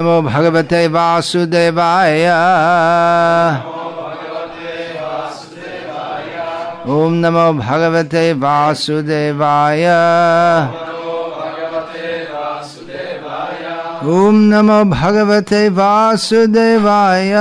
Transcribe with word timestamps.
नमो 0.00 0.20
भगवते 0.22 0.86
वासुदेवाय 0.96 2.22
ॐ 6.88 7.16
नमो 7.22 7.44
भगवते 7.60 8.22
वासुदेवाय 8.40 9.84
ॐ 14.14 14.40
नमो 14.52 14.78
भगवते 14.96 15.68
वासुदेवाय 15.80 17.32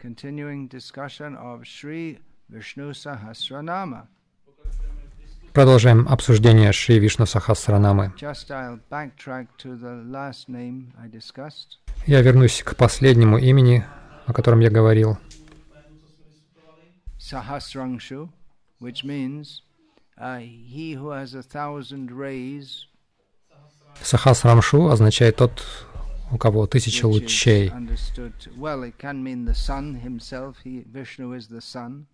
Continuing 0.00 0.66
discussion 0.66 1.36
of 1.36 1.64
Sri 1.66 2.18
Vishnu 2.50 2.92
Sahasranama. 2.92 4.06
Продолжаем 5.56 6.06
обсуждение 6.06 6.70
Шри 6.70 6.98
Вишну 6.98 7.24
Сахасранамы. 7.24 8.12
Я 12.06 12.20
вернусь 12.20 12.62
к 12.62 12.76
последнему 12.76 13.38
имени, 13.38 13.86
о 14.26 14.34
котором 14.34 14.60
я 14.60 14.68
говорил. 14.68 15.16
Sahasrangshu, 17.18 18.28
which 18.82 19.02
means 19.02 19.62
uh, 20.18 20.40
he 20.40 20.92
who 20.92 21.08
has 21.08 21.34
a 21.34 21.42
thousand 21.42 22.10
rays, 22.10 22.84
Сахасрамшу 24.02 24.90
означает 24.90 25.36
тот, 25.36 25.64
у 26.30 26.36
кого 26.36 26.66
тысяча 26.66 27.06
лучей. 27.06 27.72
Well, 28.58 28.84
it 28.84 28.98
can 28.98 29.22
mean 29.22 29.46
the 29.46 29.54
sun 29.54 29.94
himself. 29.94 30.56
He, 30.62 30.84
Vishnu 30.84 31.32
is 31.32 31.48
the 31.48 31.62
sun. 31.62 32.08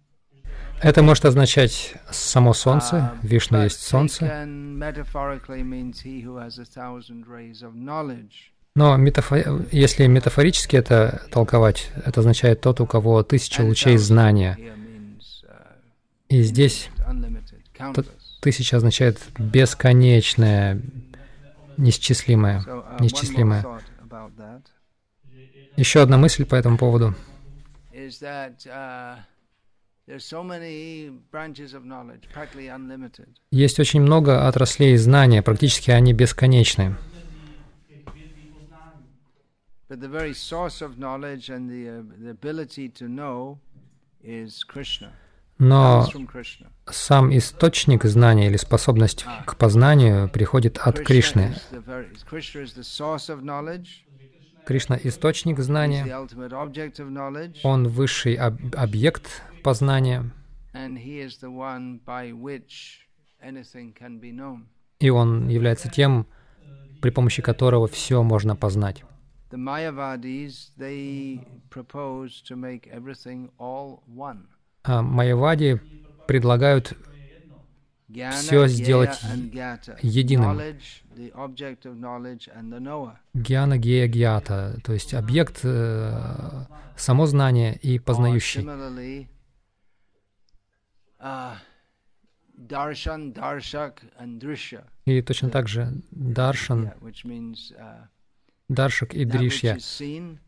Это 0.80 1.02
может 1.02 1.24
означать 1.24 1.95
само 2.11 2.52
Солнце, 2.55 2.97
Uh, 3.23 3.27
Вишну 3.27 3.62
есть 3.62 3.83
Солнце, 3.83 4.24
но 8.75 8.97
метафо- 8.97 9.69
если 9.70 10.06
метафорически 10.06 10.77
это 10.77 11.22
толковать, 11.31 11.91
это 12.05 12.20
означает 12.20 12.61
тот, 12.62 12.81
у 12.81 12.86
кого 12.86 13.22
тысяча 13.22 13.61
лучей 13.62 13.97
знания. 13.97 14.59
uh, 14.59 14.72
И 16.28 16.42
здесь 16.42 16.89
тысяча 18.41 18.77
означает 18.78 19.20
бесконечное, 19.39 20.81
неисчислимое, 21.77 22.61
So, 22.61 22.83
uh, 22.83 23.00
неисчислимое. 23.00 23.62
that 23.62 24.62
Еще 25.77 26.00
одна 26.03 26.16
мысль 26.19 26.44
по 26.44 26.55
этому 26.55 26.77
поводу. 26.77 27.14
Есть 33.50 33.81
очень 33.81 34.00
много 34.00 34.48
отраслей 34.48 34.97
знания, 34.97 35.42
практически 35.42 35.91
они 35.92 36.12
бесконечны. 36.12 36.97
Uh. 44.19 45.09
Но 45.59 46.09
сам 46.87 47.37
источник 47.37 48.05
знания 48.05 48.48
или 48.48 48.56
способность 48.56 49.25
к 49.47 49.56
познанию 49.56 50.28
приходит 50.28 50.78
от 50.78 50.98
Кришны. 50.98 51.55
Кришна— 54.64 54.98
источник 55.05 55.59
знания, 55.59 56.27
он 57.62 57.89
высший 57.89 58.34
об- 58.34 58.75
объект 58.77 59.42
познания, 59.63 60.31
и 65.01 65.11
он 65.11 65.49
является 65.49 65.89
тем, 65.91 66.27
при 67.01 67.11
помощи 67.11 67.43
которого 67.43 67.89
все 67.89 68.23
можно 68.23 68.57
познать. 68.57 69.05
А 74.84 75.03
майявади 75.03 75.81
предлагают 76.27 76.97
Всё 78.33 78.67
сделать 78.67 79.19
единым. 80.03 80.59
Гьяна 83.34 83.78
гея 83.78 84.06
гьята, 84.06 84.77
то 84.84 84.93
есть 84.93 85.15
объект, 85.15 85.61
э, 85.65 86.67
само 86.97 87.27
знание 87.27 87.75
и 87.77 87.99
познающий. 87.99 88.62
Uh, 91.22 91.55
darshak, 92.56 94.03
and 94.19 94.38
drishya. 94.38 94.84
И 95.06 95.22
точно 95.22 95.50
так 95.50 95.69
же 95.69 95.93
даршан, 96.10 96.87
uh, 96.87 96.93
даршак 98.69 99.15
и 99.15 99.25
дришья, 99.25 99.77
uh, 99.77 100.38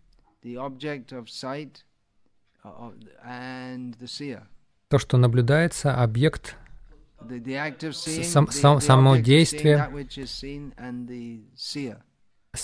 то, 4.89 4.99
что 4.99 5.17
наблюдается, 5.17 6.03
объект, 6.03 6.57
сам- 8.25 8.51
сам- 8.51 8.81
само 8.81 9.17
действие. 9.17 9.89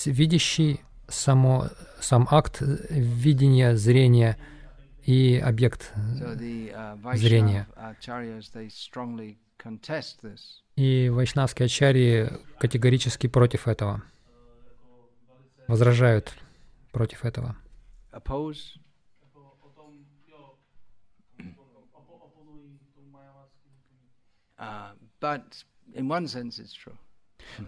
видящий, 0.06 0.80
само, 1.08 1.68
сам 2.00 2.28
акт 2.30 2.62
э, 2.62 2.76
видения, 2.90 3.74
зрения 3.74 4.36
и 5.04 5.38
объект. 5.38 5.92
The 5.96 6.72
uh, 6.72 6.96
this. 10.22 10.40
И 10.76 11.10
вайшнавские 11.10 11.66
ачарьи 11.66 12.28
категорически 12.58 13.26
против 13.26 13.68
этого, 13.68 14.02
возражают 15.68 16.34
против 16.92 17.24
этого. 17.24 17.56
Uh, 18.12 18.20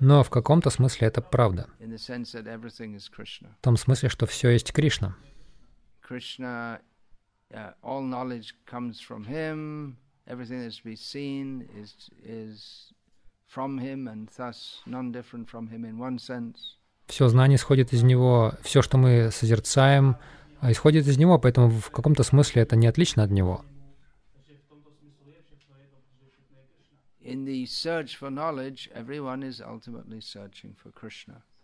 Но 0.00 0.22
в 0.22 0.31
каком-то 0.31 0.71
смысле 0.71 1.09
это 1.09 1.22
правда. 1.22 1.69
В 1.78 3.62
том 3.62 3.76
смысле, 3.76 4.09
что 4.09 4.26
все 4.26 4.50
есть 4.50 4.72
Кришна. 4.72 5.16
Krishna, 6.09 6.81
uh, 7.54 7.72
all 7.82 8.02
knowledge 8.02 8.54
comes 8.66 9.00
from 9.00 9.24
Him. 9.24 9.96
Everything 10.26 10.62
that's 10.62 10.78
to 10.78 10.84
be 10.84 10.96
seen 10.96 11.68
is 11.76 12.10
is 12.24 12.92
from 13.48 13.78
Him, 13.78 14.08
and 14.08 14.28
thus 14.36 14.82
none 14.86 15.12
different 15.12 15.48
from 15.48 15.68
Him 15.68 15.84
in 15.84 15.98
one 15.98 16.18
sense. 16.18 16.76
Все 17.08 17.28
знание 17.28 17.56
исходит 17.56 17.92
из 17.92 18.02
Него, 18.02 18.54
все, 18.62 18.80
что 18.80 18.96
мы 18.96 19.30
созерцаем, 19.30 20.16
а 20.60 20.70
исходит 20.72 21.06
из 21.06 21.18
Него, 21.18 21.38
поэтому 21.38 21.68
в 21.68 21.91
каком-то 21.91 22.22
смысле 22.22 22.62
это 22.62 22.76
не 22.76 22.86
отлично 22.86 23.22
от 23.24 23.30
Него. 23.30 23.64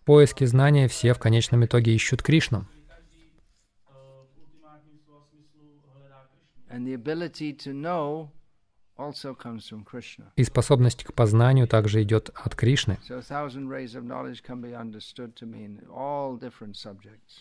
В 0.01 0.05
поиске 0.05 0.47
знания 0.47 0.89
все 0.89 1.15
в 1.15 1.19
конечном 1.19 1.65
итоге 1.65 1.95
ищут 1.95 2.23
Кришну. 2.23 2.67
And 6.71 6.87
the 6.87 6.95
ability 6.95 7.55
to 7.65 7.73
know 7.73 8.31
also 8.99 9.35
comes 9.35 9.69
from 9.69 9.85
Krishna. 9.85 10.33
И 10.37 10.45
способность 10.45 11.05
к 11.05 11.13
познанию 11.15 11.67
также 11.67 12.03
идет 12.03 12.31
от 12.35 12.55
Кришны. 12.55 12.99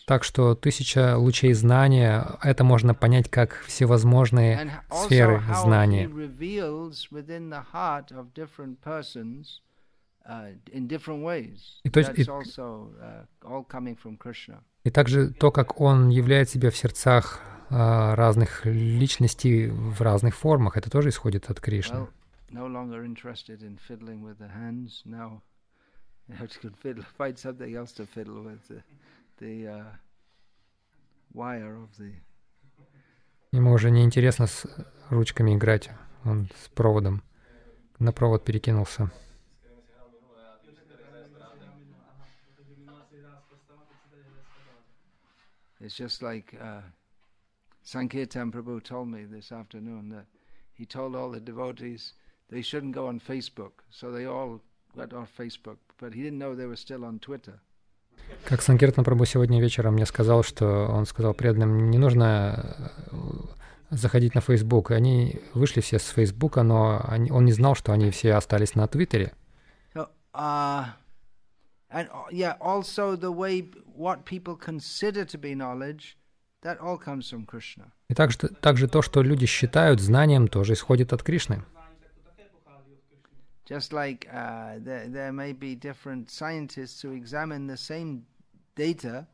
Так 0.06 0.24
что 0.24 0.54
тысяча 0.54 1.16
лучей 1.18 1.52
знания— 1.52 2.38
это 2.42 2.64
можно 2.64 2.94
понять 2.94 3.28
как 3.28 3.54
всевозможные 3.66 4.82
сферы 4.90 5.42
знания. 5.62 6.08
И 11.84 11.90
то 11.90 12.00
и- 12.00 12.04
uh. 12.04 12.42
И 14.84 14.90
также 14.90 15.32
то, 15.32 15.50
как 15.50 15.80
он 15.80 16.10
являет 16.10 16.50
себя 16.50 16.70
в 16.70 16.76
сердцах 16.76 17.40
а, 17.70 18.14
разных 18.14 18.66
личностей 18.66 19.68
в 19.68 20.00
разных 20.02 20.36
формах, 20.36 20.76
это 20.76 20.90
тоже 20.90 21.08
исходит 21.08 21.50
от 21.50 21.60
Кришны. 21.60 22.06
Uh, 29.58 29.84
Ему 33.52 33.72
уже 33.72 33.90
не 33.90 34.02
интересно 34.02 34.46
с 34.46 34.66
ручками 35.10 35.54
играть, 35.54 35.90
он 36.24 36.48
с 36.64 36.68
проводом 36.68 37.22
на 37.98 38.12
провод 38.12 38.44
перекинулся. 38.44 39.10
It's 45.80 45.94
just 45.94 46.22
like 46.22 46.54
uh, 46.60 46.80
Sankirtan 47.82 48.50
Prabhu 48.50 48.82
told 48.82 49.08
me 49.08 49.24
this 49.24 49.52
afternoon 49.52 50.08
that 50.10 50.26
he 50.72 50.84
told 50.84 51.14
all 51.14 51.30
the 51.30 51.40
devotees 51.40 52.14
they 52.50 52.62
shouldn't 52.62 52.94
go 52.94 53.06
on 53.06 53.20
Facebook. 53.20 53.72
So 53.90 54.10
they 54.10 54.26
all 54.26 54.60
got 54.96 55.12
off 55.12 55.30
Facebook. 55.36 55.78
But 56.00 56.14
he 56.14 56.22
didn't 56.22 56.38
know 56.38 56.54
they 56.54 56.66
were 56.66 56.76
still 56.76 57.04
on 57.04 57.18
Twitter. 57.20 57.60
Как 58.44 58.62
Санкиртан 58.62 59.04
Прабу 59.04 59.24
сегодня 59.24 59.60
вечером 59.60 59.94
мне 59.94 60.04
сказал, 60.04 60.42
что 60.42 60.88
он 60.88 61.06
сказал 61.06 61.34
преданным, 61.34 61.90
не 61.90 61.98
нужно 61.98 62.92
заходить 63.90 64.34
на 64.34 64.40
Facebook. 64.40 64.90
И 64.90 64.94
они 64.94 65.40
вышли 65.54 65.80
все 65.80 65.98
с 65.98 66.08
Фейсбука, 66.08 66.62
но 66.62 67.00
они, 67.08 67.30
он 67.30 67.44
не 67.44 67.52
знал, 67.52 67.74
что 67.74 67.92
они 67.92 68.10
все 68.10 68.34
остались 68.34 68.74
на 68.74 68.86
Твиттере. 68.86 69.32
So, 69.94 70.08
uh, 70.34 70.84
and 71.90 72.08
uh, 72.12 72.24
yeah, 72.30 72.56
also 72.60 73.16
the 73.16 73.32
way 73.32 73.70
what 73.98 74.24
people 74.24 74.54
consider 74.56 75.24
to 75.24 75.36
be 75.36 75.54
knowledge, 75.54 76.16
that 76.62 76.78
all 76.80 76.96
comes 76.96 77.28
from 77.28 77.44
Krishna. 77.44 77.92
И 78.08 78.14
также, 78.14 78.38
также 78.38 78.88
то, 78.88 79.02
что 79.02 79.22
люди 79.22 79.46
считают 79.46 80.00
знанием, 80.00 80.48
тоже 80.48 80.74
исходит 80.74 81.12
от 81.12 81.22
Кришны. 81.22 81.62
Just 83.66 83.92
like 83.92 84.26
uh, 84.32 84.78
there, 84.82 85.08
there 85.08 85.32
may 85.32 85.52
be 85.52 85.74
different 85.74 86.30
scientists 86.30 87.02
who 87.02 87.12
examine 87.12 87.66
the 87.66 87.76
same 87.76 88.22
data, 88.76 89.26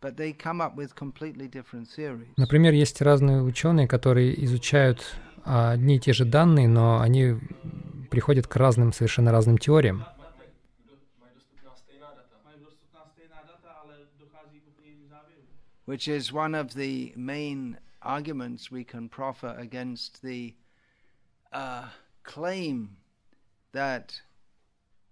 but 0.00 0.16
they 0.16 0.32
come 0.32 0.60
up 0.60 0.76
with 0.76 0.94
completely 0.94 1.48
different 1.48 1.88
theories. 1.88 2.28
Например, 2.36 2.72
есть 2.72 3.02
разные 3.02 3.42
ученые, 3.42 3.88
которые 3.88 4.44
изучают 4.44 5.16
одни 5.44 5.96
и 5.96 5.98
те 5.98 6.12
же 6.12 6.24
данные, 6.24 6.68
но 6.68 7.00
они 7.00 7.38
приходят 8.10 8.46
к 8.46 8.54
разным, 8.54 8.92
совершенно 8.92 9.32
разным 9.32 9.58
теориям. 9.58 10.04
Which 15.86 16.06
is 16.06 16.32
one 16.32 16.54
of 16.54 16.74
the 16.74 17.12
main 17.16 17.78
arguments 18.00 18.70
we 18.70 18.84
can 18.84 19.08
proffer 19.08 19.56
against 19.58 20.22
the 20.22 20.54
uh, 21.52 21.88
claim 22.22 22.96
that 23.72 24.20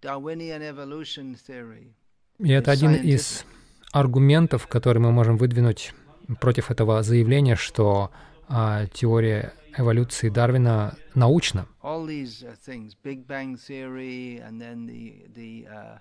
Darwinian 0.01 0.63
evolution 0.63 1.35
theory 1.35 1.95
И 2.39 2.51
это 2.53 2.71
один 2.71 2.95
из 2.95 3.45
аргументов, 3.93 4.69
которые 4.69 5.03
мы 5.03 5.11
можем 5.11 5.37
выдвинуть 5.37 5.93
против 6.41 6.71
этого 6.71 7.03
заявления, 7.03 7.57
что 7.57 8.13
а, 8.49 8.87
теория 8.87 9.55
эволюции 9.77 10.29
Дарвина 10.29 10.97
научна. 11.15 11.67
all 11.83 12.05
these 12.07 12.45
uh, 12.45 12.55
things, 12.55 12.95
Big 12.95 13.27
Bang 13.27 13.57
theory, 13.57 14.39
and 14.39 14.61
then 14.61 14.87
the 14.87 15.25
the 15.35 15.67
uh, 15.67 15.99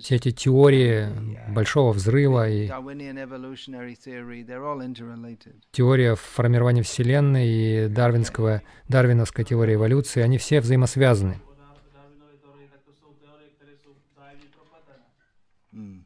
Все 0.00 0.16
эти 0.16 0.30
теории 0.30 1.08
большого 1.50 1.92
взрыва 1.92 2.48
и 2.48 2.68
Darwinian 2.68 3.16
evolutionary 3.16 3.94
theory, 3.94 4.44
they're 4.44 4.64
all 4.64 4.80
interrelated. 4.80 5.54
теория 5.72 6.14
формирования 6.14 6.82
Вселенной 6.82 7.48
и 7.48 7.88
дарвинского, 7.88 8.62
дарвиновская 8.88 9.46
теория 9.46 9.74
эволюции, 9.74 10.20
они 10.20 10.36
все 10.36 10.60
взаимосвязаны. 10.60 11.40
Mm. 15.74 16.02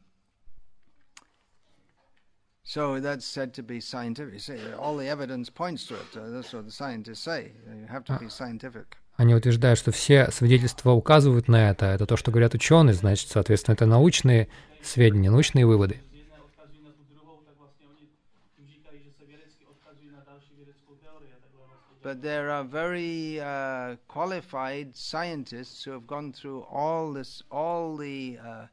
So 2.63 2.99
that's 2.99 3.25
said 3.25 3.53
to 3.55 3.63
be 3.63 3.79
scientific. 3.79 4.39
Say, 4.39 4.59
all 4.79 4.97
the 4.97 5.07
evidence 5.07 5.49
points 5.49 5.85
to 5.87 5.95
it. 5.95 6.17
Uh, 6.17 6.29
that's 6.29 6.53
what 6.53 6.65
the 6.65 6.71
scientists 6.71 7.19
say. 7.19 7.51
You 7.67 7.87
have 7.87 8.03
to 8.05 8.17
be 8.17 8.29
scientific. 8.29 8.97
Они 9.15 9.35
утверждают, 9.35 9.77
что 9.77 9.91
все 9.91 10.31
свидетельства 10.31 10.91
указывают 10.91 11.47
на 11.47 11.69
это. 11.69 11.85
Это 11.87 12.05
то, 12.05 12.17
что 12.17 12.31
говорят 12.31 12.53
ученые, 12.55 12.93
значит, 12.93 13.29
соответственно, 13.29 13.73
это 13.73 13.85
научные 13.85 14.47
сведения, 14.81 15.29
научные 15.29 15.65
выводы. 15.65 16.01
But 22.03 22.21
there 22.21 22.49
are 22.49 22.65
very 22.65 23.39
uh, 23.39 23.95
qualified 24.09 24.93
scientists 24.93 25.85
who 25.85 25.91
have 25.91 26.05
gone 26.05 26.33
through 26.33 26.65
all 26.69 27.13
this, 27.13 27.41
all 27.49 27.95
the 27.95 28.37
uh, 28.43 28.67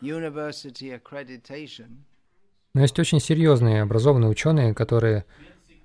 university 0.00 0.92
accreditation, 0.92 2.04
Но 2.74 2.82
есть 2.82 2.98
очень 3.00 3.18
серьезные 3.18 3.82
образованные 3.82 4.30
ученые, 4.30 4.74
которые 4.74 5.24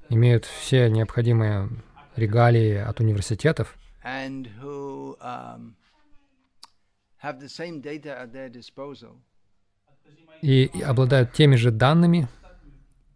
имеют 0.10 0.46
все 0.46 0.90
необходимые 0.90 1.70
регалии 2.16 2.76
от 2.76 3.00
университетов, 3.00 3.76
and 4.04 4.48
who 4.62 5.16
um, 5.22 5.76
have 7.18 7.40
the 7.40 7.50
same 7.50 7.80
data 7.82 8.18
at 8.20 8.32
their 8.34 8.50
disposal. 8.50 9.16
и 10.42 10.70
обладают 10.84 11.32
теми 11.34 11.56
же 11.56 11.72
данными, 11.72 12.28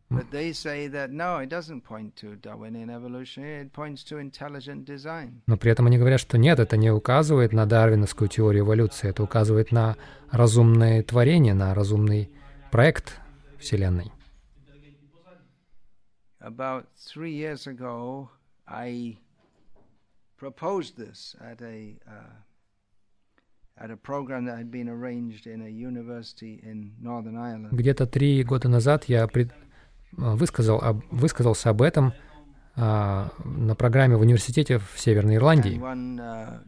But 0.10 0.32
they 0.32 0.54
say 0.54 0.88
that 0.88 1.10
no, 1.12 1.40
it 1.40 1.50
doesn't 1.50 1.82
point 1.82 2.16
to 2.22 2.38
Darwinian 2.38 2.90
evolution, 2.90 3.44
it 3.44 3.74
points 3.74 4.06
to 4.06 4.20
intelligent 4.20 4.86
design. 4.86 5.42
но 5.48 5.58
при 5.58 5.70
этом 5.72 5.88
они 5.88 5.98
говорят, 5.98 6.22
что 6.22 6.38
нет, 6.38 6.60
это 6.60 6.78
не 6.78 6.90
указывает 6.92 7.52
на 7.52 7.66
дарвиновскую 7.66 8.30
теорию 8.30 8.64
эволюции, 8.64 9.10
это 9.10 9.22
указывает 9.24 9.74
на 9.74 9.98
разумное 10.32 11.04
творение, 11.04 11.54
на 11.54 11.74
разумный 11.74 12.32
проект 12.72 13.20
Вселенной. 13.60 14.10
About 16.40 16.86
three 16.96 17.34
years 17.34 17.68
ago, 17.68 18.30
I 18.66 19.18
proposed 20.38 20.98
this 20.98 21.36
at 21.40 21.62
a 21.62 21.98
uh, 22.08 22.34
at 23.80 23.92
a 23.92 23.98
program 23.98 24.46
that 24.46 24.58
had 24.58 24.72
been 24.72 24.90
arranged 24.90 25.46
in 25.46 25.62
a 25.62 25.70
university 25.70 26.60
in 26.64 26.94
Northern 27.00 27.38
Ireland. 27.38 27.72
Где-то 27.72 28.08
три 28.08 28.44
года 28.44 28.70
назад 28.70 29.06
я 29.06 29.28
пред- 29.28 29.52
а, 30.18 30.36
высказал, 30.36 30.80
об- 30.82 31.04
высказался 31.12 31.70
об 31.70 31.82
этом 31.82 32.14
а, 32.76 33.30
на 33.44 33.76
программе 33.76 34.16
в 34.16 34.22
университете 34.22 34.80
в 34.80 34.94
Северной 34.98 35.36
Ирландии. 35.36 35.78
uh. 35.78 36.60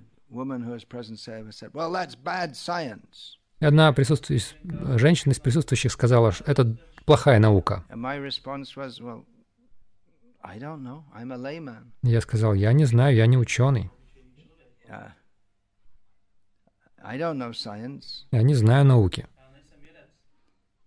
И 3.60 3.66
одна 3.66 3.92
присутствующая, 3.92 4.58
женщина 4.98 5.34
из 5.34 5.40
присутствующих 5.40 5.92
сказала, 5.92 6.32
что 6.32 6.44
это 6.46 6.78
плохая 7.06 7.40
наука. 7.40 7.84
Я 12.04 12.22
сказал, 12.22 12.54
я 12.54 12.74
не 12.74 12.86
знаю, 12.86 13.16
я 13.16 13.28
не 13.28 13.38
ученый, 13.38 13.90
Uh, 14.90 15.12
I 17.04 17.18
don't 17.20 17.38
know 17.38 17.52
science, 17.52 18.26
я 18.32 18.42
не 18.42 18.56
знаю 18.56 18.86
науки. 18.86 19.28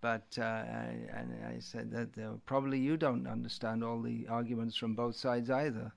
but 0.02 0.36
uh, 0.36 0.42
I, 0.42 1.06
and 1.14 1.28
I 1.46 1.60
said 1.60 1.92
that 1.92 2.18
uh, 2.18 2.34
probably 2.44 2.78
you 2.80 2.96
don't 2.96 3.28
understand 3.28 3.84
all 3.84 4.02
the 4.02 4.26
arguments 4.28 4.76
from 4.76 4.96
both 4.96 5.14
sides 5.14 5.48
either. 5.48 5.92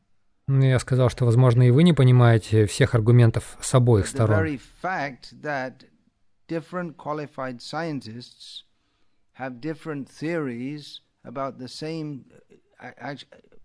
Ну, 0.48 0.63
Я 0.63 0.78
сказал, 0.78 1.10
что, 1.10 1.25
возможно, 1.25 1.63
и 1.63 1.72
вы 1.72 1.81
не 1.81 1.94
понимаете 1.94 2.68
всех 2.68 2.94
аргументов 2.94 3.58
с 3.62 3.74
обоих 3.74 4.06
сторон. 4.08 4.38
have 9.34 9.60
different 9.60 10.08
theories 10.08 11.01
about 11.25 11.58
the 11.58 11.68
same, 11.68 12.25
uh, 12.79 13.15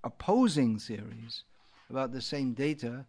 opposing 0.02 0.78
theories 0.78 1.44
about 1.88 2.12
the 2.12 2.20
same 2.20 2.54
data, 2.54 3.04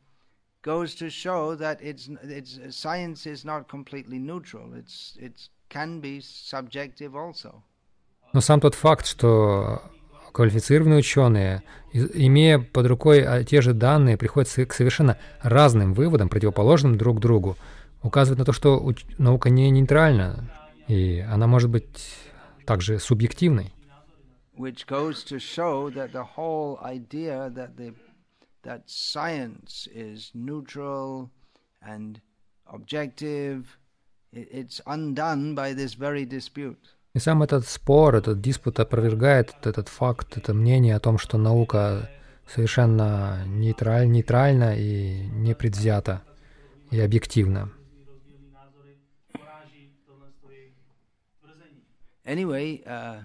goes 0.64 0.96
to 0.96 1.10
show 1.10 1.56
that 1.56 1.80
it's 1.82 2.10
it's 2.24 2.60
science 2.76 3.26
is 3.26 3.44
not 3.46 3.68
completely 3.68 4.20
neutral. 4.20 4.74
It's 4.74 5.18
it 5.20 5.50
can 5.70 6.00
be 6.00 6.22
subjective 6.22 7.16
also. 7.16 7.64
Но 8.34 8.42
сам 8.42 8.62
тот 8.62 8.76
факт, 8.76 9.06
что 9.06 9.82
квалифицированные 10.32 11.00
ученые, 11.00 11.64
имея 11.94 12.60
под 12.60 12.88
рукой 12.88 13.22
а, 13.24 13.44
те 13.44 13.62
же 13.62 13.74
данные, 13.74 14.18
приходят 14.18 14.50
к 14.50 14.74
совершенно 14.74 15.18
разным 15.42 15.94
выводам, 15.94 16.30
противоположным 16.30 16.98
друг 16.98 17.20
другу, 17.20 17.58
указывает 18.02 18.40
на 18.40 18.46
то, 18.46 18.54
что 18.54 18.94
наука 19.18 19.50
не 19.50 19.70
нейтральна, 19.70 20.50
и 20.88 21.20
она 21.20 21.48
может 21.48 21.70
быть 21.70 22.16
также 22.66 23.00
субъективной. 23.00 23.74
Which 24.58 24.86
goes 24.88 25.24
to 25.24 25.40
show 25.40 25.90
that 25.90 26.12
the 26.12 26.24
whole 26.36 26.78
idea 26.84 27.50
that 27.56 27.76
the 27.78 27.94
that 28.64 28.82
science 28.88 29.88
is 29.94 30.32
neutral 30.34 31.30
and 31.82 32.20
objective 32.66 33.78
i- 34.36 34.48
it's 34.52 34.80
undone 34.86 35.56
by 35.56 35.74
this 35.74 35.96
very 35.96 36.26
dispute 36.26 36.96
И 37.14 37.20
сам 37.20 37.44
этот 37.44 37.68
спор, 37.68 38.16
этот 38.16 38.40
диспут 38.40 38.80
опровергает 38.80 39.54
этот 39.66 39.90
факт, 39.90 40.38
это 40.38 40.54
мнение 40.54 40.96
о 40.96 41.00
том, 41.02 41.18
что 41.18 41.38
наука 41.38 42.10
совершенно 42.48 43.44
нейтраль, 43.48 44.08
нейтральна 44.10 44.76
и 44.78 45.26
непредвзята 45.34 46.22
и 46.90 47.00
объективна. 47.02 47.70
anyway 52.26 52.82
uh, 52.86 53.22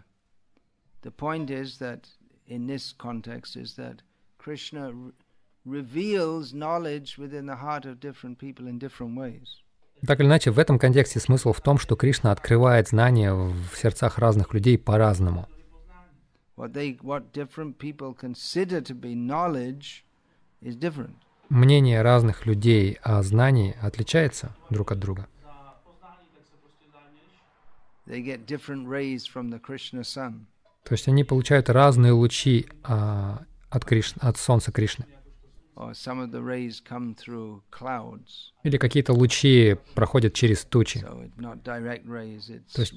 the 1.06 1.12
point 1.12 1.48
is 1.50 1.78
that 1.78 2.02
in 2.46 2.66
this 2.66 2.84
context 3.06 3.56
is 3.56 3.70
that 3.76 3.96
krishna 4.44 4.84
re- 4.92 5.12
reveals 5.64 6.52
knowledge 6.52 7.10
within 7.16 7.46
the 7.46 7.58
heart 7.64 7.84
of 7.90 7.94
different 8.00 8.36
people 8.38 8.66
in 8.66 8.78
different 8.78 9.14
ways 9.16 9.48
Так 10.04 10.20
или 10.20 10.26
иначе, 10.26 10.50
в 10.50 10.58
этом 10.58 10.78
контексте 10.78 11.20
смысл 11.20 11.52
в 11.52 11.60
том, 11.60 11.78
что 11.78 11.96
Кришна 11.96 12.30
открывает 12.30 12.88
знания 12.88 13.32
в 13.32 13.75
сердцах 13.75 14.18
разных 14.18 14.52
людей 14.52 14.76
по-разному. 14.76 15.48
Мнение 21.48 22.02
разных 22.02 22.46
людей 22.46 22.98
о 23.02 23.22
знании 23.22 23.76
отличается 23.80 24.54
друг 24.70 24.92
от 24.92 24.98
друга. 24.98 25.26
They 28.06 28.20
get 28.20 28.46
different 28.46 28.86
rays 28.86 29.26
from 29.26 29.50
the 29.50 29.58
Krishna 29.58 30.04
sun. 30.04 30.46
То 30.87 30.93
есть 30.93 31.09
они 31.09 31.25
получают 31.25 31.69
разные 31.69 32.12
лучи 32.12 32.66
а, 32.85 33.43
от, 33.71 33.85
Кришны, 33.85 34.21
от 34.21 34.37
Солнца 34.37 34.71
Кришны. 34.71 35.05
Или 38.62 38.78
какие-то 38.78 39.12
лучи 39.12 39.76
проходят 39.95 40.33
через 40.33 40.64
тучи. 40.64 41.00
То 42.73 42.83
есть-. 42.83 42.95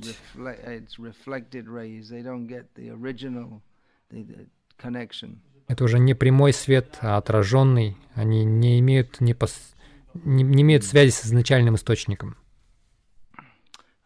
Это 5.67 5.84
уже 5.84 5.98
не 5.98 6.13
прямой 6.13 6.53
свет, 6.53 7.00
а 7.01 7.17
отраженный. 7.17 7.98
Они 8.13 8.46
не 8.46 8.79
имеют, 8.79 9.19
непос- 9.19 9.75
не, 10.13 10.43
не 10.43 10.62
имеют 10.62 10.84
связи 10.86 11.10
с 11.10 11.25
изначальным 11.25 11.74
источником. 11.75 12.38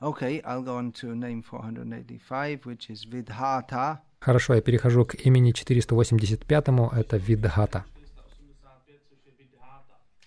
Okay, 0.03 0.41
I'll 0.43 0.61
go 0.61 0.75
on 0.75 0.91
to 0.99 1.15
name 1.15 1.41
485, 1.41 2.65
which 2.65 2.89
is 2.89 3.05
Vidhata. 3.05 3.99
Хорошо, 4.19 4.55
я 4.55 4.61
перехожу 4.61 5.05
к 5.05 5.15
имени 5.15 5.53
485, 5.53 6.91
это 6.93 7.17
Видхата. 7.17 7.85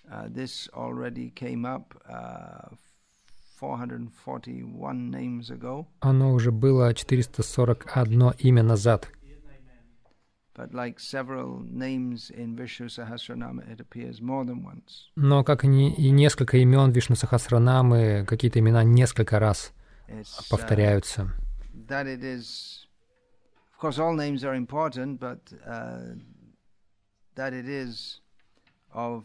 Uh, 0.09 0.27
this 0.29 0.67
already 0.73 1.29
came 1.29 1.65
up 1.65 1.93
uh, 2.09 2.69
441 3.59 5.11
names 5.11 5.51
ago, 5.51 5.85
Оно 5.99 6.33
уже 6.33 6.51
было 6.51 6.91
441 6.95 8.33
имя 8.39 8.63
назад. 8.63 9.09
Но, 15.16 15.44
как 15.44 15.64
и, 15.64 15.68
не- 15.68 15.94
и 15.94 16.10
несколько 16.10 16.56
имен 16.58 16.90
Вишну 16.92 17.16
Сахасранамы, 17.16 18.24
какие-то 18.26 18.58
имена 18.58 18.84
несколько 18.84 19.38
раз 19.38 19.72
It's 20.08 20.38
uh, 20.38 20.50
повторяются. 20.50 21.32
that 21.88 22.06
it 22.06 22.22
is, 22.22 22.86
of 23.72 23.78
course, 23.78 23.98
all 23.98 24.14
names 24.14 24.44
are 24.44 24.54
important, 24.54 25.18
but 25.18 25.40
uh, 25.66 26.14
that 27.34 27.54
it 27.54 27.66
is 27.66 28.20
of, 28.92 29.24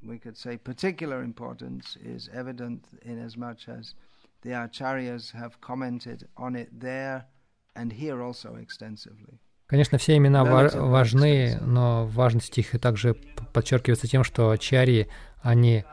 we 0.00 0.18
could 0.18 0.36
say, 0.36 0.56
particular 0.56 1.22
importance 1.24 1.96
is 2.04 2.28
evident 2.32 2.84
in 3.02 3.18
as 3.18 3.36
much 3.36 3.68
as 3.68 3.94
the 4.42 4.50
acharyas 4.50 5.32
have 5.32 5.60
commented 5.60 6.28
on 6.36 6.54
it 6.54 6.68
there 6.78 7.26
and 7.74 7.92
here 7.92 8.22
also 8.22 8.54
extensively. 8.54 9.40
Конечно, 9.71 9.97
все 9.97 10.17
имена 10.17 10.43
ва- 10.43 10.65
Relatively 10.65 10.89
важны, 10.89 11.57
но 11.61 12.05
важность 12.07 12.57
их 12.57 12.75
и 12.75 12.77
также 12.77 13.13
подчеркивается 13.53 14.05
тем, 14.05 14.25
что 14.25 14.49
ачарьи, 14.51 15.07
они 15.41 15.85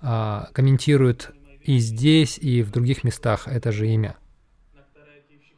а, 0.00 0.48
комментируют 0.52 1.34
и 1.60 1.78
здесь, 1.78 2.38
и 2.38 2.62
в 2.62 2.70
других 2.70 3.02
местах 3.02 3.48
это 3.48 3.72
же 3.72 3.88
имя. 3.88 4.16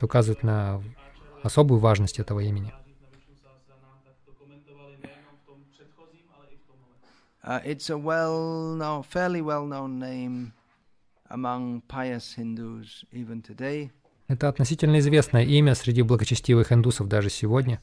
Указывает 0.00 0.42
на 0.42 0.82
особую 1.42 1.78
важность 1.78 2.18
этого 2.18 2.40
имени. 2.40 2.72
Uh, 7.44 7.60
it's 7.62 7.90
a 7.90 7.98
well-known, 7.98 9.02
fairly 9.04 9.42
well-known 9.42 9.98
name 9.98 10.52
among 11.28 11.82
pious 11.86 12.32
Hindus 12.32 13.04
even 13.12 13.42
today. 13.42 13.90
Это 14.28 14.48
относительно 14.48 14.98
известное 14.98 15.44
имя 15.44 15.74
среди 15.74 16.02
благочестивых 16.02 16.72
индусов 16.72 17.08
даже 17.08 17.30
сегодня. 17.30 17.80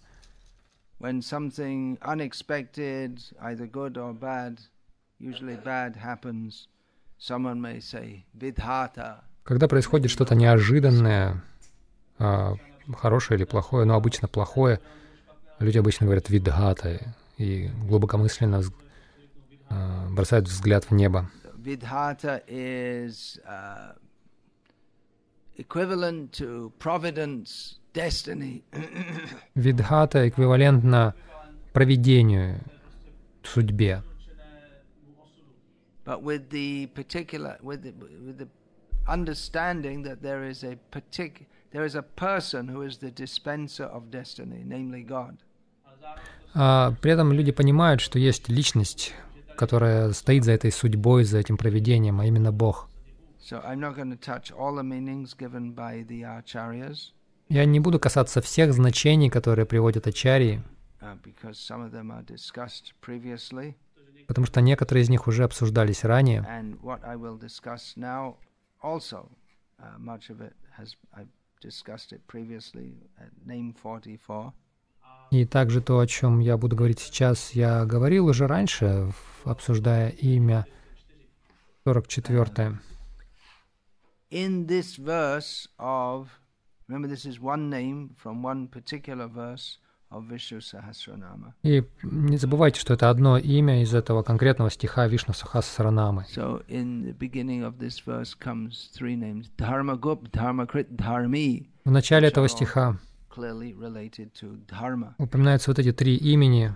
Когда 9.43 9.67
происходит 9.67 10.11
что-то 10.11 10.35
неожиданное, 10.35 11.43
а, 12.19 12.55
хорошее 12.97 13.37
или 13.37 13.45
плохое, 13.45 13.85
но 13.85 13.95
обычно 13.95 14.27
плохое, 14.27 14.79
люди 15.59 15.77
обычно 15.77 16.05
говорят 16.05 16.29
«видхата» 16.29 17.15
и 17.37 17.69
глубокомысленно 17.87 18.63
а, 19.69 20.09
бросают 20.09 20.47
взгляд 20.47 20.85
в 20.89 20.91
небо. 20.91 21.29
Is 22.47 23.39
uh, 23.47 23.95
equivalent 25.57 26.31
to 26.33 26.71
providence, 26.79 27.79
destiny. 27.93 28.63
Видхата 29.55 30.27
эквивалентно 30.27 31.13
провидению, 31.73 32.59
судьбе. 33.43 34.01
but 36.05 36.21
with 36.21 36.49
the 36.49 36.87
particular 36.87 37.57
with 37.63 37.81
the, 37.83 37.93
with 38.25 38.37
the 38.37 38.47
understanding 39.07 40.03
that 40.03 40.21
there 40.21 40.43
is 40.43 40.63
a 40.63 40.77
partic- 40.91 41.45
there 41.71 41.85
is 41.85 41.95
a 41.95 42.01
person 42.01 42.67
who 42.67 42.81
is 42.81 42.97
the 42.97 43.09
dispenser 43.11 43.85
of 43.85 44.11
destiny 44.11 44.63
namely 44.65 45.01
god 45.01 45.37
А 46.55 46.93
при 47.01 47.11
этом 47.11 47.31
люди 47.33 47.51
понимают, 47.51 47.99
что 47.99 48.19
есть 48.19 48.47
личность, 48.47 49.13
которая 49.57 50.11
стоит 50.13 50.43
за 50.43 50.51
этой 50.51 50.71
судьбой, 50.71 51.23
за 51.23 51.39
этим 51.39 51.57
провидением, 51.57 52.19
а 52.19 52.25
именно 52.27 52.51
Бог. 52.51 52.89
So 53.43 53.61
i'm 53.65 53.79
not 53.79 53.95
going 53.95 54.09
to 54.09 54.15
touch 54.17 54.51
all 54.51 54.73
the 54.75 54.83
meanings 54.83 55.33
given 55.37 55.73
by 55.75 56.05
the 56.07 56.23
acharyas 56.23 57.11
Я 57.49 57.65
не 57.65 57.79
буду 57.81 57.99
касаться 57.99 58.41
всех 58.41 58.73
значений, 58.73 59.29
которые 59.29 59.65
приводят 59.65 60.07
Ачарьи, 60.07 60.61
uh, 61.01 61.17
потому 64.27 64.47
что 64.47 64.61
некоторые 64.61 65.03
из 65.03 65.09
них 65.09 65.27
уже 65.27 65.43
обсуждались 65.43 66.03
ранее. 66.03 66.41
and 66.49 66.79
what 66.81 67.03
i 67.03 67.15
will 67.15 67.37
discuss 67.37 67.95
now 67.97 68.35
also 68.81 69.29
uh, 69.79 69.97
much 69.99 70.29
of 70.29 70.39
it 70.41 70.53
has 70.77 70.95
i've 71.17 71.27
discussed 71.61 72.11
it 72.13 72.21
previously 72.27 72.95
at 73.17 73.29
name 73.45 73.73
44 73.81 74.53
И 75.31 75.45
также 75.45 75.81
то, 75.81 75.99
о 75.99 76.05
чем 76.07 76.39
я 76.39 76.57
буду 76.57 76.75
говорить 76.75 76.99
сейчас, 76.99 77.51
я 77.53 77.85
говорил 77.85 78.27
уже 78.27 78.45
раньше, 78.45 79.11
обсуждая 79.45 80.09
имя 80.09 80.65
44. 81.85 82.79
In 84.33 84.65
this 84.65 84.95
verse 84.97 85.67
of 85.77 86.39
remember 86.87 87.07
this 87.07 87.25
is 87.25 87.39
one 87.39 87.69
name 87.69 88.15
from 88.17 88.41
one 88.41 88.67
particular 88.67 89.27
verse. 89.27 89.79
И 91.63 91.83
не 92.03 92.37
забывайте, 92.37 92.79
что 92.79 92.93
это 92.93 93.09
одно 93.09 93.39
имя 93.39 93.81
из 93.81 93.95
этого 93.95 94.21
конкретного 94.21 94.69
стиха 94.69 95.07
Вишну 95.07 95.33
Сахасранамы. 95.33 96.25
So 96.29 96.63
in 96.67 97.03
the 97.03 97.17
beginning 97.17 97.63
of 97.63 97.79
this 97.79 97.99
verse 98.05 98.35
comes 98.35 98.91
three 98.93 99.15
names 99.15 99.49
Dharma 99.57 99.97
Gup, 99.97 100.29
Dharma 100.31 100.67
Krit, 100.67 100.95
Dharmi, 100.95 101.65
В 101.83 101.89
начале 101.89 102.27
этого 102.27 102.47
стиха 102.47 102.99
упоминаются 105.17 105.71
вот 105.71 105.79
эти 105.79 105.91
три 105.91 106.15
имени, 106.15 106.75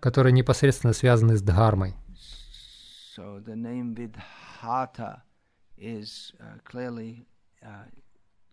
которые 0.00 0.32
непосредственно 0.32 0.94
связаны 0.94 1.36
с 1.36 1.42
Дхармой. 1.42 1.94
So 3.14 3.44
the 3.44 3.54
name 3.54 3.94
Vidhata 3.94 5.20
is 5.78 6.32
uh, 6.40 6.58
clearly 6.64 7.24
uh, 7.64 7.84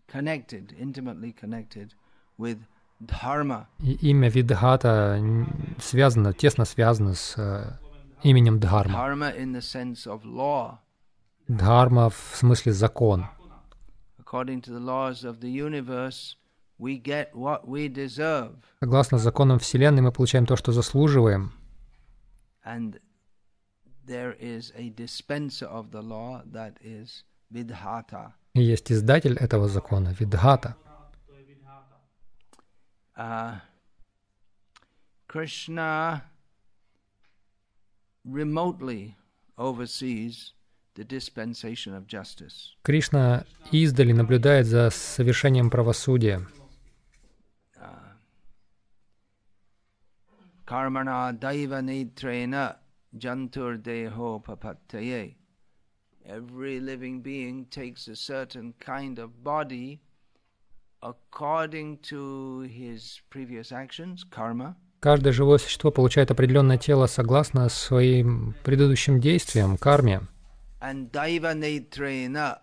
connected, 0.08 0.74
intimately 0.78 1.32
connected 1.32 1.94
with 2.38 2.58
Dharma. 3.04 3.66
И 3.80 3.94
имя 4.10 4.28
Видхата 4.28 5.18
связано, 5.78 6.32
тесно 6.32 6.64
связано 6.64 7.14
с 7.14 7.34
э, 7.38 7.78
именем 8.22 8.60
Дхарма. 8.60 8.92
Dharma 8.92 9.34
in 9.36 9.52
the 9.52 9.62
sense 9.62 10.06
of 10.06 10.24
law. 10.24 10.78
Дхарма 11.48 12.10
в 12.10 12.32
смысле 12.34 12.72
закон. 12.72 13.26
According 14.18 14.60
to 14.62 14.70
the 14.70 14.80
laws 14.80 15.24
of 15.24 15.40
the 15.40 15.50
universe, 15.50 16.36
we 16.78 16.98
get 16.98 17.34
what 17.34 17.66
we 17.66 17.88
deserve. 17.88 18.56
Согласно 18.80 19.18
законам 19.18 19.58
Вселенной 19.58 20.02
мы 20.02 20.12
получаем 20.12 20.46
то, 20.46 20.56
что 20.56 20.72
заслуживаем. 20.72 21.52
And 22.64 23.00
there 24.10 24.34
is 24.40 24.72
a 24.76 24.90
dispenser 24.90 25.66
of 25.66 25.92
the 25.92 26.02
law 26.02 26.42
that 26.52 26.74
is 26.82 27.22
Vidhata. 27.54 28.32
И 28.54 28.62
есть 28.62 28.90
издатель 28.90 29.36
этого 29.36 29.68
закона, 29.68 30.08
Видхата. 30.18 30.74
Uh, 33.16 33.60
Krishna 35.28 36.24
remotely 38.24 39.14
oversees 39.56 40.54
the 40.94 41.04
dispensation 41.04 41.94
of 41.94 42.06
justice. 42.08 42.74
Кришна 42.82 43.44
издали 43.70 44.12
наблюдает 44.12 44.66
за 44.66 44.90
совершением 44.90 45.70
правосудия. 45.70 46.44
Karmana 50.66 51.32
daiva 51.32 51.80
nitrena 51.82 52.76
jantur 53.17 53.77
deho 53.77 54.43
papattaye. 54.43 55.35
Every 56.25 56.79
living 56.79 57.21
being 57.21 57.65
takes 57.65 58.07
a 58.07 58.15
certain 58.15 58.73
kind 58.79 59.19
of 59.19 59.43
body 59.43 60.01
according 61.01 61.99
to 61.99 62.61
his 62.61 63.21
previous 63.29 63.71
actions, 63.71 64.23
karma, 64.23 64.75
Каждое 65.05 65.33
живое 65.33 65.59
существо 65.59 65.91
получает 65.91 66.31
определенное 66.31 66.79
тело 66.79 67.05
согласно 67.05 67.69
своим 67.69 68.55
предыдущим 68.63 69.19
действиям, 69.19 69.77
карме. 69.77 70.21
And 70.81 71.11
Daiva 71.11 71.53
Netrena, 71.53 72.59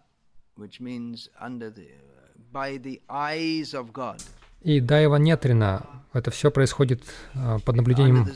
which 0.56 0.80
means 0.80 1.28
under 1.40 1.70
the, 1.70 1.87
by 2.50 2.78
the 2.78 3.00
eyes 3.08 3.75
of 3.75 3.92
God. 3.92 4.20
И 4.61 4.79
Дайва 4.79 5.17
Нетрина, 5.17 5.85
это 6.13 6.31
все 6.31 6.49
происходит 6.51 7.03
а, 7.35 7.59
под 7.59 7.75
наблюдением 7.75 8.27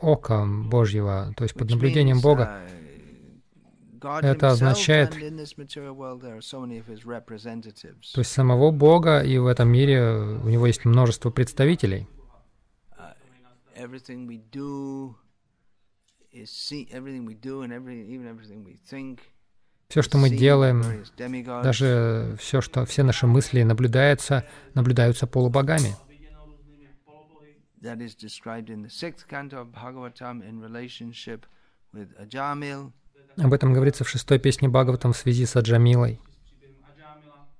ока 0.00 0.46
Божьего, 0.46 1.32
то 1.36 1.44
есть 1.44 1.54
под 1.54 1.70
наблюдением 1.70 2.20
Бога. 2.20 2.62
uh, 2.68 4.20
Это 4.22 4.50
означает-. 4.50 5.10
То 5.10 5.18
есть 8.20 8.32
самого 8.32 8.70
Бога, 8.70 9.20
и 9.22 9.38
в 9.38 9.46
этом 9.46 9.68
мире 9.68 10.02
у 10.42 10.48
него 10.48 10.66
есть 10.66 10.84
множество 10.84 11.30
представителей. 11.30 12.06
Uh, 12.98 13.14
everything 13.76 14.26
we 14.26 14.40
do 14.50 15.14
is 16.32 16.50
see 16.50 16.88
everything 16.92 17.24
we 17.24 17.34
do 17.34 17.62
and 17.62 17.72
every 17.72 18.06
even 18.08 18.26
everything 18.26 18.64
we 18.64 18.76
think. 18.90 19.20
Все, 19.88 20.02
что 20.02 20.18
мы 20.18 20.30
делаем, 20.30 20.82
даже 21.62 22.36
все, 22.40 22.60
что 22.60 22.84
все 22.84 23.02
наши 23.02 23.26
мысли 23.26 23.62
наблюдаются, 23.62 24.44
наблюдаются 24.74 25.26
полубогами. 25.26 25.94
Об 33.36 33.52
этом 33.52 33.72
говорится 33.72 34.04
в 34.04 34.08
шестой 34.08 34.38
песне 34.38 34.68
Бхагаватам 34.68 35.12
в 35.12 35.16
связи 35.16 35.44
с 35.46 35.56
Аджамилой. 35.56 36.20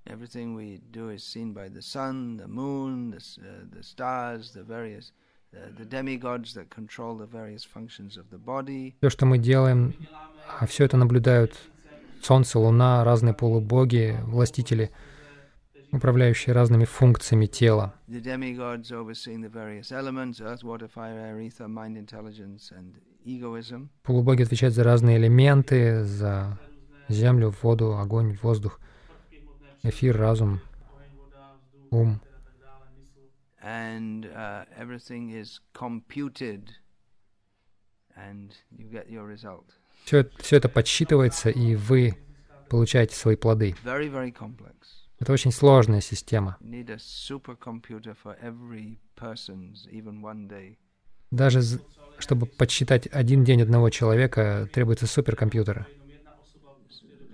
Everything 0.07 0.55
we 0.55 0.81
do 0.93 1.09
is 1.11 1.25
seen 1.25 1.55
by 1.55 1.69
the 1.71 1.81
sun, 1.81 2.37
the 2.37 2.47
moon, 2.47 3.11
the, 3.11 3.17
s- 3.17 3.39
uh, 3.39 3.65
the 3.75 3.83
stars, 3.83 4.53
the 4.53 4.63
various, 4.63 5.13
uh, 5.55 5.57
the 5.79 5.87
demigods 5.87 6.53
that 6.53 6.69
control 6.69 7.17
the 7.17 7.25
various 7.27 7.65
functions 7.65 8.19
of 8.19 8.29
the 8.31 8.39
body. 8.39 8.93
Все, 9.01 9.09
что 9.09 9.25
мы 9.25 9.39
делаем, 9.39 9.95
а 10.61 10.67
все 10.67 10.85
это 10.85 10.99
наблюдают 10.99 11.59
Солнце, 12.25 12.59
Луна, 12.59 13.05
разные 13.05 13.35
полубоги, 13.35 14.19
властители, 14.23 14.91
управляющие 15.93 16.55
разными 16.55 16.87
функциями 16.87 17.45
тела. 17.45 17.95
Полубоги 24.03 24.43
отвечают 24.43 24.75
за 24.75 24.85
разные 24.85 25.19
элементы, 25.19 26.05
за 26.05 26.59
землю, 27.09 27.55
воду, 27.63 27.99
огонь, 27.99 28.39
воздух, 28.43 28.81
эфир, 29.83 30.17
разум, 30.17 30.61
ум. 31.91 32.21
And 33.67 34.27
uh, 34.27 34.67
everything 34.77 35.31
is 35.31 35.59
computed, 35.73 36.71
and 38.15 38.55
you 38.71 38.85
get 38.85 39.09
your 39.09 39.25
result. 39.25 39.65
Все, 40.05 40.29
все 40.39 40.57
это 40.57 40.69
подсчитывается, 40.69 41.49
и 41.51 41.77
вы 41.77 42.17
получаете 42.69 43.17
свои 43.17 43.37
плоды. 43.37 43.75
Это 45.19 45.33
очень 45.33 45.53
сложная 45.53 46.01
система. 46.01 46.59
Даже 51.31 51.61
чтобы 52.19 52.47
подсчитать 52.47 53.07
один 53.09 53.45
день 53.45 53.63
одного 53.63 53.91
человека, 53.91 54.69
требуется 54.73 55.07
суперкомпьютер. 55.07 55.87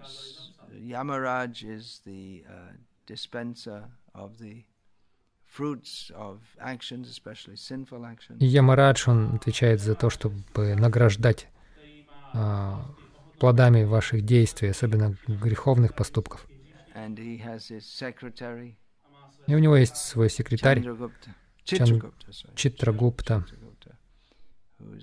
S- 0.02 0.50
Yamaraj 0.72 1.62
is 1.64 2.00
the 2.06 2.44
uh, 2.48 2.72
dispenser 3.06 3.84
of 4.14 4.38
the 4.38 4.64
fruits 5.46 6.10
of 6.14 6.38
actions, 6.58 7.08
especially 7.08 7.56
sinful 7.56 8.04
actions. 8.04 8.38
И 8.40 8.46
Ямарадж, 8.46 9.04
он 9.08 9.34
отвечает 9.34 9.80
за 9.80 9.94
то, 9.94 10.08
чтобы 10.08 10.42
награждать 10.76 11.48
а, 12.32 12.84
плодами 13.38 13.84
ваших 13.84 14.22
действий, 14.22 14.68
особенно 14.68 15.16
греховных 15.26 15.94
поступков. 15.94 16.46
И 19.46 19.54
у 19.54 19.58
него 19.58 19.76
есть 19.76 19.96
свой 19.96 20.28
секретарь 20.30 20.80
sorry. 22.30 22.54
Читрагупта. 22.54 23.44
Uh. 24.80 25.00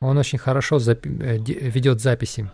Он 0.00 0.18
очень 0.18 0.38
хорошо 0.38 0.76
запи- 0.76 1.22
э, 1.22 1.38
де- 1.38 1.58
ведет 1.70 2.00
записи. 2.00 2.50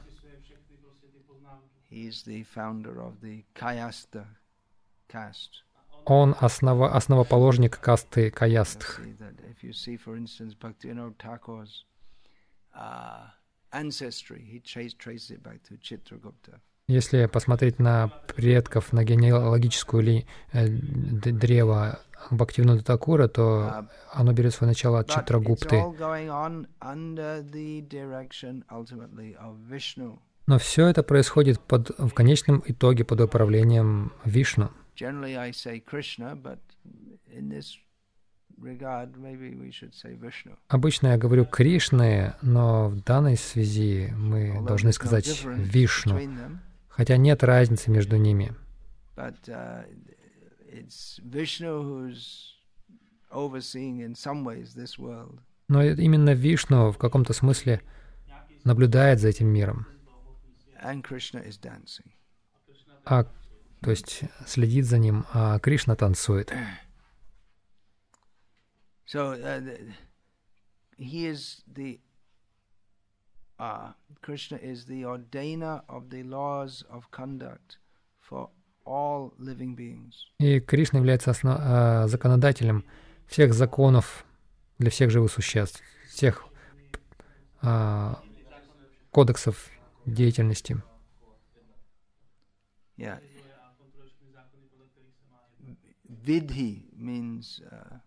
Он 6.05 6.35
основа, 6.41 6.97
основоположник 6.97 7.79
касты 7.79 8.31
Каястх. 8.31 9.01
If 9.63 9.69
you 9.69 9.73
see, 9.73 9.97
for 9.97 10.17
instance, 10.17 10.55
Bhaktivinoda 10.55 11.15
Thakur's 11.19 11.85
uh, 12.75 13.27
ancestry, 13.73 14.45
he 14.51 14.61
trace, 14.61 14.95
traces 14.95 15.31
it 15.31 15.43
back 15.43 15.63
to 15.69 15.77
Chitragupta. 15.81 16.61
Если 16.89 17.27
посмотреть 17.27 17.79
на 17.79 18.09
предков, 18.27 18.93
на 18.93 19.05
генеалогическую 19.05 20.03
ли, 20.03 20.27
э, 20.53 20.67
древо 20.69 22.01
Бхактивинода 22.31 22.83
Такура, 22.83 23.29
то 23.29 23.43
Uh, 23.43 23.89
оно 24.13 24.33
берет 24.33 24.53
свое 24.53 24.71
начало 24.71 24.99
от 25.01 25.09
Читрагупты. 25.09 25.81
Но 30.47 30.59
все 30.59 30.87
это 30.89 31.03
происходит 31.05 31.61
под, 31.61 31.91
в 31.99 32.11
конечном 32.11 32.63
итоге 32.67 33.05
под 33.05 33.21
управлением 33.21 34.13
Вишну. 34.25 34.71
Обычно 40.69 41.09
я 41.09 41.19
говорю 41.19 41.45
Кришны, 41.45 42.35
но 42.43 42.89
в 42.89 43.03
данной 43.03 43.37
связи 43.37 44.13
мы 44.17 44.65
должны 44.65 44.93
сказать 44.93 45.45
Вишну, 45.45 46.21
хотя 46.89 47.17
нет 47.17 47.43
разницы 47.43 47.91
между 47.91 48.17
ними. 48.17 48.55
uh. 55.07 55.39
Но 55.69 55.83
именно 55.83 56.35
Вишну 56.35 56.93
в 56.93 56.99
каком-то 56.99 57.33
смысле 57.33 57.81
наблюдает 58.65 59.21
за 59.21 59.29
этим 59.29 59.49
миром, 59.49 59.87
а, 63.05 63.25
то 63.81 63.91
есть 63.91 64.23
следит 64.47 64.85
за 64.87 64.99
ним, 64.99 65.25
а 65.33 65.59
Кришна 65.59 65.97
танцует. 65.97 66.53
So 69.13 69.33
uh, 69.33 69.61
the, 69.61 69.79
he 70.97 71.27
is 71.27 71.63
the 71.71 72.01
uh, 73.59 73.93
Krishna 74.23 74.57
is 74.57 74.87
the 74.87 75.03
ordainer 75.03 75.83
of 75.87 76.09
the 76.09 76.23
laws 76.23 76.83
of 76.91 77.11
conduct 77.11 77.77
for 78.19 78.49
all 78.87 79.35
living 79.39 79.75
beings. 79.77 80.15
И 80.39 80.61
Кришна 80.61 80.99
является 80.99 81.31
осно- 81.31 81.59
а, 81.61 82.09
законодателем 82.09 82.87
всех 83.27 83.53
законов 83.53 84.25
для 84.79 84.89
всех 84.89 85.11
живых 85.11 85.31
существ, 85.31 85.83
всех 86.09 86.47
а, 87.61 88.19
кодексов 89.11 89.69
деятельности. 90.07 90.83
Yeah. 92.97 93.19
Vidhi 96.09 96.85
means 96.97 97.61
uh, 97.71 97.99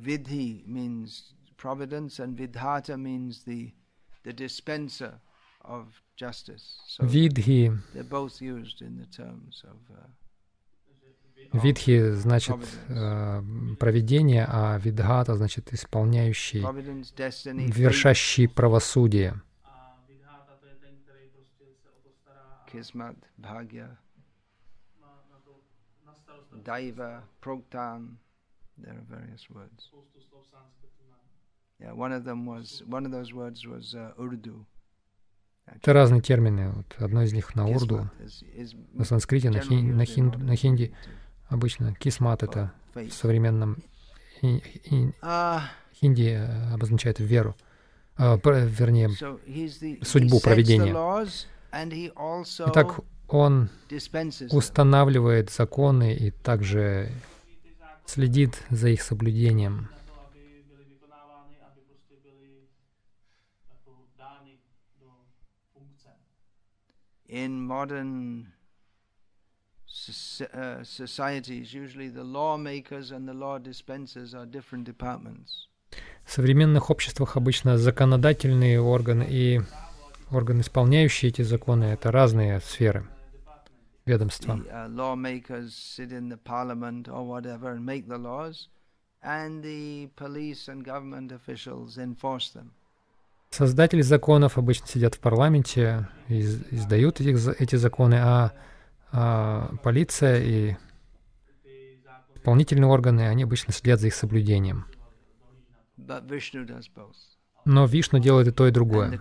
vidhi 0.00 0.66
means 0.66 1.34
providence, 1.56 2.18
and 2.18 2.36
vidhata 2.36 2.98
means 2.98 3.44
the 3.44 3.72
the 4.24 4.32
dispenser 4.32 5.20
of 5.64 6.02
justice. 6.16 6.78
So 6.86 7.04
Видхи, 7.04 7.76
they're 7.94 8.04
both 8.04 8.40
used 8.40 8.82
in 8.82 8.96
the 8.98 9.06
terms 9.06 9.62
of. 9.64 9.78
Uh, 9.90 10.06
видхи 11.52 12.12
значит 12.12 12.56
э, 12.88 13.42
проведение, 13.78 14.44
а 14.46 14.78
видхата 14.78 15.34
значит 15.34 15.72
исполняющий, 15.72 16.60
вершащий 17.72 18.48
правосудие. 18.48 19.40
kismat, 22.70 23.16
bhagya, 23.38 23.96
daiva, 26.64 27.24
proktan. 27.40 28.18
There 28.78 28.94
are 28.94 29.04
various 29.08 29.48
words. 29.50 29.90
Yeah, 31.80 31.92
one 31.92 32.12
of 32.12 32.24
them 32.24 32.46
was 32.46 32.82
one 32.86 33.04
of 33.06 33.12
those 33.12 33.32
words 33.32 33.64
was 33.66 33.94
uh, 33.94 34.12
Urdu. 34.18 34.64
Это 35.66 35.92
разные 35.92 36.22
термины. 36.22 36.70
Вот 36.70 36.96
одно 36.98 37.22
из 37.22 37.32
них 37.32 37.54
на 37.54 37.66
урду, 37.66 38.10
на 38.94 39.04
санскрите, 39.04 39.50
на, 39.50 39.58
хин- 39.58 39.94
на, 39.94 40.02
хин- 40.02 40.36
на 40.38 40.56
хинди. 40.56 40.94
Обычно 41.48 41.94
кисмат 41.94 42.42
это 42.42 42.72
в 42.94 43.10
современном 43.10 43.76
хи- 44.40 44.62
хи- 44.84 45.14
Uh, 45.22 45.60
хинди 45.94 46.30
э, 46.30 46.72
обозначает 46.74 47.18
веру. 47.20 47.54
А, 48.16 48.38
пр- 48.38 48.66
вернее, 48.66 49.10
Судьбу, 50.02 50.40
also 52.16 52.70
Итак, 52.70 53.00
он 53.28 53.68
устанавливает 54.50 55.50
законы 55.50 56.14
и 56.14 56.30
также 56.30 57.10
следит 58.08 58.62
за 58.70 58.88
их 58.88 59.02
соблюдением. 59.02 59.88
In 67.30 67.60
modern 67.60 68.46
uh, 70.54 70.82
societies, 70.82 71.74
usually 71.74 72.08
the 72.08 72.24
lawmakers 72.24 73.10
and 73.10 73.28
the 73.28 73.34
law 73.34 73.58
dispensers 73.58 74.34
are 74.34 74.46
different 74.46 74.84
departments. 74.84 75.68
В 76.24 76.32
современных 76.32 76.90
обществах 76.90 77.36
обычно 77.36 77.76
законодательные 77.76 78.80
органы 78.80 79.26
и 79.28 79.60
органы, 80.30 80.62
исполняющие 80.62 81.30
эти 81.30 81.42
законы, 81.42 81.84
это 81.84 82.10
разные 82.10 82.60
сферы 82.60 83.06
ведомства. 84.08 84.60
Создатели 93.50 94.02
законов 94.02 94.58
обычно 94.58 94.86
сидят 94.86 95.14
в 95.14 95.20
парламенте, 95.20 96.08
и 96.28 96.40
издают 96.40 97.20
эти, 97.20 97.62
эти 97.62 97.76
законы, 97.76 98.16
а, 98.16 98.52
а 99.10 99.74
полиция 99.82 100.42
и 100.42 100.76
исполнительные 102.34 102.88
органы, 102.88 103.28
они 103.28 103.42
обычно 103.44 103.72
следят 103.72 104.00
за 104.00 104.08
их 104.08 104.14
соблюдением. 104.14 104.86
Но 107.68 107.84
Вишну 107.84 108.18
делает 108.18 108.48
и 108.48 108.50
то, 108.50 108.66
и 108.66 108.70
другое. 108.70 109.20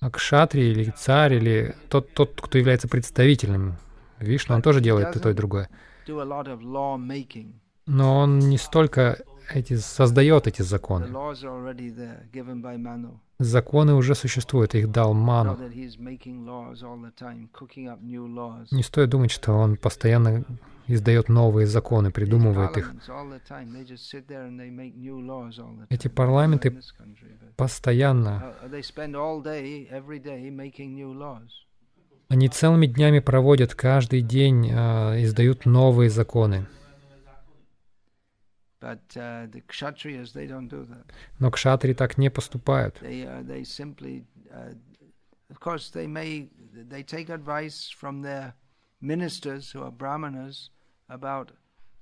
А 0.00 0.10
кшатри 0.10 0.70
или 0.70 0.90
царь, 0.90 1.34
или 1.36 1.74
тот, 1.88 2.12
тот, 2.12 2.38
кто 2.38 2.58
является 2.58 2.88
представителем 2.88 3.76
Вишну, 4.18 4.56
он 4.56 4.60
тоже 4.60 4.82
делает 4.82 5.16
и 5.16 5.18
то, 5.18 5.30
и 5.30 5.32
другое. 5.32 5.70
Но 7.86 8.18
он 8.18 8.38
не 8.38 8.58
столько 8.58 9.18
эти, 9.52 9.76
создает 9.76 10.46
эти 10.46 10.62
законы. 10.62 11.06
Законы 13.38 13.94
уже 13.94 14.14
существуют, 14.14 14.74
их 14.74 14.90
дал 14.90 15.14
Ману. 15.14 15.58
Не 18.70 18.82
стоит 18.82 19.08
думать, 19.10 19.30
что 19.30 19.52
он 19.52 19.76
постоянно 19.76 20.44
издает 20.86 21.28
новые 21.28 21.66
законы, 21.66 22.10
придумывает 22.10 22.76
их. 22.76 22.92
Эти 25.88 26.08
парламенты 26.08 26.80
постоянно, 27.56 28.54
они 32.32 32.48
целыми 32.48 32.86
днями 32.86 33.18
проводят, 33.18 33.74
каждый 33.74 34.22
день 34.22 34.66
э, 34.70 35.22
издают 35.22 35.66
новые 35.66 36.08
законы. 36.08 36.66
Но 41.38 41.50
кшатри 41.50 41.94
так 41.94 42.18
не 42.18 42.30
поступают. 42.30 43.02
Of 45.52 45.58
course, 45.60 45.90
they 45.90 46.06
may 46.06 46.48
they 46.72 47.02
take 47.02 47.28
advice 47.28 47.90
from 47.90 48.22
their 48.22 48.54
ministers 49.02 49.70
who 49.70 49.82
are 49.82 49.90
brahmanas 49.90 50.70
about 51.08 51.52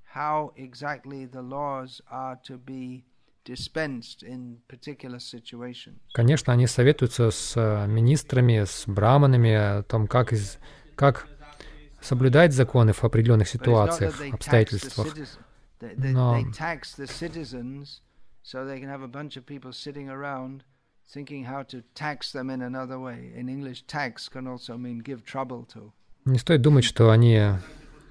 how 0.05 0.53
exactly 0.55 1.25
the 1.25 1.41
laws 1.41 2.01
are 2.09 2.37
to 2.43 2.57
be 2.57 3.03
dispensed 3.43 4.23
in 4.23 4.59
particular 4.67 5.19
situations. 5.19 5.99
Конечно, 6.13 6.53
они 6.53 6.67
советуются 6.67 7.31
с 7.31 7.85
министрами, 7.87 8.63
с 8.63 8.85
браманами 8.87 9.53
о 9.53 9.83
том, 9.83 10.07
как, 10.07 10.31
из, 10.31 10.57
как 10.95 11.27
соблюдать 12.01 12.53
законы 12.53 12.93
в 12.93 13.03
определенных 13.03 13.49
ситуациях, 13.49 14.21
обстоятельствах. 14.31 15.07
Но 15.81 16.43
so 18.43 18.65
they 18.65 18.79
can 18.79 18.89
have 18.89 19.03
a 19.03 19.07
bunch 19.07 19.37
of 19.37 19.45
people 19.45 19.71
sitting 19.71 20.09
around 20.09 20.63
thinking 21.13 21.45
how 21.45 21.63
to 21.63 21.83
tax 21.93 22.31
them 22.31 22.49
in 22.49 22.61
another 22.61 22.99
way. 22.99 23.33
In 23.35 23.49
English, 23.49 23.83
tax 23.85 24.29
can 24.29 24.47
also 24.47 24.77
mean 24.77 24.99
give 24.99 25.23
trouble 25.23 25.65
to. 25.73 25.91
Не 26.25 26.37
стоит 26.37 26.61
думать, 26.61 26.83
что 26.83 27.09
они 27.09 27.39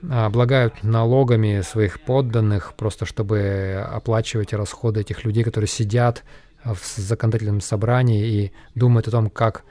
облагают 0.09 0.83
налогами 0.83 1.61
своих 1.61 2.01
подданных, 2.01 2.75
просто 2.77 3.07
чтобы 3.07 3.85
оплачивать 3.87 4.53
расходы 4.53 5.01
этих 5.01 5.25
людей, 5.25 5.45
которые 5.45 5.69
сидят 5.69 6.25
в 6.65 6.79
законодательном 6.97 7.61
собрании 7.61 8.27
и 8.27 8.53
думают 8.75 9.09
о 9.09 9.11
том, 9.11 9.31
как 9.31 9.65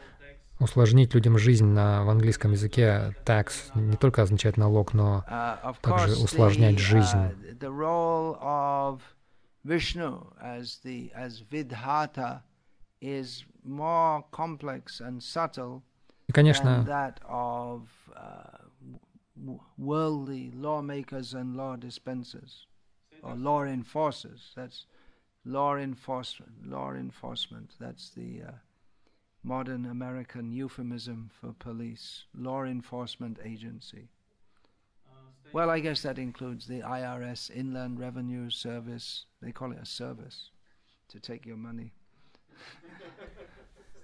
усложнить 0.60 1.14
людям 1.14 1.38
жизнь 1.38 1.66
на, 1.66 2.04
в 2.04 2.10
английском 2.10 2.52
языке. 2.52 3.16
Tax 3.26 3.72
не 3.76 3.98
только 3.98 4.22
означает 4.22 4.58
налог, 4.58 4.94
но 4.94 5.24
uh, 5.30 5.76
также 5.82 6.16
усложнять 6.18 6.76
uh, 6.76 6.80
жизнь. 6.80 7.18
И, 16.28 16.32
конечно, 16.32 16.86
worldly 19.78 20.52
lawmakers 20.54 21.34
and 21.34 21.56
law 21.56 21.76
dispensers 21.76 22.68
or 23.24 23.36
law 23.36 23.64
enforcers. 23.64 24.52
That's 24.56 24.86
law 25.46 25.76
enforcement. 25.76 26.66
Law 26.66 26.94
enforcement. 26.94 27.72
That's 27.80 28.10
the 28.12 28.42
uh, 28.48 28.52
modern 29.44 29.86
American 29.86 30.52
euphemism 30.52 31.30
for 31.40 31.54
police. 31.60 32.26
Law 32.34 32.64
enforcement 32.64 33.38
agency. 33.44 34.10
Well, 35.52 35.70
I 35.72 35.80
guess 35.80 36.04
that 36.04 36.20
includes 36.20 36.68
the 36.68 36.82
IRS, 36.82 37.50
Inland 37.50 38.00
Revenue 38.00 38.50
Service. 38.52 39.26
They 39.42 39.52
call 39.52 39.72
it 39.72 39.80
a 39.82 39.86
service 39.86 40.52
to 41.10 41.20
take 41.20 41.46
your 41.46 41.58
money. 41.58 41.92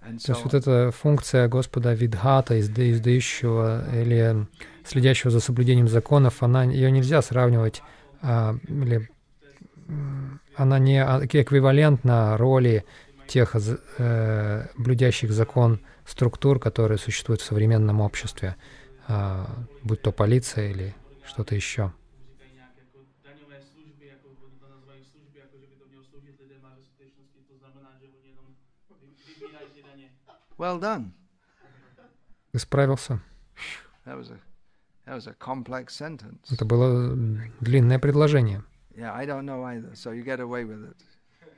То 0.05 0.33
есть 0.33 0.43
вот 0.43 0.53
эта 0.53 0.91
функция 0.91 1.47
Господа 1.47 1.93
Видхата, 1.93 2.59
издающего 2.59 3.83
или 3.91 4.45
следящего 4.83 5.31
за 5.31 5.39
соблюдением 5.39 5.87
законов, 5.87 6.43
она, 6.43 6.63
ее 6.63 6.91
нельзя 6.91 7.23
сравнивать, 7.23 7.81
а, 8.21 8.55
или 8.67 9.09
она 10.55 10.77
не 10.77 11.03
а, 11.03 11.21
эквивалентна 11.25 12.37
роли 12.37 12.85
тех 13.27 13.55
э, 13.55 14.67
блюдящих 14.77 15.31
закон 15.31 15.79
структур, 16.05 16.59
которые 16.59 16.97
существуют 16.97 17.41
в 17.41 17.45
современном 17.45 18.01
обществе, 18.01 18.55
э, 19.07 19.45
будь 19.83 20.01
то 20.01 20.11
полиция 20.11 20.69
или 20.71 20.95
что-то 21.25 21.55
еще. 21.55 21.91
Well 30.57 30.79
done. 30.79 31.11
Ты 32.53 32.59
справился. 32.59 33.19
Это 36.49 36.65
было 36.65 37.15
длинное 37.59 37.99
предложение. 37.99 38.63
Yeah, 38.95 39.13
I 39.13 39.25
don't 39.25 39.43
know 39.43 39.61
either, 39.65 39.93
so 39.93 40.11
you 40.11 40.23
get 40.23 40.39
away 40.39 40.63
with 40.63 40.89
it. 40.89 40.95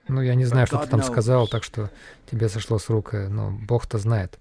Ну, 0.07 0.21
я 0.21 0.35
не 0.35 0.45
знаю, 0.45 0.67
что 0.67 0.77
ты 0.77 0.87
там 0.87 1.03
сказал, 1.03 1.47
так 1.47 1.63
что 1.63 1.89
тебе 2.29 2.49
сошло 2.49 2.79
с 2.79 2.89
рук, 2.89 3.13
э, 3.13 3.27
но 3.27 3.51
Бог-то 3.51 3.97
знает. 3.97 4.39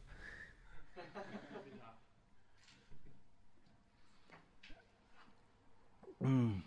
Mm. 6.21 6.63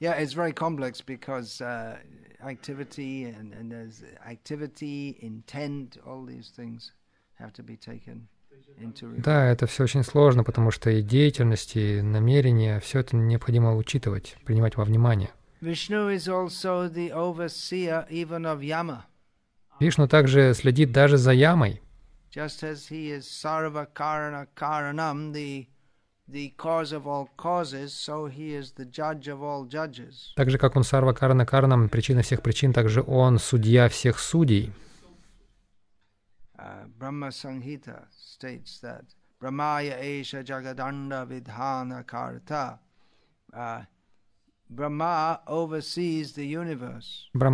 Yeah, 0.00 0.14
it's 0.14 0.32
very 0.32 0.52
complex 0.52 1.00
because 1.00 1.60
uh, 1.60 1.98
activity 2.44 3.24
and, 3.24 3.52
and 3.52 3.70
there's 3.70 4.02
activity, 4.26 5.18
intent, 5.20 5.98
all 6.06 6.24
these 6.24 6.50
things. 6.50 6.92
Да, 9.18 9.46
это 9.46 9.66
все 9.66 9.84
очень 9.84 10.02
сложно, 10.02 10.42
потому 10.42 10.70
что 10.70 10.90
и 10.90 11.02
деятельность, 11.02 11.76
и 11.76 12.02
намерение, 12.02 12.80
все 12.80 13.00
это 13.00 13.16
необходимо 13.16 13.76
учитывать, 13.76 14.36
принимать 14.44 14.76
во 14.76 14.84
внимание. 14.84 15.30
Вишну 19.80 20.08
также 20.08 20.54
следит 20.54 20.92
даже 20.92 21.16
за 21.16 21.32
ямой. 21.32 21.82
Так 22.34 22.50
же, 30.50 30.58
как 30.58 30.76
он 30.76 30.84
сарва 30.84 31.12
карана 31.12 31.46
каранам, 31.46 31.88
причина 31.88 32.22
всех 32.22 32.42
причин, 32.42 32.72
также 32.72 33.02
он 33.02 33.38
судья 33.38 33.88
всех 33.88 34.18
судей. 34.18 34.72
Uh, 36.58 36.88
Brahma 36.98 37.30
Sanghita 37.30 38.08
states 38.10 38.80
that 38.80 39.04
Brahmaya 39.40 39.96
Esha 40.02 40.42
Jagadanda 40.42 41.24
Vidhana 41.24 42.04
Karta. 42.04 42.80
Uh, 43.52 43.82
Брахма 44.68 45.40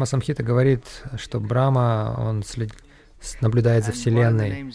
Самхита 0.05 0.43
говорит, 0.43 1.05
что 1.17 1.41
Брахма, 1.41 2.15
он 2.19 2.43
след, 2.43 2.73
наблюдает 3.41 3.85
за 3.85 3.93
Вселенной. 3.93 4.69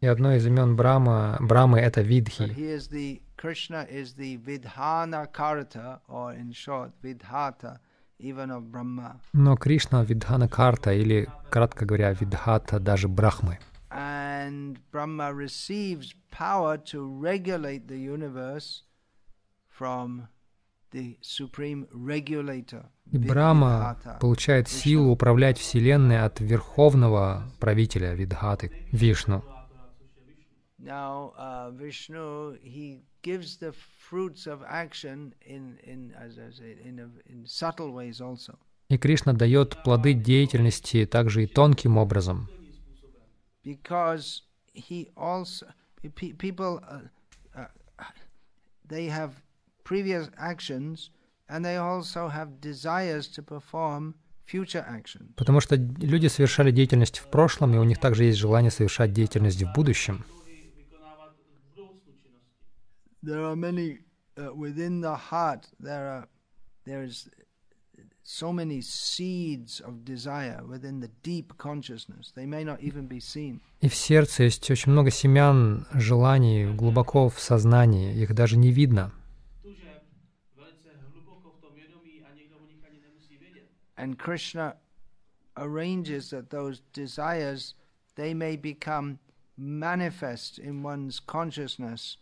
И 0.00 0.06
одно 0.06 0.34
из 0.34 0.46
имен 0.46 0.76
Брама, 0.76 1.38
Брамы— 1.40 1.78
это 1.80 2.02
Видхи. 2.02 3.22
Krishna 3.36 3.86
is 3.90 4.14
the 4.16 4.38
Vidhana 4.38 5.26
Karta, 5.30 6.00
or 6.08 6.32
in 6.32 6.52
short, 6.52 6.90
Vidhata, 7.02 7.78
even 8.18 8.50
of 8.50 8.70
Brahma. 8.70 9.20
Но 9.34 9.56
Кришна— 9.56 10.02
Видхана 10.06 10.48
Карта, 10.48 10.94
или, 10.94 11.28
кратко 11.50 11.84
говоря, 11.84 12.12
Видхата 12.12 12.80
даже 12.80 13.08
Брахмы. 13.08 13.58
And 13.90 14.78
Brahma 14.90 15.32
receives 15.34 16.14
power 16.30 16.78
to 16.78 17.06
regulate 17.20 17.88
the 17.88 17.98
universe 17.98 18.84
from. 19.68 20.28
И 20.96 21.18
Vidhata. 23.18 24.18
получает 24.20 24.68
силу 24.68 25.10
управлять 25.10 25.58
Вселенной 25.58 26.22
от 26.22 26.40
верховного 26.40 27.44
правителя 27.60 28.14
Видхаты, 28.14 28.70
Вишну. 28.92 29.42
Uh. 30.78 31.72
И 38.88 38.98
Кришна 38.98 39.32
дает 39.32 39.82
плоды 39.82 40.14
деятельности 40.14 41.06
также 41.06 41.44
и 41.44 41.46
тонким 41.46 41.96
образом. 41.96 42.48
because 43.66 44.42
he 44.72 45.10
also 45.16 45.66
pe- 46.14 46.32
people 46.32 46.80
uh, 46.88 47.00
uh, 47.58 47.66
they 48.86 49.06
have 49.06 49.42
previous 49.86 50.28
actions 50.36 51.10
and 51.48 51.64
they 51.64 51.76
also 51.76 52.28
have 52.28 52.48
desires 52.60 53.28
to 53.28 53.40
perform 53.42 54.14
future 54.44 54.84
action 54.88 55.32
Потому 55.36 55.60
что 55.60 55.76
люди 55.76 56.26
совершали 56.28 56.70
деятельность 56.70 57.18
в 57.18 57.26
прошлом, 57.28 57.74
и 57.74 57.78
у 57.78 57.84
них 57.84 57.98
также 57.98 58.24
есть 58.24 58.38
желание 58.38 58.70
совершать 58.70 59.12
деятельность 59.12 59.62
в 59.62 59.72
будущем. 59.74 60.24
there 63.22 63.44
are 63.44 63.56
many 63.56 63.98
uh, 64.36 64.54
within 64.54 65.00
the 65.00 65.16
heart 65.30 65.62
there 65.80 66.06
are 66.14 66.28
there 66.84 67.02
is 67.02 67.28
so 68.22 68.52
many 68.52 68.80
seeds 68.80 69.80
of 69.80 70.04
desire 70.04 70.60
within 70.72 71.00
the 71.00 71.10
deep 71.22 71.48
consciousness 71.58 72.32
they 72.36 72.46
may 72.46 72.62
not 72.64 72.78
even 72.80 73.06
be 73.08 73.20
seen 73.20 73.60
И 73.80 73.88
в 73.88 73.94
сердце 73.94 74.44
есть 74.44 74.68
очень 74.70 74.92
много 74.92 75.10
семян, 75.10 75.86
желаний 75.92 76.66
глубоко 76.66 77.28
в 77.28 77.38
сознании, 77.40 78.14
их 78.16 78.34
даже 78.34 78.56
не 78.56 78.70
видно. 78.72 79.12
and 83.97 84.17
krishna 84.17 84.75
arranges 85.55 86.29
that 86.29 86.49
those 86.49 86.81
desires 86.93 87.75
they 88.15 88.33
may 88.33 88.55
become 88.55 89.17
manifest 89.57 90.59
in 90.59 90.83
one's 90.83 91.19
consciousness 91.19 92.17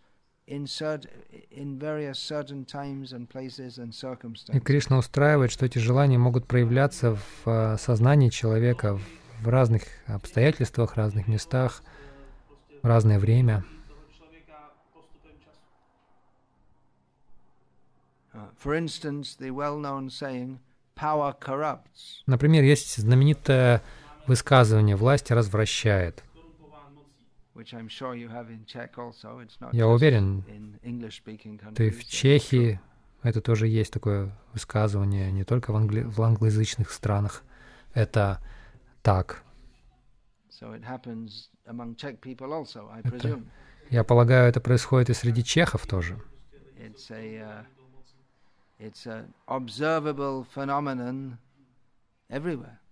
in 0.48 0.66
cert- 0.66 1.06
in 1.52 1.78
various 1.78 2.18
certain 2.18 2.66
times 2.66 3.14
and 3.14 3.30
places 3.30 3.78
and 3.78 3.90
И 3.90 3.94
circumstances 3.94 4.64
Кришна 4.64 4.98
устраивает, 4.98 5.52
что 5.52 5.66
эти 5.66 5.78
желания 5.78 6.18
могут 6.18 6.48
проявляться 6.48 7.16
в 7.16 7.22
э, 7.46 7.78
сознании 7.78 8.30
человека 8.30 9.00
в 9.42 9.48
разных 9.48 9.84
обстоятельствах, 10.08 10.96
разных 10.96 11.28
местах, 11.28 11.84
в 12.82 12.88
разное 12.88 13.20
время. 13.20 13.64
Toho 13.88 14.02
člověka 14.18 14.72
postupem 14.94 15.38
času. 15.40 15.62
Uh, 18.34 18.50
for 18.56 18.76
instance 18.76 19.36
the 19.38 19.52
well-known 19.52 20.10
saying 20.10 20.58
power 20.58 20.58
corrupts 20.58 20.73
Например, 22.27 22.63
есть 22.63 22.97
знаменитое 22.97 23.83
высказывание 24.27 24.97
«власть 24.97 25.31
развращает». 25.31 26.23
Я 29.73 29.87
уверен, 29.89 30.45
ты 31.75 31.91
в 31.91 32.05
Чехии, 32.05 32.81
это 33.23 33.41
тоже 33.41 33.69
есть 33.69 33.93
такое 33.93 34.37
высказывание, 34.53 35.31
не 35.31 35.45
только 35.45 35.73
в, 35.73 35.77
англи- 35.77 36.03
в 36.03 36.21
англоязычных 36.21 36.91
странах. 36.91 37.43
Это 37.93 38.41
так. 39.03 39.43
Это- 43.15 43.29
Я 43.91 44.03
полагаю, 44.03 44.49
это 44.49 44.61
происходит 44.61 45.11
и 45.11 45.15
среди 45.15 45.45
чехов 45.45 45.87
тоже. 45.87 46.19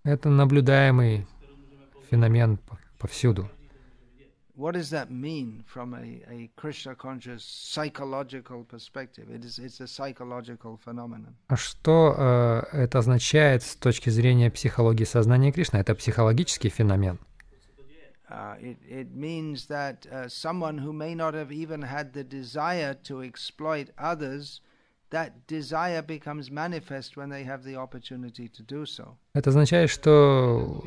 Это 0.03 0.29
наблюдаемый 0.29 1.27
феномен 2.09 2.57
по- 2.57 2.77
повсюду. 2.99 3.49
What 4.55 4.73
does 4.73 4.91
that 4.91 5.09
mean 5.09 5.63
from 5.65 5.95
a, 5.95 6.21
a 6.29 6.47
Krishna 6.55 6.93
conscious 6.93 7.43
psychological 7.43 8.63
perspective? 8.63 9.27
It 9.31 9.43
is 9.43 9.57
it's 9.57 9.81
a 9.81 9.87
psychological 9.87 10.77
phenomenon. 10.77 11.35
А 11.47 11.55
что 11.55 12.13
э, 12.15 12.83
это 12.83 12.99
означает 12.99 13.63
с 13.63 13.75
точки 13.75 14.11
зрения 14.11 14.51
психологии 14.51 15.05
сознания 15.05 15.51
Кришны? 15.51 15.77
Это 15.77 15.95
психологический 15.95 16.69
феномен. 16.69 17.17
Uh, 18.29 18.55
it, 18.61 18.77
it 18.87 19.15
means 19.15 19.65
that 19.67 20.05
uh, 20.11 20.27
someone 20.27 20.77
who 20.77 20.93
may 20.93 21.15
not 21.15 21.33
have 21.33 21.51
even 21.51 21.81
had 21.81 22.13
the 22.13 22.23
desire 22.23 22.93
to 22.93 23.21
exploit 23.21 23.89
others, 23.97 24.61
that 25.13 25.31
desire 25.47 26.01
becomes 26.01 26.49
manifest 26.49 27.15
when 27.15 27.29
they 27.29 27.43
have 27.43 27.63
the 27.63 27.75
opportunity 27.75 28.49
to 28.49 28.63
do 28.65 28.83
so. 28.85 29.15
Это 29.33 29.51
означает, 29.51 29.89
что 29.89 30.83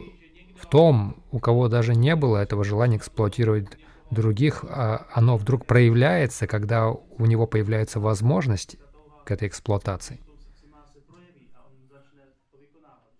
в 0.56 0.66
том, 0.66 1.22
у 1.30 1.38
кого 1.38 1.68
даже 1.68 1.94
не 1.94 2.16
было 2.16 2.38
этого 2.38 2.64
желания 2.64 2.96
эксплуатировать 2.96 3.78
других, 4.10 4.64
а 4.64 5.06
оно 5.14 5.36
вдруг 5.36 5.66
проявляется, 5.66 6.46
когда 6.46 6.90
у 6.90 7.26
него 7.26 7.46
появляется 7.46 8.00
возможность 8.00 8.76
к 9.24 9.30
этой 9.30 9.48
эксплуатации. 9.48 10.20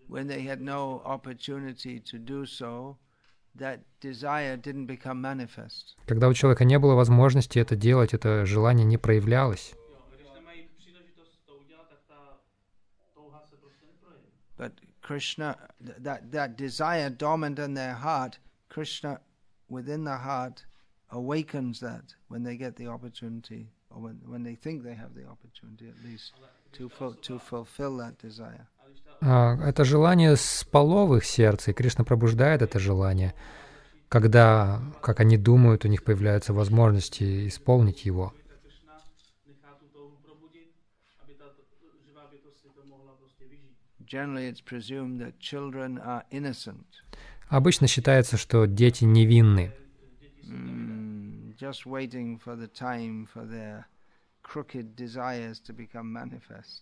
when 0.08 0.28
they 0.28 0.42
had 0.42 0.60
no 0.60 1.02
opportunity 1.04 1.98
to 1.98 2.16
do 2.16 2.46
so, 2.46 2.96
that 3.56 3.80
desire 4.00 4.56
didn't 4.56 4.86
become 4.86 5.20
manifest. 5.20 5.96
Когда 6.06 6.28
у 6.28 6.32
человека 6.32 6.64
не 6.64 6.78
было 6.78 6.94
возможности 6.94 7.58
это 7.58 7.74
делать, 7.74 8.14
это 8.14 8.46
желание 8.46 8.86
не 8.86 8.98
проявлялось. 8.98 9.74
Krishna, 15.06 15.56
th- 15.84 15.98
that, 16.02 16.32
that 16.32 16.56
desire 16.56 17.10
dormant 17.10 17.58
in 17.58 17.74
their 17.74 17.94
heart, 17.94 18.38
Krishna 18.68 19.20
within 19.68 20.04
the 20.04 20.16
heart 20.16 20.64
awakens 21.10 21.78
that 21.80 22.14
when 22.28 22.42
they 22.42 22.56
get 22.56 22.74
the 22.76 22.88
opportunity, 22.88 23.68
or 23.90 24.02
when, 24.02 24.20
when 24.26 24.42
they 24.42 24.56
think 24.56 24.82
they 24.82 24.94
have 24.94 25.14
the 25.14 25.24
opportunity 25.24 25.86
at 25.88 25.98
least, 26.04 26.32
to, 26.72 26.88
ful- 26.88 27.14
to 27.22 27.38
fulfill 27.38 27.96
that 27.98 28.18
desire. 28.18 28.66
А, 29.22 29.56
Это 29.64 29.84
желание 29.84 30.36
спало 30.36 31.06
в 31.06 31.16
их 31.16 31.24
сердце, 31.24 31.70
и 31.70 31.74
Кришна 31.74 32.04
пробуждает 32.04 32.62
это 32.62 32.78
желание, 32.80 33.32
когда, 34.08 34.80
как 35.02 35.20
они 35.20 35.36
думают, 35.38 35.84
у 35.84 35.88
них 35.88 36.02
появляются 36.02 36.52
возможности 36.52 37.46
исполнить 37.46 38.04
его. 38.04 38.32
Обычно 47.48 47.86
считается, 47.86 48.36
что 48.36 48.66
дети 48.66 49.04
невинны, 49.04 49.72
mm. 50.44 51.16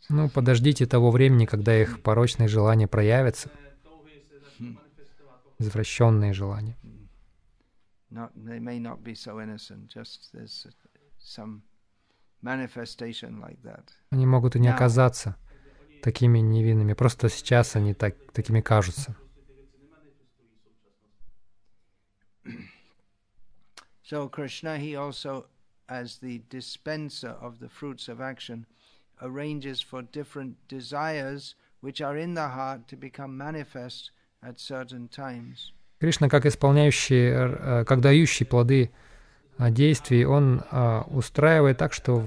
Ну, 0.08 0.28
подождите 0.28 0.86
того 0.86 1.10
времени, 1.10 1.46
когда 1.46 1.80
их 1.80 2.02
порочные 2.02 2.48
желания 2.48 2.88
проявятся, 2.88 3.50
извращенные 5.58 6.32
желания. 6.32 6.76
Они 14.10 14.26
могут 14.26 14.56
и 14.56 14.60
не 14.60 14.68
оказаться 14.68 15.36
такими 16.04 16.38
невинными, 16.38 16.92
просто 16.92 17.30
сейчас 17.30 17.76
они 17.76 17.94
так, 17.94 18.14
такими 18.32 18.60
кажутся. 18.60 19.16
So 24.04 24.28
Krishna, 24.28 24.76
he 24.76 24.94
also, 24.96 25.46
as 25.88 26.18
the 26.20 26.42
dispenser 26.50 27.34
of 27.40 27.58
the 27.58 27.70
fruits 27.70 28.06
of 28.08 28.20
action, 28.20 28.66
arranges 29.22 29.80
for 29.80 30.02
different 30.02 30.56
desires 30.68 31.54
which 31.80 32.02
are 32.02 32.18
in 32.18 32.34
the 32.34 32.48
heart 32.48 32.86
to 32.88 32.96
become 32.96 33.34
manifest 33.36 34.12
at 34.42 34.60
certain 34.60 35.08
times. 35.08 35.72
Кришна, 36.00 36.28
как 36.28 36.44
исполняющий, 36.44 37.30
э, 37.30 37.84
как 37.86 38.02
дающий 38.02 38.44
плоды 38.44 38.90
а, 39.56 39.70
действий, 39.70 40.26
он 40.26 40.62
а, 40.70 41.06
устраивает 41.08 41.78
так, 41.78 41.94
что 41.94 42.22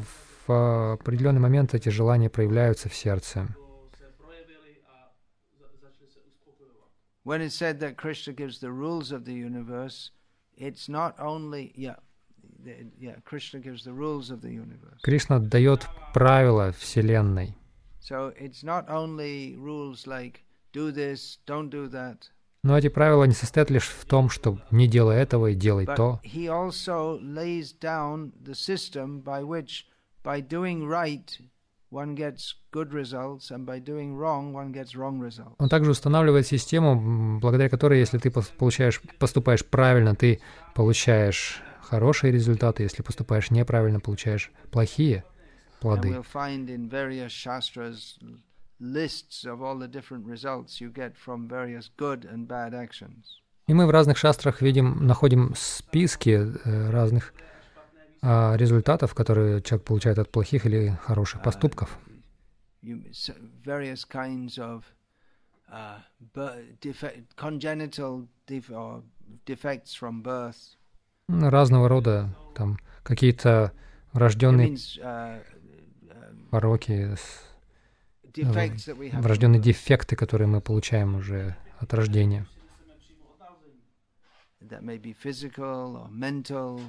в 0.48 0.94
определенный 0.94 1.42
момент 1.42 1.76
эти 1.76 1.90
желания 1.90 2.30
проявляются 2.30 2.90
в 2.90 2.96
сердце. 2.96 3.48
When 7.28 7.42
it's 7.42 7.56
said 7.56 7.82
that 7.82 7.98
Krishna 7.98 8.32
gives 8.32 8.60
the 8.60 8.72
rules 8.72 9.12
of 9.12 9.26
the 9.26 9.34
universe, 9.34 10.12
it's 10.56 10.88
not 10.88 11.14
only 11.20 11.74
yeah, 11.76 11.98
yeah, 12.98 13.16
Krishna 13.26 13.60
gives 13.60 13.84
the 13.84 13.92
rules 13.92 14.32
of 14.32 14.40
the 14.42 14.50
universe. 14.50 15.02
Кришна 15.04 15.40
дает 15.40 15.86
правила 16.14 16.72
Вселенной. 16.72 17.54
So 18.00 18.32
it's 18.40 18.64
not 18.64 18.90
only 18.90 19.58
rules 19.58 20.08
like 20.08 20.46
do 20.72 20.90
this, 20.94 21.40
don't 21.46 21.70
do 21.70 21.90
that, 21.90 22.30
Но 22.64 22.78
эти 22.78 22.88
правила 22.88 23.26
не 23.26 23.34
состоят 23.34 23.70
лишь 23.70 23.90
в 23.90 24.06
том, 24.06 24.30
что 24.30 24.60
не 24.72 24.88
делай 24.88 25.18
этого 25.18 25.48
и 25.48 25.54
делай 25.54 25.84
but 25.84 25.98
то. 25.98 26.22
he 26.24 26.48
also 26.48 27.20
lays 27.22 27.74
down 27.74 28.32
the 28.42 28.56
system 28.56 29.20
by 29.22 29.44
which, 29.44 29.86
by 30.24 30.40
doing 30.40 30.88
right, 30.88 31.38
Он 35.58 35.70
также 35.70 35.92
устанавливает 35.92 36.46
систему, 36.46 37.40
благодаря 37.40 37.70
которой, 37.70 38.00
если 38.00 38.18
ты 38.18 38.30
получаешь, 38.30 39.02
поступаешь 39.20 39.66
правильно, 39.66 40.16
ты 40.16 40.42
получаешь 40.76 41.62
хорошие 41.82 42.32
результаты, 42.34 42.84
если 42.84 43.04
поступаешь 43.04 43.52
неправильно, 43.52 44.00
получаешь 44.00 44.52
плохие 44.72 45.24
плоды. 45.80 46.10
И 53.68 53.74
мы 53.74 53.86
в 53.86 53.90
разных 53.90 54.18
шастрах 54.18 54.62
видим, 54.62 55.06
находим 55.06 55.54
списки 55.56 56.30
э, 56.30 56.90
разных 56.90 57.34
а, 57.34 57.57
результатов, 58.28 59.14
которые 59.14 59.62
человек 59.62 59.86
получает 59.86 60.20
от 60.20 60.30
плохих 60.32 60.66
или 60.66 60.98
хороших 61.04 61.42
поступков. 61.42 61.98
Kinds 62.84 64.58
of 64.58 64.84
uh, 65.70 66.00
Разного 71.30 71.90
рода 71.90 72.30
там 72.56 72.78
какие-то 73.04 73.74
врожденные 74.14 74.70
uh, 74.70 75.42
um, 76.02 76.50
пороки, 76.50 77.16
врожденные 79.14 79.62
дефекты, 79.62 80.16
которые 80.16 80.48
мы 80.48 80.62
получаем 80.62 81.16
уже 81.16 81.56
от 81.80 81.94
рождения. 81.94 82.48
That 84.62 84.82
may 84.82 84.98
be 84.98 85.14
physical 85.14 85.96
or 85.96 86.10
mental. 86.10 86.82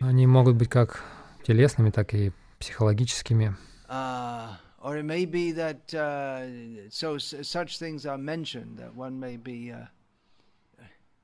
Они 0.00 0.26
могут 0.26 0.56
быть 0.56 0.68
как 0.68 1.02
телесными, 1.44 1.90
так 1.90 2.14
и 2.14 2.32
психологическими. 2.58 3.54
Uh, 3.88 4.50
or 4.82 4.96
it 4.98 5.04
may 5.04 5.24
be 5.24 5.52
that 5.52 5.92
uh, 5.94 6.88
so 6.90 7.16
s- 7.16 7.34
such 7.42 7.78
things 7.78 8.06
are 8.06 8.18
mentioned 8.18 8.78
that 8.78 8.94
one 8.94 9.18
may 9.18 9.36
be, 9.36 9.72
uh, 9.72 9.86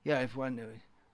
yeah, 0.05 0.20
if 0.24 0.37
one 0.37 0.59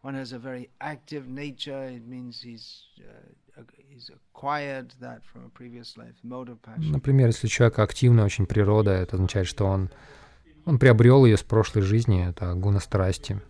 one 0.03 0.15
has 0.15 0.33
a 0.33 0.39
very 0.39 0.69
active 0.81 1.29
nature, 1.29 1.85
it 1.89 2.07
means 2.07 2.41
he's 2.43 2.85
uh, 3.01 3.61
ac- 3.61 3.85
he's 3.89 4.11
acquired 4.11 4.93
that 5.01 5.21
from 5.31 5.45
a 5.45 5.51
previous 5.51 5.97
life, 5.97 6.15
mode 6.23 6.49
of 6.51 6.61
passion. 6.63 6.91
Например, 6.93 7.27
если 7.29 7.47
у 7.47 7.51
человека 7.51 7.83
активная 7.83 8.25
очень 8.25 8.47
природа, 8.47 8.93
это 8.93 9.17
означает, 9.17 9.47
что 9.47 9.67
он, 9.67 9.91
он 10.65 10.79
приобрел 10.79 11.25
ее 11.27 11.37
с 11.37 11.43
прошлой 11.43 11.83
жизни, 11.83 12.27
это 12.27 12.55
гуна 12.55 12.81
страсти. 12.81 13.41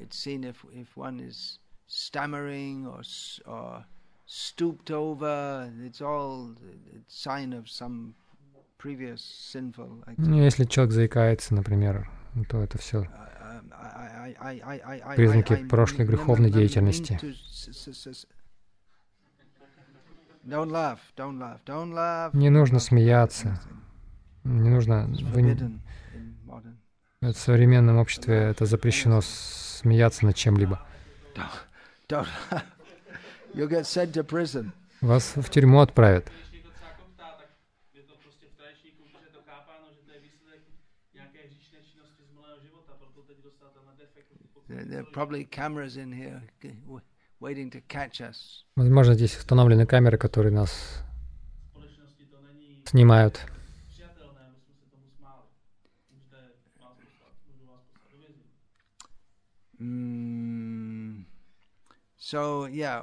It's 0.00 0.16
seen 0.16 0.44
if 0.44 0.64
if 0.72 0.96
one 0.96 1.20
is 1.20 1.58
stammering 1.86 2.86
or 2.86 3.02
or 3.46 3.84
stooped 4.26 4.90
over, 4.90 5.70
it's 5.84 6.00
all 6.00 6.52
a 6.94 7.00
sign 7.08 7.52
of 7.52 7.68
some 7.68 8.14
previous 8.78 9.20
sinful 9.52 10.02
activity. 10.06 10.30
Ну, 10.30 10.42
если 10.42 10.64
человек 10.64 10.92
заикается, 10.92 11.54
например, 11.54 12.08
то 12.48 12.62
это 12.62 12.78
все 12.78 13.06
Um, 13.52 15.16
Признаки 15.16 15.66
прошлой 15.68 16.06
греховной 16.06 16.50
деятельности. 16.50 17.18
to 17.20 17.30
s- 17.30 17.68
s- 17.68 18.06
s- 18.06 18.26
Don't 20.46 20.70
laugh, 20.70 21.00
don't 21.16 21.38
laugh, 21.38 21.60
don't 21.66 21.92
laugh. 21.92 22.32
Не 22.34 22.48
нужно 22.48 22.78
смеяться. 22.78 23.60
не 24.44 24.70
нужно... 24.70 25.06
It's 25.10 25.22
вы 25.22 25.42
в 27.32 27.36
современном 27.36 27.98
обществе 27.98 28.34
это 28.36 28.64
запрещено 28.64 29.20
смеяться 29.80 30.26
над 30.26 30.36
чем-либо. 30.36 30.78
Вас 35.00 35.36
в 35.36 35.48
тюрьму 35.48 35.78
отправят. 35.80 36.24
Když 36.30 36.52
někdo 36.52 36.70
třeba 36.70 36.90
koptá, 36.98 37.24
tak 37.38 37.48
je 37.94 38.02
to 38.02 38.14
Mm, 59.80 61.24
so 62.18 62.66
yeah, 62.66 63.02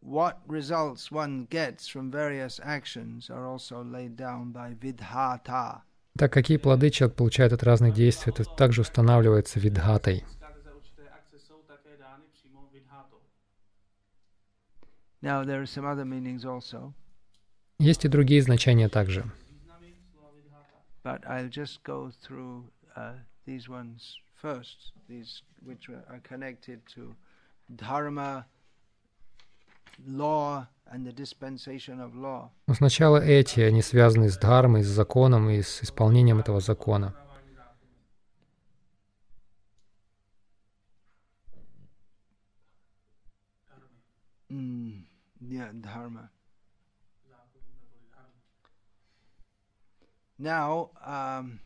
what 0.00 0.40
results 0.46 1.12
one 1.12 1.46
gets 1.50 1.86
from 1.86 2.10
various 2.10 2.58
actions 2.62 3.28
are 3.28 3.46
also 3.46 3.84
laid 3.84 4.16
down 4.16 4.50
by 4.50 4.72
vidhata. 4.74 5.82
Так 6.16 6.32
какие 6.32 6.56
плоды 6.56 6.90
человек 6.90 7.16
получает 7.16 7.52
от 7.52 7.62
разных 7.62 7.92
действий, 7.94 8.32
это 8.32 8.44
также 8.44 8.80
устанавливается 8.80 9.60
видхатой. 9.60 10.24
Now 15.20 15.42
there 15.42 15.60
are 15.60 15.66
some 15.66 15.84
other 15.84 16.04
meanings 16.04 16.44
also, 16.44 16.94
Есть 17.78 18.04
и 18.04 18.08
другие 18.08 18.40
значения 18.40 18.88
также. 18.88 19.24
But 21.04 21.26
I'll 21.26 21.48
just 21.48 21.82
go 21.84 22.10
through 22.22 22.64
uh, 22.96 23.14
these 23.44 23.68
ones 23.68 24.18
first. 24.37 24.91
These 25.07 25.43
which 25.65 25.89
are 25.89 26.03
are 26.09 26.19
connected 26.23 26.81
to 26.95 27.15
dharma, 27.75 28.45
law, 30.05 30.67
and 30.91 31.05
the 31.05 31.11
dispensation 31.11 31.99
of 31.99 32.15
law. 32.15 32.51
Но 32.67 32.73
сначала 32.73 33.17
эти, 33.17 33.61
они 33.61 33.81
связаны 33.81 34.29
с 34.29 34.37
дхармой, 34.37 34.83
с 34.83 34.87
законом 34.87 35.49
и 35.49 35.61
с 35.61 35.83
исполнением 35.83 36.39
этого 36.39 36.59
закона. 36.59 37.15
Mm, 44.49 45.05
yeah, 45.41 45.71
dharma. 45.73 46.29
Now, 50.37 50.91
um, 51.05 51.59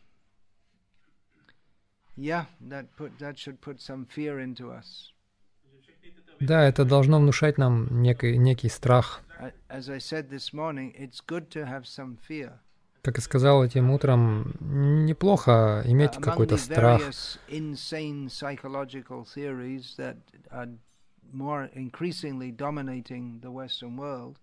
yeah, 2.17 2.45
that 2.69 2.85
put 2.97 3.17
that 3.19 3.37
should 3.37 3.59
put 3.61 3.79
some 3.81 4.05
fear 4.05 4.39
into 4.39 4.71
us. 4.71 5.13
Да, 6.39 6.63
это 6.63 6.83
должно 6.83 7.19
внушать 7.19 7.57
нам 7.57 8.01
некий, 8.01 8.37
некий 8.37 8.69
страх. 8.69 9.21
Как 13.01 13.17
и 13.17 13.21
сказал 13.21 13.63
этим 13.63 13.91
утром, 13.91 14.53
неплохо 14.59 15.83
иметь 15.85 16.11
Uh, 16.17 16.21
какой-то 16.21 16.57
страх. 16.57 17.01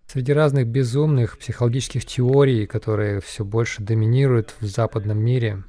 Среди 0.07 0.33
разных 0.33 0.67
безумных 0.67 1.37
психологических 1.37 2.05
теорий, 2.05 2.65
которые 2.67 3.19
все 3.21 3.45
больше 3.45 3.81
доминируют 3.81 4.55
в 4.59 4.65
западном 4.65 5.17
мире, 5.17 5.63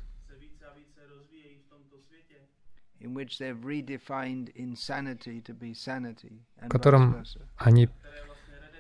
and 6.61 6.69
котором 6.69 7.25
они 7.57 7.89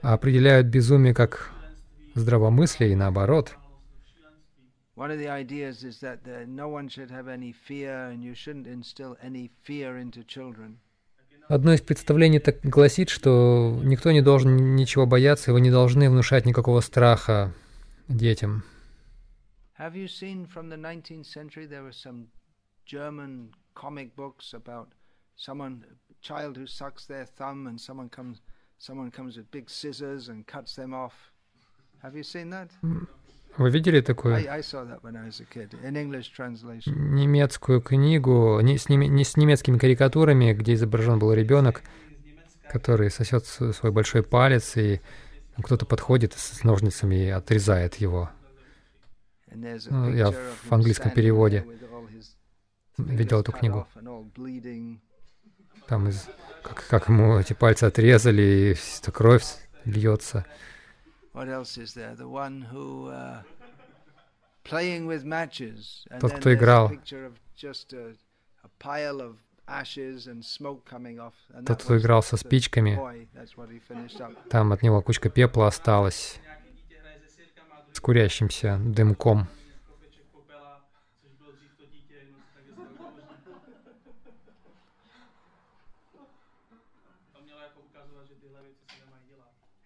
определяют 0.03 0.67
безумие 0.67 1.15
как 1.15 1.53
здравомыслие 2.15 2.93
и 2.93 2.97
наоборот. 2.97 3.57
uh. 4.97 5.17
Одно 11.49 11.73
из 11.73 11.81
представлений 11.81 12.39
так 12.39 12.61
гласит, 12.63 13.09
что 13.09 13.81
никто 13.83 14.13
не 14.13 14.23
должен 14.23 14.77
ничего 14.77 15.07
бояться, 15.07 15.51
и 15.51 15.55
вы 15.55 15.61
не 15.61 15.71
должны 15.71 16.09
внушать 16.09 16.47
никакого 16.47 16.81
страха 16.81 17.53
детям. 18.09 18.65
Have 19.79 19.95
you 19.97 20.07
seen 20.07 20.47
from 20.47 20.69
the 20.69 20.77
19th 20.77 21.27
century 21.27 21.67
there 21.67 21.83
were 21.83 21.93
some 21.93 22.29
German 22.87 23.53
comic 23.75 24.15
books 24.17 24.55
about 24.55 24.89
someone, 25.37 25.85
a 26.11 26.15
child 26.21 26.57
who 26.57 26.67
sucks 26.67 27.07
their 27.07 27.27
thumb, 27.27 27.67
and 27.67 27.79
someone 27.81 28.09
comes, 28.09 28.41
someone 28.79 29.11
comes 29.11 29.37
with 29.37 29.51
big 29.51 29.69
scissors 29.69 30.29
and 30.29 30.47
cuts 30.47 30.75
them 30.77 30.93
off. 30.95 31.13
Have 32.03 32.17
you 32.17 32.23
seen 32.23 32.51
that? 32.51 32.71
Вы 33.59 33.71
видели 33.71 34.01
такую 34.01 34.35
I, 34.35 34.47
I 34.47 34.61
saw 34.63 34.85
that 34.85 35.03
when 35.03 35.15
I 35.15 35.27
was 35.27 35.41
a 35.41 35.45
kid 35.45 35.75
in 35.85 35.95
English 35.95 36.33
translation. 36.35 36.95
немецкую 36.95 37.83
книгу 37.83 38.59
не 38.61 38.79
с, 38.79 38.89
неме- 38.89 39.09
не 39.09 39.25
с 39.25 39.37
немецкими 39.37 39.77
карикатурами, 39.77 40.55
где 40.55 40.73
изображен 40.73 41.19
был 41.19 41.35
ребенок, 41.35 41.83
который 42.71 43.11
сосет 43.11 43.45
свой 43.45 43.93
большой 43.93 44.23
палец, 44.23 44.77
и 44.79 45.03
кто-то 45.63 45.85
подходит 45.85 46.33
с 46.33 46.65
ножницами 46.65 47.27
и 47.27 47.29
отрезает 47.29 47.97
его. 47.97 48.31
Ну, 49.55 50.11
я 50.15 50.31
в 50.31 50.73
английском 50.73 51.11
переводе 51.11 51.67
видел 52.99 53.41
эту 53.41 53.53
книгу. 53.53 53.87
Там 55.87 56.09
из, 56.09 56.29
как, 56.63 56.87
как 56.89 57.09
ему 57.09 57.39
эти 57.39 57.53
пальцы 57.53 57.85
отрезали, 57.85 58.43
и 58.43 58.75
вся 58.75 59.11
кровь 59.11 59.45
льется. 59.85 60.45
Uh, 61.35 63.45
Тот, 66.21 66.33
кто 66.33 66.55
играл. 66.55 66.93
Тот, 71.67 71.83
кто 71.83 71.99
играл 71.99 72.23
со 72.23 72.37
спичками, 72.37 73.29
там 74.51 74.73
от 74.73 74.83
него 74.83 75.03
кучка 75.03 75.31
пепла 75.31 75.69
осталась 75.69 76.41
с 77.93 78.01
курящимся 78.01 78.79
дымком. 78.79 79.49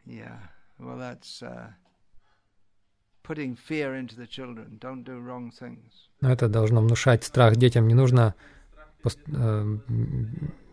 Yeah. 0.06 0.38
Well, 0.78 0.98
that's 0.98 1.42
uh, 1.42 1.68
putting 3.22 3.56
fear 3.56 3.94
into 3.94 4.14
the 4.16 4.26
children. 4.26 4.78
Don't 4.78 5.04
do 5.04 5.18
wrong 5.20 5.50
things. 5.50 5.92
Но 6.20 6.30
это 6.30 6.48
должно 6.48 6.80
внушать 6.80 7.24
страх 7.24 7.56
детям. 7.56 7.88
Не 7.88 7.94
нужно 7.94 8.34
пос- 9.02 9.18
э, 9.26 9.78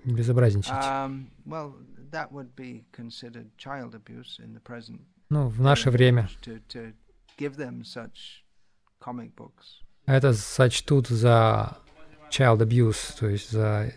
безобразничать. 0.06 0.72
Um, 0.72 1.28
well, 1.46 1.74
that 2.12 2.32
would 2.32 2.56
be 2.56 2.84
considered 2.92 3.50
child 3.58 3.96
abuse 3.96 4.40
in 4.40 4.54
the 4.54 4.62
present. 4.62 5.02
Ну, 5.30 5.48
в 5.48 5.62
наше 5.62 5.90
время 5.90 6.30
To, 6.42 6.62
to 6.70 6.94
give 7.38 7.56
them 7.56 7.84
such 7.84 8.44
comic 9.00 9.34
books. 9.36 9.82
это 10.06 10.34
сочтут 10.34 11.08
за 11.08 11.78
child 12.30 12.60
abuse, 12.60 13.18
то 13.20 13.28
есть 13.28 13.50
за 13.52 13.92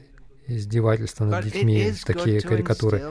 издевательство 0.47 1.25
над 1.25 1.45
детьми, 1.45 1.93
такие 2.05 2.41
карикатуры. 2.41 3.03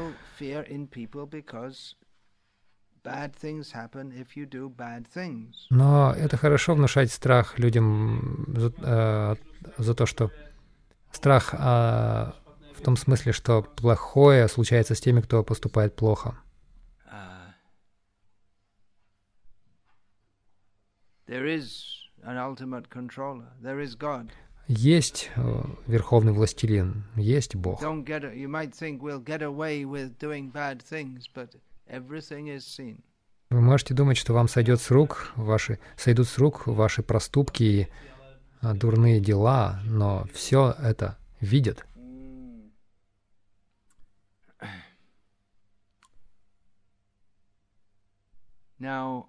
Но 5.70 6.14
это 6.14 6.38
хорошо 6.38 6.76
внушать 6.76 7.12
страх 7.12 7.60
людям 7.60 8.46
за, 8.48 8.74
э, 8.78 9.36
за 9.78 9.94
то, 9.94 10.06
что 10.06 10.32
страх 11.12 11.54
а, 11.58 12.36
в 12.76 12.82
том 12.82 12.98
смысле, 12.98 13.32
что 13.32 13.62
плохое 13.62 14.48
случается 14.48 14.96
с 14.96 15.02
теми, 15.02 15.22
кто 15.22 15.44
поступает 15.44 15.96
плохо. 15.96 16.36
God. 23.98 24.30
Есть 24.68 25.30
э, 25.36 25.64
верховный 25.88 26.34
властелин, 26.34 27.04
есть 27.16 27.56
Бог. 27.56 27.80
Вы 31.88 33.62
можете 33.62 33.94
думать, 33.94 34.18
что 34.18 34.34
вам 34.34 34.48
сойдет 34.48 34.82
с 34.82 34.90
рук 34.92 35.32
ваши, 35.36 35.80
сойдут 35.98 36.28
с 36.28 36.38
рук 36.38 36.68
ваши 36.68 37.04
проступки 37.04 37.64
и 37.64 37.88
а, 38.62 38.74
дурные 38.74 39.20
дела, 39.20 39.80
но 39.86 40.26
все 40.34 40.76
это 40.80 41.18
видят. 41.40 41.86
Now, 48.80 49.28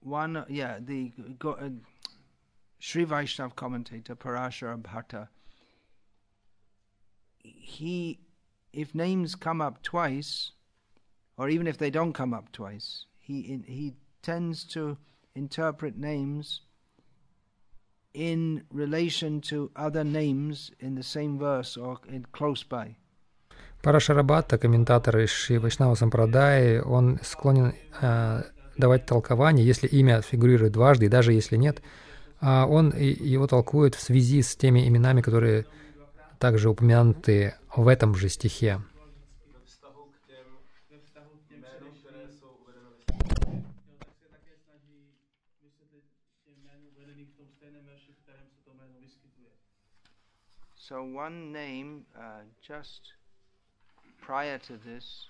one, 0.00 0.44
yeah, 0.48 0.78
the 0.80 1.12
uh, 1.42 1.70
Sri 2.78 3.04
Vaishnav 3.06 3.56
commentator 3.56 4.14
Parashara 4.14 4.80
Bhatta, 4.80 5.28
he, 7.42 8.20
if 8.72 8.94
names 8.94 9.34
come 9.34 9.60
up 9.60 9.82
twice, 9.82 10.52
or 11.36 11.48
even 11.48 11.66
if 11.66 11.78
they 11.78 11.90
don't 11.90 12.12
come 12.12 12.34
up 12.34 12.50
twice, 12.52 13.06
he 13.18 13.60
he 13.66 13.94
tends 14.22 14.64
to 14.64 14.96
interpret 15.34 15.96
names 15.96 16.62
in 18.14 18.64
relation 18.72 19.40
to 19.42 19.70
other 19.76 20.02
names 20.02 20.70
in 20.80 20.94
the 20.94 21.02
same 21.02 21.38
verse 21.38 21.76
or 21.76 21.98
in 22.08 22.24
close 22.32 22.62
by. 22.62 22.96
Парашарабатта, 23.82 24.58
комментатор 24.58 25.18
из 25.18 25.30
Шри 25.30 25.58
Сампрадаи, 25.58 26.78
он 26.78 27.20
склонен 27.22 27.74
э, 28.00 28.42
давать 28.76 29.06
толкование, 29.06 29.64
если 29.64 29.86
имя 29.86 30.22
фигурирует 30.22 30.72
дважды, 30.72 31.08
даже 31.08 31.32
если 31.32 31.56
нет, 31.56 31.82
а 32.40 32.66
он 32.66 32.90
его 32.96 33.46
толкует 33.46 33.94
в 33.94 34.00
связи 34.00 34.42
с 34.42 34.56
теми 34.56 34.88
именами, 34.88 35.20
которые 35.20 35.66
также 36.38 36.70
упомянуты 36.70 37.54
в 37.74 37.86
этом 37.86 38.14
же 38.14 38.28
стихе. 38.28 38.80
So 50.88 51.02
one 51.02 51.52
name 51.52 52.04
uh, 52.16 52.42
just 52.62 53.00
prior 54.22 54.56
to 54.68 54.74
this, 54.74 55.26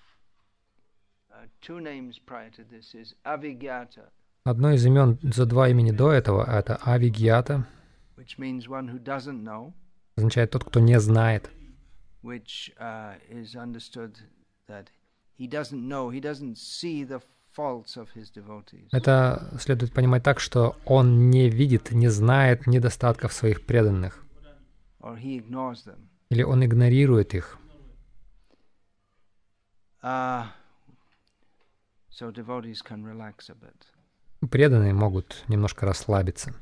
uh, 1.33 1.47
two 1.61 1.79
names 1.81 2.19
prior 2.19 2.51
to 2.51 2.63
this 2.63 2.93
is 2.93 3.15
Avigyata, 3.25 4.11
Одно 4.43 4.71
из 4.73 4.85
имен 4.85 5.17
за 5.23 5.47
два 5.47 5.69
имени 5.69 5.89
до 5.89 6.11
этого— 6.11 6.43
это 6.47 6.75
Авигьята, 6.85 7.65
which 8.17 8.37
means 8.37 8.67
one 8.67 8.87
who 8.87 8.99
doesn't 9.03 9.43
know, 9.43 9.73
означает 10.15 10.51
тот, 10.51 10.63
кто 10.63 10.79
не 10.79 10.99
знает. 10.99 11.49
which 12.21 12.71
uh, 12.79 13.15
is 13.27 13.55
understood 13.55 14.15
that 14.67 14.91
he 15.39 15.47
doesn't 15.47 15.87
know, 15.87 16.11
he 16.11 16.19
doesn't 16.21 16.55
see 16.55 17.03
the 17.03 17.19
faults 17.51 17.97
of 17.97 18.09
his 18.13 18.29
devotees. 18.29 18.89
Это 18.91 19.51
следует 19.59 19.91
понимать 19.91 20.21
так, 20.21 20.39
что 20.39 20.75
он 20.85 21.31
не 21.31 21.49
видит, 21.49 21.91
не 21.93 22.09
знает 22.09 22.67
недостатков 22.67 23.33
своих 23.33 23.65
преданных, 23.65 24.23
Or 24.23 24.23
he 24.23 24.23
ignores 24.23 24.96
them. 24.96 24.96
Или 26.29 26.43
он 26.43 26.65
игнорирует 26.65 27.33
их. 27.33 27.57
Uh. 30.03 30.45
Преданные 34.51 34.93
могут 34.93 35.43
немножко 35.47 35.85
расслабиться. 35.85 36.53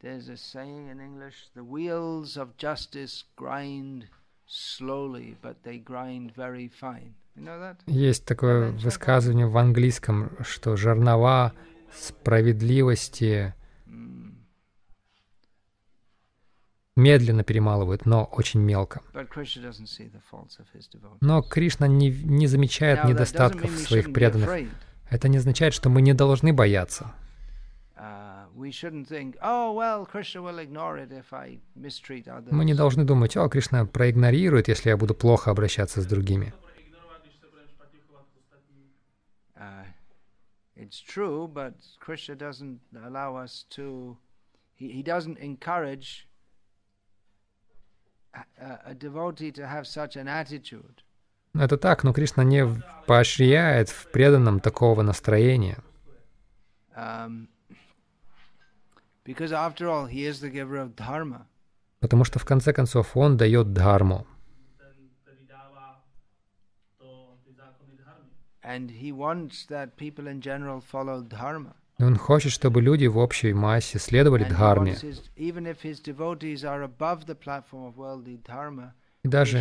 There's 0.00 0.28
a 0.28 0.36
saying 0.36 0.90
in 0.90 1.00
English 1.00 1.48
the 1.54 1.64
wheels 1.64 2.36
of 2.36 2.58
justice 2.58 3.24
grind 3.36 4.06
slowly, 4.46 5.34
but 5.40 5.62
they 5.62 5.78
grind 5.78 6.34
very 6.36 6.68
fine. 6.68 7.14
You 7.34 7.44
know 7.44 7.58
that? 7.58 7.76
Есть 7.86 8.26
такое 8.26 8.70
высказывание 8.72 9.46
в 9.46 9.56
английском, 9.56 10.30
что 10.42 10.76
жернова 10.76 11.54
справедливости 11.94 13.54
медленно 16.96 17.42
перемалывают, 17.42 18.06
но 18.06 18.24
очень 18.24 18.60
мелко. 18.60 19.00
Но 21.20 21.42
Кришна 21.42 21.88
не, 21.88 22.10
не 22.10 22.46
замечает 22.46 23.04
недостатков 23.04 23.70
своих 23.70 24.12
преданных. 24.12 24.68
Это 25.10 25.28
не 25.28 25.38
означает, 25.38 25.74
что 25.74 25.90
мы 25.90 26.02
не 26.02 26.14
должны 26.14 26.52
бояться. 26.52 27.12
Uh, 27.96 28.48
oh. 29.40 29.74
Мы 32.50 32.64
не 32.64 32.74
должны 32.74 33.04
думать, 33.04 33.36
о, 33.36 33.48
Кришна 33.48 33.84
проигнорирует, 33.86 34.68
если 34.68 34.88
я 34.90 34.96
буду 34.96 35.14
плохо 35.14 35.50
обращаться 35.50 36.00
с 36.02 36.06
другими. 36.06 36.52
It's 40.76 41.00
true, 41.00 41.48
but 41.52 41.74
Krishna 42.00 42.34
doesn't 42.34 42.80
allow 43.04 43.36
us 43.36 43.64
to, 43.70 44.16
he, 44.74 44.90
he 44.90 45.02
doesn't 45.02 45.38
encourage 45.38 46.26
a, 48.34 48.90
a- 48.90 48.94
devotee 48.94 49.52
to 49.52 49.66
have 49.66 49.86
such 49.86 50.16
an 50.16 50.28
attitude. 50.28 51.02
Это 51.54 51.76
так, 51.76 52.02
но 52.02 52.12
Кришна 52.12 52.42
не 52.42 52.66
поощряет 53.06 53.88
в 53.88 54.10
преданном 54.10 54.58
такого 54.58 55.02
настроения. 55.02 55.78
Um, 56.96 57.48
because 59.24 59.52
after 59.52 59.88
all, 59.88 60.06
he 60.06 60.26
is 60.26 60.40
the 60.40 60.50
giver 60.50 60.76
of 60.76 60.96
dharma. 60.96 61.46
Потому 62.00 62.24
что 62.24 62.38
в 62.40 62.44
конце 62.44 62.72
концов 62.72 63.16
он 63.16 63.36
дает 63.36 63.72
дхарму. 63.72 64.26
Ten, 64.78 65.08
který 65.22 65.46
dává 65.46 66.02
and 67.00 67.06
he 67.06 67.06
wants 67.06 67.44
that 67.46 67.78
people 67.78 67.86
in 67.88 67.96
general 67.96 67.96
follow 67.96 67.96
dharma. 68.04 68.30
И 71.98 72.02
он 72.02 72.16
хочет, 72.16 72.50
чтобы 72.50 72.82
люди 72.82 73.06
в 73.06 73.18
общей 73.18 73.52
массе 73.52 73.98
следовали 73.98 74.42
дхарме. 74.44 74.92
И 79.22 79.28
даже 79.28 79.58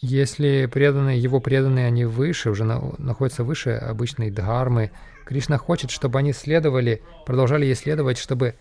если 0.00 0.66
преданные, 0.66 1.18
его 1.18 1.40
преданные, 1.40 1.86
они 1.86 2.04
выше, 2.06 2.50
уже 2.50 2.64
на- 2.64 2.94
находятся 2.98 3.44
выше 3.44 3.70
обычной 3.70 4.30
дхармы, 4.30 4.90
Кришна 5.26 5.58
хочет, 5.58 5.90
чтобы 5.90 6.18
они 6.18 6.32
следовали, 6.32 7.02
продолжали 7.26 7.64
ей 7.66 7.74
следовать, 7.74 8.16
чтобы 8.18 8.54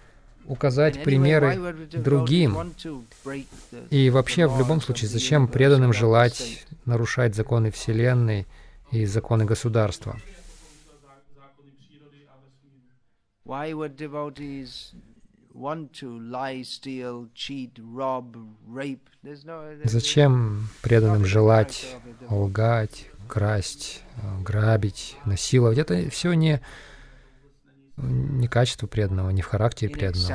указать 0.49 1.03
примеры 1.03 1.87
другим. 1.93 2.73
И 3.89 4.09
вообще, 4.09 4.47
в 4.47 4.57
любом 4.59 4.81
случае, 4.81 5.09
зачем 5.09 5.47
преданным 5.47 5.93
желать 5.93 6.65
нарушать 6.85 7.35
законы 7.35 7.71
Вселенной 7.71 8.47
и 8.91 9.05
законы 9.05 9.45
государства? 9.45 10.19
Зачем 19.83 20.69
преданным 20.81 21.25
желать 21.25 21.95
лгать, 22.29 23.07
красть, 23.27 24.01
э, 24.15 24.41
грабить, 24.41 25.17
насиловать? 25.25 25.77
Это 25.77 26.09
все 26.09 26.33
не, 26.33 26.61
не 28.49 28.51
качество 28.51 28.87
преданного, 28.87 29.29
не 29.29 29.41
в 29.41 29.45
характере 29.45 29.91
преданного. 29.91 30.27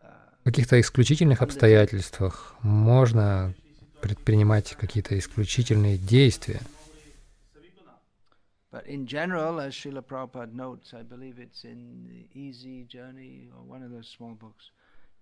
uh, 0.00 0.08
В 0.40 0.44
каких-то 0.44 0.80
исключительных 0.80 1.42
обстоятельствах 1.42 2.54
можно 2.62 3.54
предпринимать 4.00 4.76
какие-то 4.76 5.18
исключительные 5.18 5.98
действия. 5.98 6.60
But 8.70 8.86
in 8.86 9.06
general, 9.06 9.58
as 9.60 9.74
Srila 9.74 10.02
Prabhupada 10.02 10.54
notes, 10.54 10.92
I 10.92 11.02
believe 11.02 11.38
it's 11.38 11.64
in 11.64 12.06
the 12.06 12.28
Easy 12.34 12.84
Journey 12.84 13.48
or 13.56 13.62
one 13.64 13.82
of 13.82 13.90
those 13.90 14.06
small 14.06 14.34
books, 14.34 14.70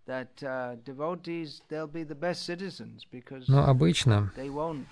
that 0.07 0.42
uh, 0.42 0.74
devotees, 0.84 1.62
they'll 1.68 1.86
be 1.86 2.03
the 2.03 2.16
best 2.16 2.42
citizens 2.44 3.07
because 3.09 3.49
Но 3.49 3.64
обычно 3.68 4.32
they 4.36 4.51
won't 4.51 4.86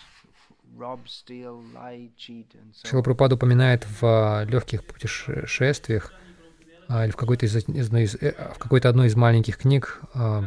rob, 0.76 1.00
steal, 1.06 1.62
lie, 1.74 2.10
cheat, 2.16 2.46
and 2.54 2.72
so 2.72 2.88
Шила 2.88 3.00
on. 3.00 3.04
Прабхупада 3.04 3.34
упоминает 3.36 3.86
в 4.00 4.44
легких 4.48 4.84
путешествиях 4.84 6.12
а, 6.88 7.04
или 7.04 7.12
в 7.12 7.16
какой-то 7.16 7.46
из, 7.46 7.56
из- 7.56 7.68
из- 7.92 8.14
э, 8.16 8.32
в 8.54 8.58
какой-то 8.58 8.88
одной 8.88 9.06
из 9.08 9.16
маленьких 9.16 9.56
книг 9.58 10.00
а, 10.14 10.44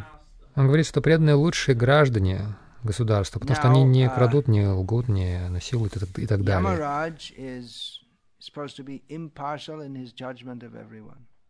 он 0.56 0.66
говорит, 0.68 0.88
что 0.88 1.02
преданные 1.02 1.36
лучшие 1.36 1.76
граждане 1.76 2.56
государства, 2.84 3.40
потому 3.40 3.56
что 3.56 3.70
они 3.70 3.84
не 3.84 4.10
крадут, 4.10 4.48
не 4.48 4.66
лгут, 4.68 5.08
не 5.08 5.48
насилуют 5.50 5.96
и 5.96 6.00
так, 6.00 6.10
и 6.20 6.26
так 6.26 6.44
далее. 6.44 7.14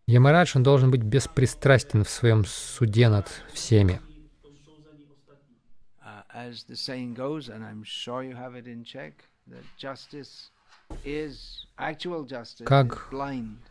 Ямарадж, 0.08 0.52
он 0.56 0.64
должен 0.64 0.90
быть 0.92 1.04
беспристрастен 1.04 2.04
в 2.04 2.10
своем 2.10 2.46
суде 2.46 3.10
над 3.10 3.28
всеми. 3.54 4.02
As 6.38 6.66
the 6.70 6.76
saying 6.76 7.16
goes, 7.16 7.50
and 7.50 7.66
I'm 7.66 7.84
sure 7.84 8.22
you 8.22 8.36
have 8.36 8.54
it 8.54 8.68
in 8.68 8.84
check, 8.84 9.14
that 9.48 9.64
justice 9.76 10.52
is 11.04 11.66
actual 11.80 12.26
justice 12.26 12.68
Как. 12.68 13.10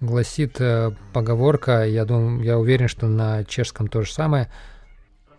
Гласит 0.01 0.61
э, 0.61 0.91
поговорка, 1.13 1.87
я, 1.87 2.05
думаю, 2.05 2.43
я 2.43 2.59
уверен, 2.59 2.89
что 2.89 3.07
на 3.07 3.45
чешском 3.45 3.87
то 3.87 4.03
же 4.03 4.13
самое, 4.13 4.51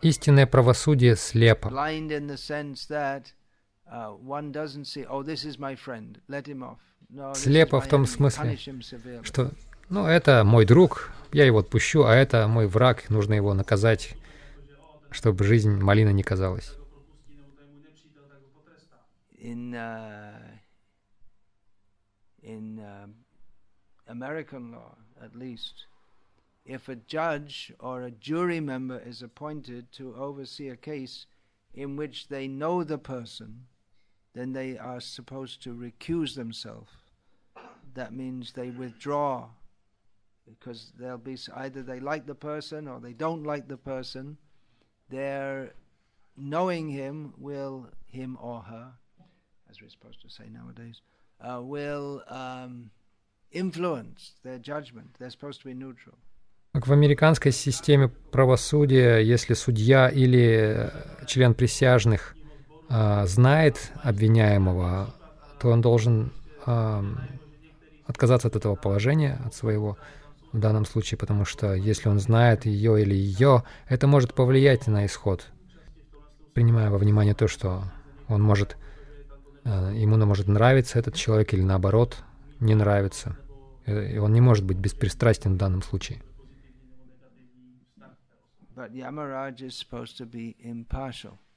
истинное 0.02 0.48
правосудие 0.48 1.18
слепо. 1.18 1.70
Слепо 7.36 7.82
в 7.82 7.88
том 7.90 8.06
смысле, 8.06 8.58
что, 9.24 9.52
ну, 9.90 10.06
это 10.06 10.46
мой 10.46 10.66
друг, 10.66 11.12
я 11.34 11.44
его 11.44 11.60
отпущу, 11.60 12.06
а 12.06 12.16
это 12.16 12.48
мой 12.48 12.68
враг, 12.68 13.10
нужно 13.10 13.34
его 13.34 13.54
наказать, 13.54 14.14
чтобы 15.12 15.44
жизнь 15.44 15.72
малина 15.72 16.14
не 16.14 16.24
казалась. 16.24 16.78
In 19.48 19.74
uh, 19.76 20.40
in 22.44 22.80
uh, 22.80 23.08
American 24.08 24.74
law, 24.74 24.96
at 25.24 25.36
least, 25.36 25.86
if 26.66 26.90
a 26.90 26.96
judge 26.96 27.72
or 27.80 28.02
a 28.02 28.12
jury 28.12 28.60
member 28.60 29.00
is 29.00 29.22
appointed 29.22 29.92
to 29.94 30.16
oversee 30.16 30.68
a 30.68 30.76
case 30.76 31.28
in 31.74 31.96
which 31.96 32.28
they 32.28 32.48
know 32.48 32.84
the 32.84 32.98
person, 32.98 33.68
then 34.34 34.52
they 34.52 34.78
are 34.78 35.00
supposed 35.00 35.64
to 35.64 35.74
recuse 35.74 36.36
themselves. 36.36 36.92
That 37.94 38.14
means 38.14 38.52
they 38.52 38.70
withdraw 38.70 39.48
because 40.46 40.92
they'll 41.00 41.18
be 41.18 41.38
either 41.56 41.82
they 41.82 42.02
like 42.02 42.26
the 42.26 42.36
person 42.36 42.88
or 42.88 43.00
they 43.00 43.14
don't 43.14 43.44
like 43.44 43.70
the 43.70 43.78
person. 43.78 44.38
Their 45.10 45.74
knowing 46.36 46.90
him 46.90 47.34
will 47.38 47.88
him 48.12 48.38
or 48.42 48.62
her 48.64 48.92
as 49.78 49.82
we're 49.82 49.90
supposed 49.90 50.22
to 50.22 50.30
say 50.30 50.46
nowadays, 50.50 51.02
uh, 51.42 51.62
will 51.62 52.24
um, 52.30 52.90
influence 53.52 54.34
their 54.44 54.60
judgment. 54.60 55.08
They're 55.20 55.30
supposed 55.30 55.62
to 55.62 55.68
be 55.68 55.74
neutral. 55.74 56.16
Как 56.74 56.88
в 56.88 56.94
американской 56.94 57.52
системе 57.52 58.10
правосудия, 58.32 59.20
если 59.20 59.54
судья 59.54 60.10
или 60.10 60.76
э, 60.78 61.26
член 61.26 61.54
присяжных 61.56 62.36
а, 62.90 63.26
знает 63.26 63.92
обвиняемого, 64.04 65.14
то 65.60 65.70
он 65.70 65.82
должен 65.82 66.32
ам, 66.66 67.20
отказаться 68.06 68.48
от 68.48 68.56
этого 68.56 68.76
положения, 68.76 69.40
от 69.44 69.56
своего 69.56 69.98
в 70.54 70.60
данном 70.60 70.86
случае, 70.86 71.18
потому 71.18 71.46
что 71.46 71.74
если 71.74 72.10
он 72.10 72.20
знает 72.20 72.66
ее 72.66 73.02
или 73.02 73.16
ее, 73.16 73.64
это 73.88 74.08
может 74.08 74.36
повлиять 74.36 74.88
на 74.88 75.06
исход, 75.06 75.48
принимая 76.54 76.92
во 76.92 76.98
внимание 76.98 77.34
то, 77.34 77.48
что 77.48 77.84
он 78.28 78.44
может, 78.44 78.74
э, 78.74 78.87
ему 79.68 80.18
может 80.26 80.48
нравиться 80.48 80.98
этот 80.98 81.16
человек 81.16 81.54
или 81.54 81.62
наоборот 81.62 82.24
не 82.60 82.76
нравится. 82.76 83.38
Э, 83.86 84.14
И 84.14 84.18
он 84.18 84.34
не 84.34 84.42
может 84.42 84.66
быть 84.66 84.78
беспристрастен 84.78 85.56
в 85.56 85.58
данном 85.58 85.82
случае. 85.82 86.22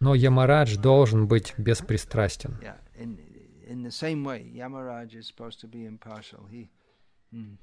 Но 0.01 0.15
Ямарадж 0.15 0.77
должен 0.77 1.29
быть 1.29 1.55
беспристрастен. 1.59 2.59
Hmm. 7.33 7.59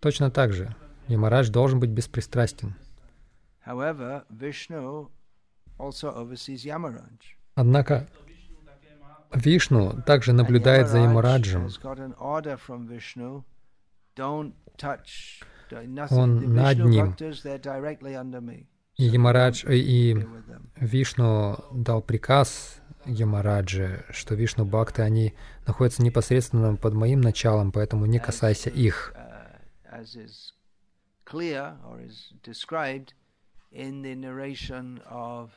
Точно 0.00 0.30
так 0.30 0.52
же. 0.52 0.76
Ямарадж 1.08 1.50
должен 1.50 1.80
быть 1.80 1.90
беспристрастен. 1.90 2.74
Однако 7.54 8.08
Вишну 9.34 10.02
также 10.02 10.32
наблюдает 10.32 10.88
за 10.88 10.98
Ямараджем. 10.98 11.68
Он 16.10 16.54
над 16.54 16.78
ним. 16.78 17.16
И 18.96 19.04
Ямарадж, 19.04 19.64
э, 19.66 19.76
и. 19.76 20.26
Вишну 20.76 21.64
дал 21.72 22.02
приказ 22.02 22.80
Ямараджи, 23.06 24.04
что 24.10 24.34
Вишну 24.34 24.64
Бхакты, 24.64 25.02
они 25.02 25.34
находятся 25.66 26.02
непосредственно 26.02 26.76
под 26.76 26.94
моим 26.94 27.20
началом, 27.20 27.72
поэтому 27.72 28.06
не 28.06 28.18
касайся 28.18 28.68
их. 28.70 29.14
uh, 29.16 30.26
clear 31.24 31.76
or 31.88 32.00
is 32.00 32.32
described 32.42 33.14
in 33.70 34.02
the 34.02 34.14
narration 34.14 35.00
of. 35.08 35.50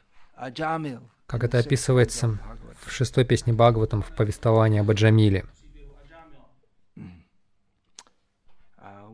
Как 1.27 1.43
это 1.43 1.59
описывается 1.59 2.37
в 2.81 2.91
шестой 2.91 3.25
песне 3.25 3.53
Бхагаватам 3.53 4.01
в 4.01 4.15
повествовании 4.15 4.79
об 4.79 4.89
Аджамиле. 4.91 5.45
Uh, 8.77 9.09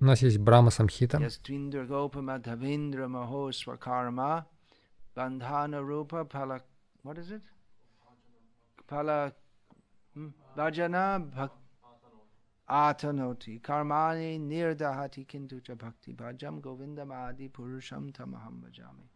У 0.00 0.04
нас 0.04 0.22
есть 0.22 0.38
Брахма 0.38 0.70
Самхита, 0.70 1.18
Bandhana 5.18 5.82
Rupa 5.82 6.24
Pala, 6.24 6.60
what 7.02 7.18
is 7.18 7.32
it? 7.32 7.42
Pala, 8.86 9.32
hmm? 10.14 10.28
Bhajana 10.56 11.18
Bhak, 11.34 11.50
Atanoti, 12.70 13.60
Karmani 13.60 14.38
Nirdahati 14.40 15.26
Kintucha 15.26 15.76
Bhakti 15.76 16.12
Bhajam 16.12 16.60
Govindam 16.60 17.10
Adi 17.12 17.48
Purusham 17.48 18.12
Tamaham 18.12 18.60
Bhajami. 18.62 19.06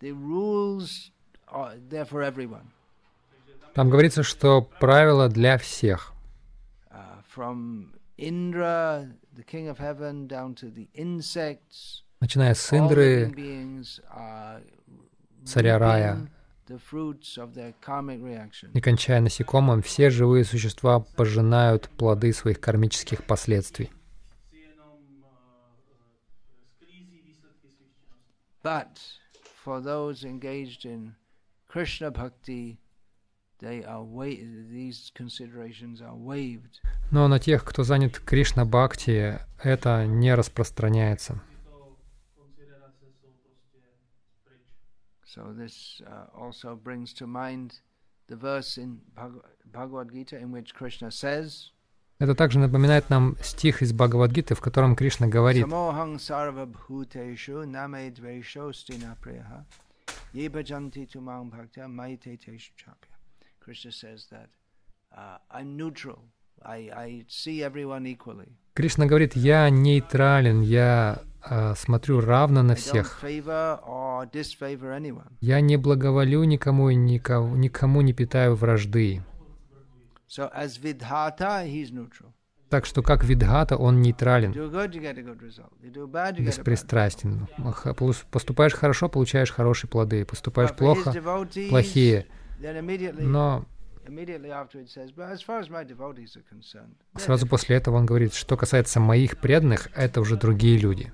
The 0.00 0.12
rules 0.12 1.10
are 1.48 1.74
there 1.88 2.04
for 2.04 2.22
everyone. 2.22 2.70
Там 3.74 3.88
говорится, 3.88 4.22
что 4.22 4.62
правила 4.62 5.28
для 5.28 5.56
всех. 5.58 6.12
uh, 6.94 7.22
from 7.22 7.94
Indra, 8.18 9.08
the 9.34 9.42
king 9.42 9.68
of 9.68 9.78
heaven, 9.78 10.26
down 10.26 10.54
to 10.56 10.66
the 10.70 10.88
insects. 10.94 12.02
Начиная 12.20 12.54
с 12.54 12.72
Индры, 12.72 13.32
царя 15.44 15.78
рая, 15.78 16.28
не 18.74 18.80
кончая 18.80 19.20
насекомым, 19.20 19.82
все 19.82 20.10
живые 20.10 20.44
существа 20.44 21.00
пожинают 21.00 21.88
плоды 21.90 22.32
своих 22.32 22.60
кармических 22.60 23.24
последствий. 23.24 23.90
uh. 23.92 24.88
But 28.62 29.00
for 29.64 29.80
those 29.80 30.24
engaged 30.24 30.84
in 30.84 31.14
Krishna 31.68 32.10
bhakti, 32.10 32.78
they 33.60 33.84
are 33.84 34.04
these 34.70 35.10
considerations 35.14 36.00
are 36.00 36.16
waived. 36.16 36.80
Но 37.10 37.28
на 37.28 37.38
тех, 37.38 37.64
кто 37.64 37.82
занят 37.82 38.18
Кришна 38.18 38.64
Бхакти, 38.64 39.38
это 39.62 40.06
не 40.06 40.34
распространяется. 40.34 41.42
So 45.31 45.53
this 45.53 46.01
uh, 46.07 46.27
also 46.33 46.75
brings 46.75 47.13
to 47.15 47.27
mind 47.27 47.81
the 48.27 48.35
verse 48.35 48.77
in 48.77 49.01
Bhag- 49.15 49.41
Bhagavad 49.65 50.11
Gita 50.11 50.37
in 50.37 50.51
which 50.51 50.73
Krishna 50.73 51.11
says, 51.11 51.71
Это 52.19 52.33
также 52.33 52.57
напоминает 52.57 53.09
нам 53.11 53.37
стих 53.41 53.83
из 53.83 53.93
Бхагавадгиты, 53.93 54.55
в 54.55 54.61
котором 54.61 54.95
Кришна 54.95 55.27
говорит, 55.27 55.63
Samohang 55.65 56.17
sarva 56.17 56.65
bhuteshu 56.65 57.65
name 57.65 58.11
dvesho 58.11 58.73
stina 58.73 59.15
priyaha 59.21 59.65
ye 60.33 60.47
bhajanti 60.49 61.07
tumam 61.07 61.51
bhaktya 61.51 61.87
maite 61.87 62.37
teshu 62.39 62.71
chapya. 62.75 63.13
Krishna 63.59 63.91
says 63.91 64.27
that 64.31 64.49
uh, 65.15 65.37
I'm 65.51 65.77
neutral. 65.77 66.23
Кришна 68.74 69.06
говорит, 69.06 69.36
я 69.36 69.68
нейтрален, 69.70 70.60
я 70.62 71.22
а, 71.42 71.74
смотрю 71.74 72.20
равно 72.20 72.62
на 72.62 72.74
всех. 72.74 73.22
Я 75.40 75.60
не 75.60 75.76
благоволю 75.76 76.44
никому 76.44 76.90
и 76.90 76.94
никого, 76.94 77.56
никому 77.56 78.00
не 78.00 78.12
питаю 78.12 78.54
вражды. 78.54 79.22
Так 82.70 82.86
что 82.86 83.02
как 83.02 83.24
Видхата, 83.24 83.76
он 83.76 84.00
нейтрален, 84.00 84.52
беспристрастен. 86.38 87.48
Поступаешь 88.30 88.72
хорошо, 88.72 89.10
получаешь 89.10 89.50
хорошие 89.50 89.90
плоды. 89.90 90.24
Поступаешь 90.24 90.74
плохо, 90.74 91.12
плохие. 91.68 92.26
Но 93.18 93.66
immediately 94.06 94.50
afterwards 94.50 94.92
says, 94.92 95.12
but 95.12 95.30
as 95.30 95.42
far 95.42 95.60
as 95.60 95.68
my 95.70 95.84
devotees 95.84 96.36
are 96.36 96.44
concerned, 96.48 96.94
they're, 97.14 97.24
сразу 97.24 97.46
после 97.46 97.76
этого 97.76 97.96
он 97.96 98.06
говорит, 98.06 98.34
что 98.34 98.56
касается 98.56 99.00
моих 99.00 99.38
преданных, 99.40 99.88
это 99.94 100.20
уже 100.20 100.36
другие 100.36 100.78
люди. 100.78 101.12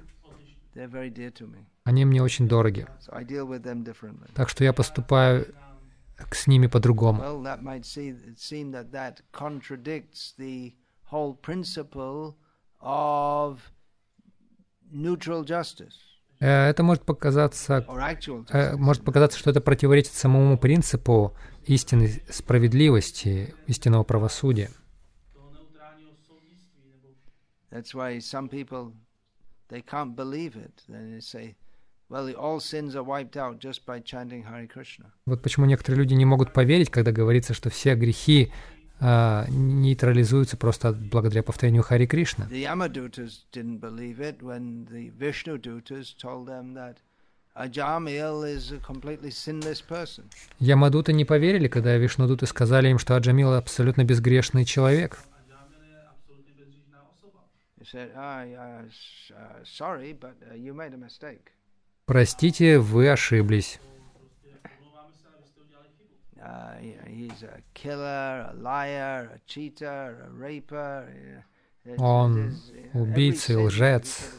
they're 0.74 0.88
very 0.88 1.10
dear 1.10 1.30
to 1.32 1.46
me. 1.46 1.64
Они 1.84 2.04
мне 2.04 2.22
очень 2.22 2.48
дороги. 2.48 2.86
So 3.00 3.12
I 3.12 3.24
deal 3.24 3.46
with 3.46 3.62
them 3.62 3.82
differently. 3.82 4.28
Так 4.34 4.48
что 4.48 4.64
я 4.64 4.72
поступаю 4.72 5.46
с 6.30 6.46
ними 6.46 6.66
по-другому. 6.66 7.22
Well, 7.22 7.42
Э, 16.40 16.68
Это 16.68 16.82
может 16.82 17.04
показаться, 17.04 17.84
э, 18.50 18.76
может 18.76 19.04
показаться, 19.04 19.38
что 19.38 19.50
это 19.50 19.60
противоречит 19.60 20.12
самому 20.12 20.56
принципу 20.58 21.34
истинной 21.66 22.22
справедливости, 22.30 23.54
истинного 23.66 24.04
правосудия. 24.04 24.70
That's 27.70 27.92
why 27.94 28.18
some 28.18 28.48
people 28.48 28.92
they 29.68 29.82
can't 29.82 30.14
believe 30.16 30.56
it. 30.56 30.72
Then 30.88 31.12
they 31.14 31.20
say, 31.20 31.54
"Well, 32.08 32.34
all 32.34 32.60
sins 32.60 32.94
are 32.96 33.04
wiped 33.04 33.36
out 33.36 33.58
just 33.58 33.84
by 33.86 34.02
chanting 34.02 34.42
Hare 34.44 34.66
Krishna." 34.66 35.12
Вот 35.26 35.42
почему 35.42 35.66
некоторые 35.66 35.98
люди 35.98 36.14
не 36.14 36.24
могут 36.24 36.54
поверить, 36.54 36.88
когда 36.90 37.12
говорится, 37.12 37.52
что 37.52 37.68
все 37.68 37.94
грехи 37.94 38.50
а, 39.00 39.46
нейтрализуются 39.48 40.56
просто 40.56 40.92
благодаря 40.92 41.42
повторению 41.42 41.82
Хари 41.82 42.06
Кришна. 42.06 42.46
Ямадуты 50.58 51.12
не 51.12 51.24
поверили, 51.24 51.68
когда 51.68 51.96
Вишнудуты 51.96 52.46
сказали 52.46 52.88
им, 52.88 52.98
что 52.98 53.16
Аджамил 53.16 53.54
абсолютно 53.54 54.04
безгрешный 54.04 54.64
человек. 54.64 55.18
Adžámil 55.48 55.82
je 55.84 56.08
absolutně 56.08 56.54
Uh, 66.40 66.78
you 66.80 66.94
know, 66.94 67.04
he's 67.08 67.42
a 67.42 67.60
killer, 67.74 68.50
a 68.50 68.54
liar, 68.54 69.30
a 69.34 69.38
cheater, 69.46 70.26
a 70.26 70.30
raper. 70.30 71.08
uh, 71.08 71.42
it's- 71.84 71.98
Он 71.98 72.50
uh, 72.94 73.00
убийца 73.02 73.52
и 73.54 73.56
лжец, 73.56 74.30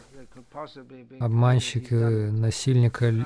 Обманщик, 1.20 1.92
э, 1.92 2.32
насильник, 2.32 3.02
э, 3.02 3.26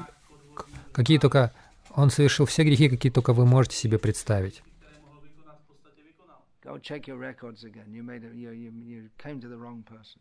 какие 0.91 1.19
только... 1.19 1.51
Он 1.95 2.09
совершил 2.09 2.45
все 2.47 2.63
грехи, 2.63 2.89
какие 2.89 3.11
только 3.11 3.33
вы 3.33 3.45
можете 3.45 3.75
себе 3.75 3.99
представить. 3.99 4.63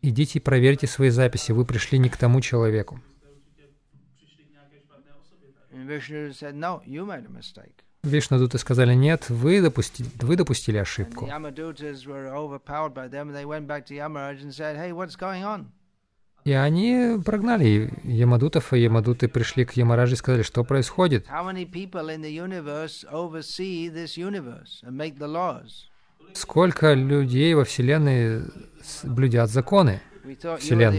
Идите 0.01 0.39
и 0.39 0.41
проверьте 0.41 0.87
свои 0.87 1.09
записи, 1.09 1.51
вы 1.51 1.65
пришли 1.65 1.97
не 1.97 2.09
к 2.09 2.17
тому 2.17 2.41
человеку. 2.41 2.99
Вишнудуты 8.13 8.57
сказали, 8.57 8.93
нет, 8.93 9.29
вы, 9.29 9.61
допусти... 9.61 10.03
вы 10.19 10.35
допустили 10.35 10.77
ошибку. 10.77 11.25
И 16.43 16.51
они 16.51 17.17
прогнали 17.23 17.93
Ямадутов, 18.03 18.73
и 18.73 18.79
Ямадуты 18.81 19.29
пришли 19.29 19.63
к 19.63 19.71
Ямараджи 19.77 20.15
и 20.15 20.17
сказали, 20.17 20.41
что 20.43 20.65
происходит. 20.65 21.25
Сколько 26.33 26.93
людей 26.93 27.53
во 27.53 27.63
Вселенной 27.63 28.41
блюдят 29.03 29.49
законы? 29.49 30.01
Вселенной. 30.57 30.97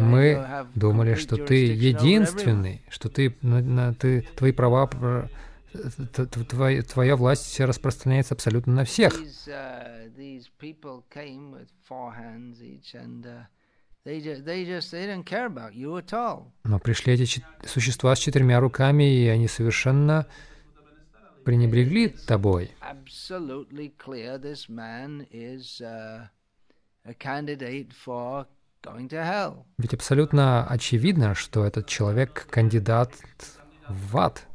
Мы 0.00 0.34
думали, 0.74 1.14
что 1.16 1.36
ты 1.36 1.66
единственный, 1.74 2.82
что 2.88 3.10
ты, 3.10 3.36
на- 3.42 3.60
на- 3.60 3.92
ты 3.94 4.26
твои 4.36 4.52
права, 4.52 4.88
твоя, 6.48 6.82
твоя 6.82 7.16
власть 7.16 7.58
распространяется 7.60 8.34
абсолютно 8.34 8.74
на 8.74 8.84
всех. 8.84 9.14
Но 16.64 16.78
пришли 16.78 17.12
эти 17.14 17.44
существа 17.66 18.14
с 18.16 18.18
четырьмя 18.18 18.60
руками, 18.60 19.04
и 19.04 19.26
они 19.28 19.48
совершенно 19.48 20.26
пренебрегли 21.44 22.08
тобой. 22.08 22.70
Uh. 28.80 29.64
Ведь 29.78 29.94
абсолютно 29.94 30.66
очевидно, 30.66 31.34
что 31.34 31.64
этот 31.64 31.86
человек 31.86 32.46
кандидат 32.50 33.12
в 33.88 34.16
ад. 34.16 34.46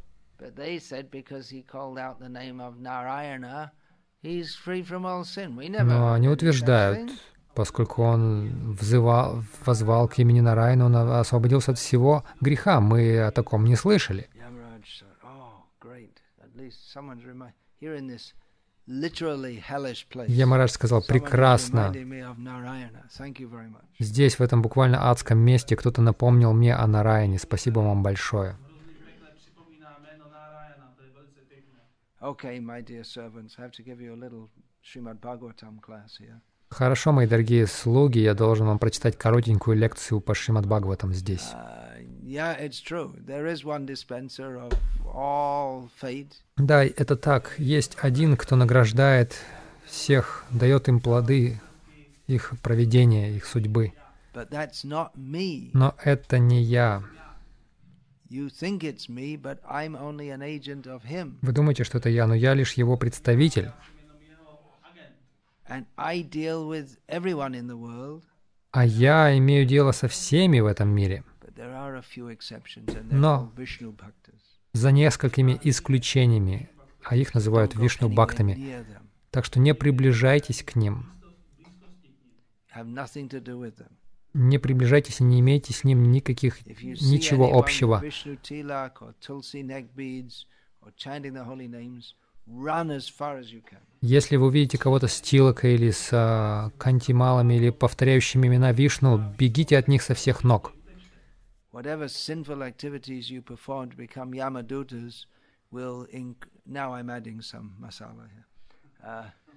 But 0.43 0.57
they 0.57 0.77
said 0.77 1.09
because 1.09 1.49
he 1.49 1.61
called 1.61 1.97
out 1.97 2.19
the 2.19 2.27
name 2.27 2.59
of 2.59 2.77
Narayana, 2.77 3.71
he's 4.21 4.53
free 4.53 4.83
from 4.83 5.05
all 5.05 5.23
sin. 5.23 5.55
We 5.55 5.69
never. 5.69 5.85
Но 5.85 6.11
они 6.11 6.27
утверждают, 6.27 7.11
поскольку 7.55 8.03
он 8.03 8.75
взывал, 8.77 9.41
возвал 9.65 10.09
к 10.09 10.19
имени 10.19 10.41
Нарайна, 10.41 10.87
он 10.87 10.95
освободился 10.97 11.71
от 11.71 11.79
всего 11.79 12.25
греха. 12.41 12.81
Мы 12.81 13.21
о 13.21 13.31
таком 13.31 13.63
не 13.63 13.77
слышали. 13.77 14.27
"Oh. 15.23 15.61
Ямарадж 20.27 20.71
сказал, 20.71 21.01
прекрасно. 21.01 21.93
reminding 21.93 22.09
me 22.09 22.19
of 22.19 22.37
Narayana. 22.37 23.07
Thank 23.17 23.37
you 23.39 23.49
very 23.49 23.69
much." 23.69 23.85
Здесь, 23.97 24.39
в 24.39 24.41
этом 24.41 24.61
буквально 24.61 25.09
адском 25.09 25.39
месте, 25.39 25.77
кто-то 25.77 26.01
напомнил 26.01 26.51
мне 26.51 26.75
о 26.75 26.85
Нараяне. 26.85 27.39
Спасибо 27.39 27.79
вам 27.79 28.03
большое. 28.03 28.57
Okay, 32.23 32.57
my 32.61 32.79
dear 32.79 33.03
servants, 33.03 33.53
have 33.57 33.73
to 33.73 33.83
give 33.83 33.99
you 33.99 34.13
a 34.13 34.15
little 34.15 34.49
Srimad 34.81 35.19
Bhagavatam 35.19 35.81
class 35.81 36.15
here. 36.17 36.39
Хорошо, 36.69 37.11
мои 37.11 37.27
дорогие 37.27 37.67
слуги, 37.67 38.19
я 38.19 38.33
должен 38.33 38.65
вам 38.65 38.79
прочитать 38.79 39.17
коротенькую 39.17 39.75
лекцию 39.75 40.21
по 40.21 40.33
Шримад 40.33 40.65
Бхагаватам 40.65 41.13
здесь. 41.13 41.51
Uh, 41.53 42.01
yeah, 42.23 42.57
it's 42.57 42.79
true. 42.79 43.13
There 43.27 43.45
is 43.45 43.65
one 43.65 43.85
dispenser 43.85 44.57
of 44.57 44.73
all 45.13 45.89
fate, 46.01 46.31
Да, 46.55 46.85
это 46.85 47.17
так. 47.17 47.55
Есть 47.57 47.97
один, 48.01 48.37
кто 48.37 48.55
награждает 48.55 49.35
всех, 49.85 50.45
дает 50.49 50.87
им 50.87 51.01
плоды 51.01 51.59
их 52.27 52.53
проведения, 52.63 53.35
их 53.35 53.45
судьбы. 53.45 53.91
Но 55.73 55.95
это 56.01 56.39
не 56.39 56.61
я. 56.61 57.03
Вы 61.41 61.51
думаете, 61.51 61.83
что 61.83 61.97
это 61.99 62.09
я, 62.09 62.25
но 62.27 62.33
я 62.35 62.53
лишь 62.55 62.73
его 62.73 62.97
представитель. 62.97 63.69
А 68.71 68.85
я 68.85 69.37
имею 69.37 69.65
дело 69.65 69.91
со 69.91 70.07
всеми 70.07 70.59
в 70.59 70.65
этом 70.65 70.89
мире, 70.89 71.23
Но- 73.11 73.51
за 74.73 74.91
несколькими 74.91 75.59
исключениями, 75.63 76.69
а 77.03 77.15
их 77.15 77.33
называют 77.35 77.75
вишну 77.75 78.09
бхактами. 78.09 78.53
Так 79.29 79.45
что 79.45 79.59
не 79.59 79.73
приближайтесь 79.75 80.63
к 80.63 80.75
ним. 80.75 81.05
Не 84.33 84.57
приближайтесь 84.57 85.19
и 85.19 85.23
не 85.23 85.39
имейте 85.39 85.73
с 85.73 85.83
ним 85.83 86.11
никаких, 86.11 86.65
ничего 86.65 87.57
общего. 87.57 88.03
Если 94.01 94.35
вы 94.35 94.47
увидите 94.47 94.77
кого-то 94.77 95.07
с 95.07 95.21
тилокой 95.21 95.75
или 95.75 95.91
с 95.91 96.09
а, 96.11 96.71
кантималами 96.77 97.53
или 97.53 97.69
повторяющими 97.69 98.47
имена 98.47 98.73
Вишну, 98.73 99.17
бегите 99.37 99.77
от 99.77 99.87
них 99.87 100.01
со 100.01 100.13
всех 100.13 100.43
ног. 100.43 100.73
Whatever 101.71 102.07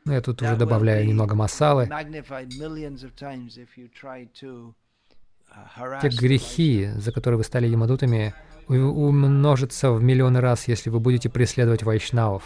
Uh, 0.06 0.08
Ну, 0.08 0.12
Я 0.12 0.20
тут 0.20 0.40
уже 0.40 0.56
добавляю 0.56 1.04
немного 1.06 1.34
масалы. 1.34 1.88
uh. 5.76 6.00
Те 6.00 6.08
грехи, 6.08 6.90
за 6.96 7.12
которые 7.12 7.38
вы 7.38 7.44
стали 7.44 7.66
ямадутами, 7.66 8.34
умножатся 8.68 9.90
в 9.90 10.02
миллионы 10.02 10.40
раз, 10.40 10.68
если 10.68 10.90
вы 10.90 11.00
будете 11.00 11.28
преследовать 11.28 11.82
вайшнавов. 11.82 12.44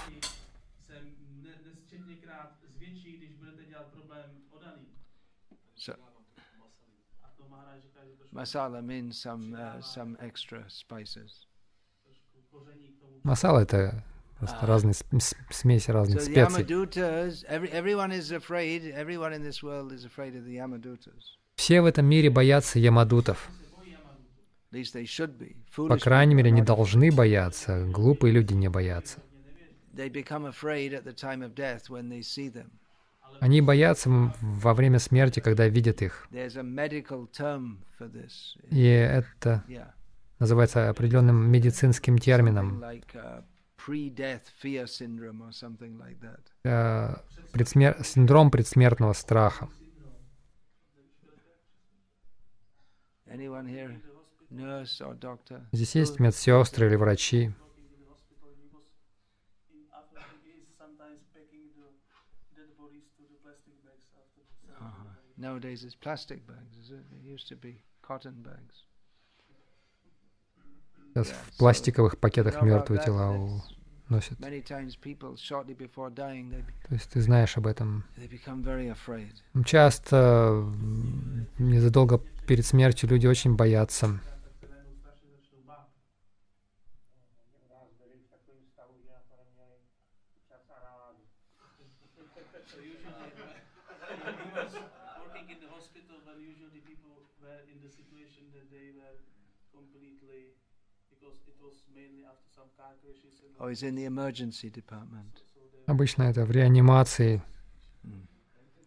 means 8.82 9.18
some 9.20 9.54
uh, 9.54 9.82
some 9.82 10.16
extra 10.20 10.64
spices. 10.68 11.46
Масала— 13.22 13.60
это 13.60 14.02
просто 14.40 14.66
разные 14.66 14.94
с- 14.94 15.04
с- 15.18 15.36
смесь 15.50 15.88
So 15.88 15.92
разных 15.92 16.20
специй. 16.22 16.64
Все 21.54 21.80
в 21.80 21.84
этом 21.84 22.06
мире 22.06 22.30
боятся 22.30 22.78
ямадутов. 22.78 23.48
По 25.88 25.98
крайней 25.98 26.34
мере, 26.34 26.50
не 26.50 26.62
должны 26.62 27.10
бояться. 27.12 27.86
Глупые 27.86 28.32
люди 28.32 28.54
не 28.54 28.68
боятся. 28.68 29.18
Они 33.40 33.60
боятся 33.60 34.08
во 34.40 34.74
время 34.74 34.98
смерти, 34.98 35.40
когда 35.40 35.66
видят 35.68 36.02
их. 36.02 36.26
И 38.70 38.84
это 38.84 39.64
называется 40.38 40.88
определенным 40.88 41.50
медицинским 41.50 42.18
термином. 42.18 42.80
Like 43.88 44.20
uh, 44.20 44.40
pre-death 44.40 44.48
fear 44.60 44.86
syndrome 44.86 45.42
or 45.42 45.52
something 45.52 45.98
like 45.98 46.18
that. 46.20 46.40
э, 46.64 47.16
предсмер- 47.52 48.02
Синдром 48.04 48.50
предсмертного 48.50 49.12
страха. 49.14 49.68
Здесь 55.72 55.94
есть 55.94 56.18
медсестры 56.20 56.86
или 56.88 56.96
врачи. 56.96 57.52
Uh-huh. 64.80 65.06
Nowadays 65.36 65.84
it's 65.84 65.94
plastic 65.94 66.46
bags, 66.46 66.76
is 66.82 66.90
it? 66.90 67.04
It 67.12 67.22
used 67.24 67.48
to 67.48 67.56
be 67.56 67.82
cotton 68.02 68.34
bags. 68.42 68.84
Сейчас 71.14 71.28
в 71.28 71.58
пластиковых 71.58 72.18
пакетах 72.18 72.62
мертвые 72.62 73.02
тела 73.02 73.62
носят. 74.08 74.38
То 74.38 74.48
есть 76.94 77.10
ты 77.10 77.20
знаешь 77.20 77.56
об 77.56 77.66
этом. 77.66 78.04
Часто 79.64 80.64
незадолго 81.58 82.20
перед 82.46 82.66
смертью 82.66 83.08
люди 83.08 83.26
очень 83.26 83.56
боятся. 83.56 84.06
Najednou 84.06 84.96
strašně 85.00 85.30
začnou 85.30 85.62
bát. 85.66 85.88
So 92.70 92.78
usually, 92.78 93.16
when 94.22 94.34
he 94.38 94.50
was 94.54 94.72
working 95.18 95.46
in 95.50 95.58
the 95.58 95.70
hospital, 95.74 96.16
when 96.26 96.38
usually 96.38 96.80
people 96.80 97.26
were 97.42 97.60
in 97.66 97.78
the 97.82 97.90
situation 97.90 98.44
that 98.54 98.70
they 98.70 98.94
were 98.94 99.16
completely, 99.74 100.54
because 101.10 101.38
it 101.50 101.56
was 101.58 101.74
mainly 101.94 102.22
after 102.24 102.46
some 102.54 102.69
car 102.69 102.69
crashes 102.69 102.69
and 102.69 102.69
Oh, 102.69 102.69
he's 102.69 102.69
in 102.69 102.69
the 102.69 102.69
emergency 102.69 102.69
department. 102.69 102.69
so 102.69 102.69
they 102.69 102.69
Обычно 105.86 106.22
это 106.22 106.44
в 106.44 106.50
реанимации. 106.50 107.42
Mm. 108.04 108.26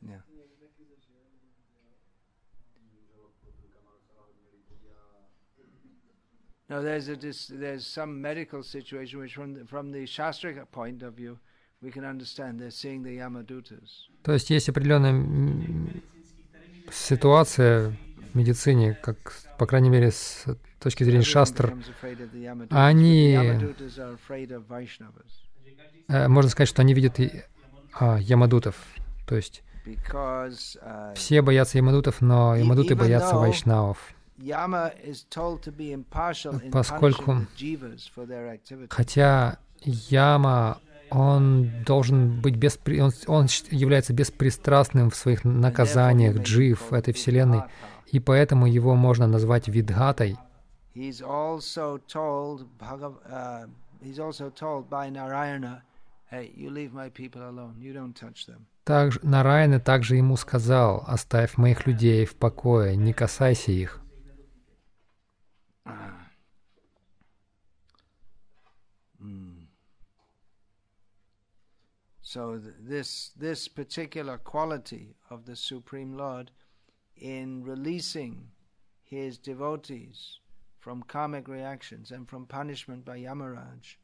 Yeah. 0.01 0.21
No, 6.69 6.81
there's 6.81 7.09
a 7.09 7.15
there's 7.15 7.85
some 7.85 8.21
medical 8.21 8.63
situation 8.63 9.19
which, 9.19 9.35
from 9.35 9.53
the, 9.53 9.65
from 9.65 9.91
the 9.91 10.05
shastric 10.05 10.57
point 10.71 11.03
of 11.03 11.13
view, 11.13 11.37
we 11.81 11.91
can 11.91 12.05
understand. 12.05 12.59
They're 12.59 12.71
seeing 12.71 13.03
the 13.03 13.17
yamadutas. 13.17 14.09
То 14.23 14.33
есть 14.33 14.49
есть 14.49 14.69
определенная 14.69 16.01
ситуация 16.91 17.89
в 17.89 18.35
медицине, 18.35 18.93
как, 18.93 19.33
по 19.59 19.67
крайней 19.67 19.89
мере, 19.89 20.11
с 20.11 20.45
точки 20.83 21.03
зрения 21.03 21.23
шастр, 21.23 21.73
yamadutas, 22.33 22.67
Они- 22.69 23.33
э, 26.07 26.27
можно 26.27 26.49
сказать, 26.49 26.69
что 26.69 26.81
они 26.81 26.93
видят 26.93 27.19
и, 27.19 27.43
а, 27.93 28.17
ямадутов. 28.17 28.75
То 29.27 29.35
есть 29.35 29.63
uh, 29.85 31.13
все 31.15 31.41
боятся 31.41 31.77
ямадутов, 31.77 32.21
но 32.21 32.55
И- 32.55 32.59
ямадуты 32.59 32.95
боятся 32.95 33.35
вайшнавов. 33.35 34.13
Поскольку-. 36.71 37.45
Хотя 38.89 39.59
Яма, 39.81 40.79
он 41.09 41.69
должен 41.85 42.41
быть 42.41 42.55
беспри... 42.55 42.99
он, 42.99 43.11
он 43.27 43.47
является 43.69 44.13
беспристрастным 44.13 45.09
в 45.09 45.15
своих 45.15 45.43
наказаниях 45.43 46.37
джив 46.37 46.91
этой 46.91 47.13
вселенной, 47.13 47.63
и 48.11 48.19
поэтому 48.19 48.67
его 48.67 48.95
можно 48.95 49.27
назвать 49.27 49.67
Видгатой. 49.67 50.37
He's 50.94 51.22
also 51.22 51.98
told 52.08 52.66
Bhagav, 52.78 53.14
uh, 53.30 53.66
he's 54.02 54.18
also 54.18 54.50
told 54.50 54.90
by 54.90 55.10
Narayana, 55.10 55.82
"Hey, 56.26 56.52
you 56.56 56.70
leave 56.70 56.92
my 56.92 57.08
people 57.08 57.42
alone. 57.42 57.76
You 57.78 57.92
don't 57.92 58.14
touch 58.14 58.46
them." 58.46 58.66
Также 58.84 59.20
Нарайна 59.22 59.80
также 59.80 60.16
ему 60.16 60.36
сказал, 60.36 61.04
оставь 61.06 61.58
моих 61.58 61.86
людей 61.86 62.24
в 62.24 62.34
покое, 62.34 62.96
не 62.96 63.12
касайся 63.12 63.70
их. 63.70 64.00
Mm. 69.20 69.66
So 72.22 72.58
th- 72.58 72.74
this 72.80 73.32
this 73.36 73.68
particular 73.68 74.38
quality 74.38 75.14
of 75.28 75.44
the 75.44 75.54
Supreme 75.54 76.16
Lord 76.16 76.50
in 77.14 77.62
releasing 77.62 78.50
his 79.04 79.36
devotees 79.38 80.40
from 80.83 81.01
karmic 81.07 81.47
reactions 81.47 82.11
and 82.11 82.27
from 82.29 82.45
punishment 82.45 83.05
by 83.05 83.17
Yamaraj 83.17 83.97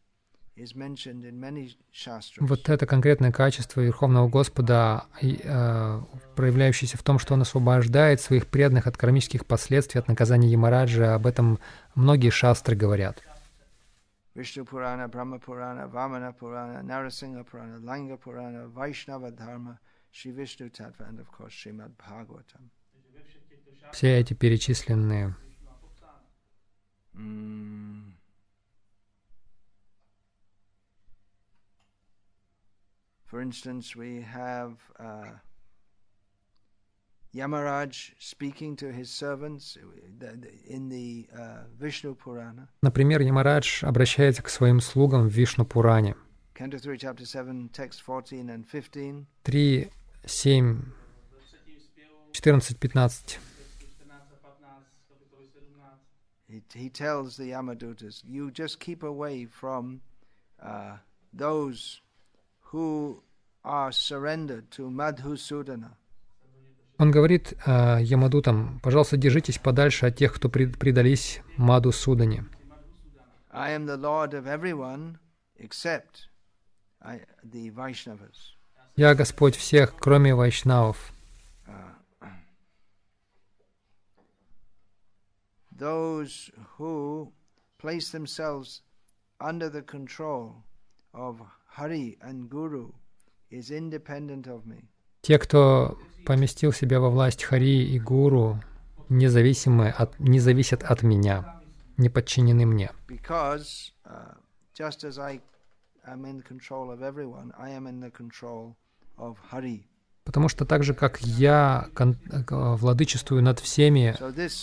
is 0.56 0.76
mentioned 0.76 1.26
in 1.26 1.40
many 1.40 1.78
shastras. 1.92 2.48
Вот 2.48 2.70
это 2.70 2.86
конкретное 2.86 3.32
качество 3.32 3.82
Верховного 3.82 4.28
Господа, 4.30 5.06
э, 5.22 6.02
проявляющееся 6.36 6.98
в 6.98 7.04
том, 7.04 7.20
что 7.20 7.34
Он 7.34 7.42
освобождает 7.42 8.22
своих 8.22 8.48
преданных 8.48 8.88
от 8.88 8.98
кармических 8.98 9.46
последствий, 9.46 10.00
от 10.00 10.08
наказания 10.08 10.50
Ямараджа. 10.50 11.16
Об 11.16 11.28
этом 11.28 11.60
многие 11.96 12.30
шастры 12.30 12.76
говорят. 12.76 13.22
Vishnu 14.36 14.64
Purana, 14.64 15.10
Brahma 15.10 15.40
Purana, 15.40 15.88
Vamana 15.92 16.34
Purana, 16.34 16.82
Narasingha 16.82 17.44
Purana, 17.44 17.78
Langa 17.80 18.18
Purana, 18.18 18.68
Vaishnava 18.68 19.32
Dharma, 19.32 19.80
Sri 20.12 20.32
Vishnu 20.32 20.70
Tattva, 20.70 21.10
and 21.10 21.20
of 21.20 21.30
course 21.32 21.52
šátrech 21.52 21.92
Все 23.92 24.20
эти 24.20 24.34
перечисленные. 24.34 25.28
Mm. 25.28 25.49
For 33.26 33.42
instance, 33.42 33.96
we 33.96 34.22
have 34.22 34.74
uh, 35.00 35.38
Yamaraj 37.36 38.12
speaking 38.18 38.76
to 38.78 38.92
his 38.92 39.12
servants 39.12 39.78
uh, 39.78 40.28
in 40.68 40.90
the 40.90 41.28
uh, 41.38 41.66
Vishnu 41.80 42.16
Purana, 42.16 42.68
Например, 42.82 43.22
Ямарадж 43.22 43.84
обращается 43.84 44.42
к 44.42 44.50
своим 44.50 44.80
слугам 44.80 45.28
в 45.30 45.32
Вишну 45.32 45.64
Пуране. 45.64 46.16
Canto 46.56 46.80
3, 46.80 46.98
Chapter 46.98 47.26
7, 47.26 47.70
Text 47.70 48.02
14 48.02 48.50
and 48.50 48.66
15. 48.66 49.28
3, 49.44 49.90
7, 50.26 50.92
14, 52.34 52.78
15. 52.80 53.38
14-15 53.40 53.40
kapitoly 55.08 55.48
17. 55.54 56.00
He, 56.50 56.64
he 56.74 56.90
tells 56.90 57.38
the 57.38 57.52
Yamadutas, 57.52 58.24
you 58.26 58.50
just 58.52 58.80
keep 58.80 59.04
away 59.04 59.46
from 59.46 60.02
uh, 60.62 60.98
those 61.32 62.02
who 62.72 63.22
are 63.64 63.92
surrendered 63.92 64.72
to 64.72 64.90
Madhusudana. 64.90 65.92
Он 66.98 67.12
говорит 67.12 67.54
э, 67.66 68.00
Ямадутам, 68.02 68.80
пожалуйста, 68.82 69.16
держитесь 69.16 69.58
подальше 69.58 70.08
от 70.08 70.18
тех, 70.18 70.34
кто 70.34 70.50
пред- 70.50 70.78
предались 70.78 71.40
Маду 71.56 71.92
Судане. 71.94 72.44
I 73.52 73.72
am 73.72 73.86
the 73.86 73.96
Lord 73.98 74.34
of 74.34 74.46
everyone 74.48 75.18
except 75.58 76.28
I, 77.02 77.22
the 77.44 77.70
Vaishnavas. 77.74 78.56
Я 78.98 79.16
Господь 79.16 79.56
всех, 79.56 79.96
кроме 79.98 80.36
вайшнавов. 80.36 81.14
Those 85.80 86.52
who 86.78 87.32
place 87.78 88.12
themselves 88.12 88.82
under 89.40 89.70
the 89.70 89.82
control 89.82 90.66
of 91.14 91.40
Hari 91.68 92.18
and 92.22 92.50
Guru 92.50 92.92
is 93.50 93.72
independent 93.72 94.48
of 94.48 94.66
me. 94.66 94.90
Те, 95.22 95.40
кто 95.40 95.98
поместил 96.26 96.74
себя 96.74 97.00
во 97.00 97.10
власть 97.10 97.44
Хари 97.44 97.84
и 97.84 98.00
Гуру, 98.00 98.62
независимы 99.08 99.90
от, 99.90 100.20
не 100.20 100.40
зависят 100.40 100.84
от 100.84 101.04
меня, 101.04 101.62
не 101.98 102.10
подчинены 102.10 102.66
мне. 102.66 102.92
Because 103.08 103.94
uh, 104.06 104.36
just 104.74 105.06
as 105.06 105.18
I 105.18 105.40
am 106.06 106.26
in 106.26 106.42
control 106.42 106.92
of 106.92 107.02
everyone, 107.02 107.54
I 107.58 107.70
am 107.70 107.88
in 107.88 108.02
the 108.02 108.12
control 108.12 108.76
of 109.18 109.38
Hari. 109.50 109.88
Потому 110.24 110.48
что 110.48 110.66
так 110.66 110.84
же, 110.84 110.94
как 110.94 111.22
я 111.22 111.90
владычествую 112.50 113.42
над 113.42 113.60
всеми, 113.60 114.16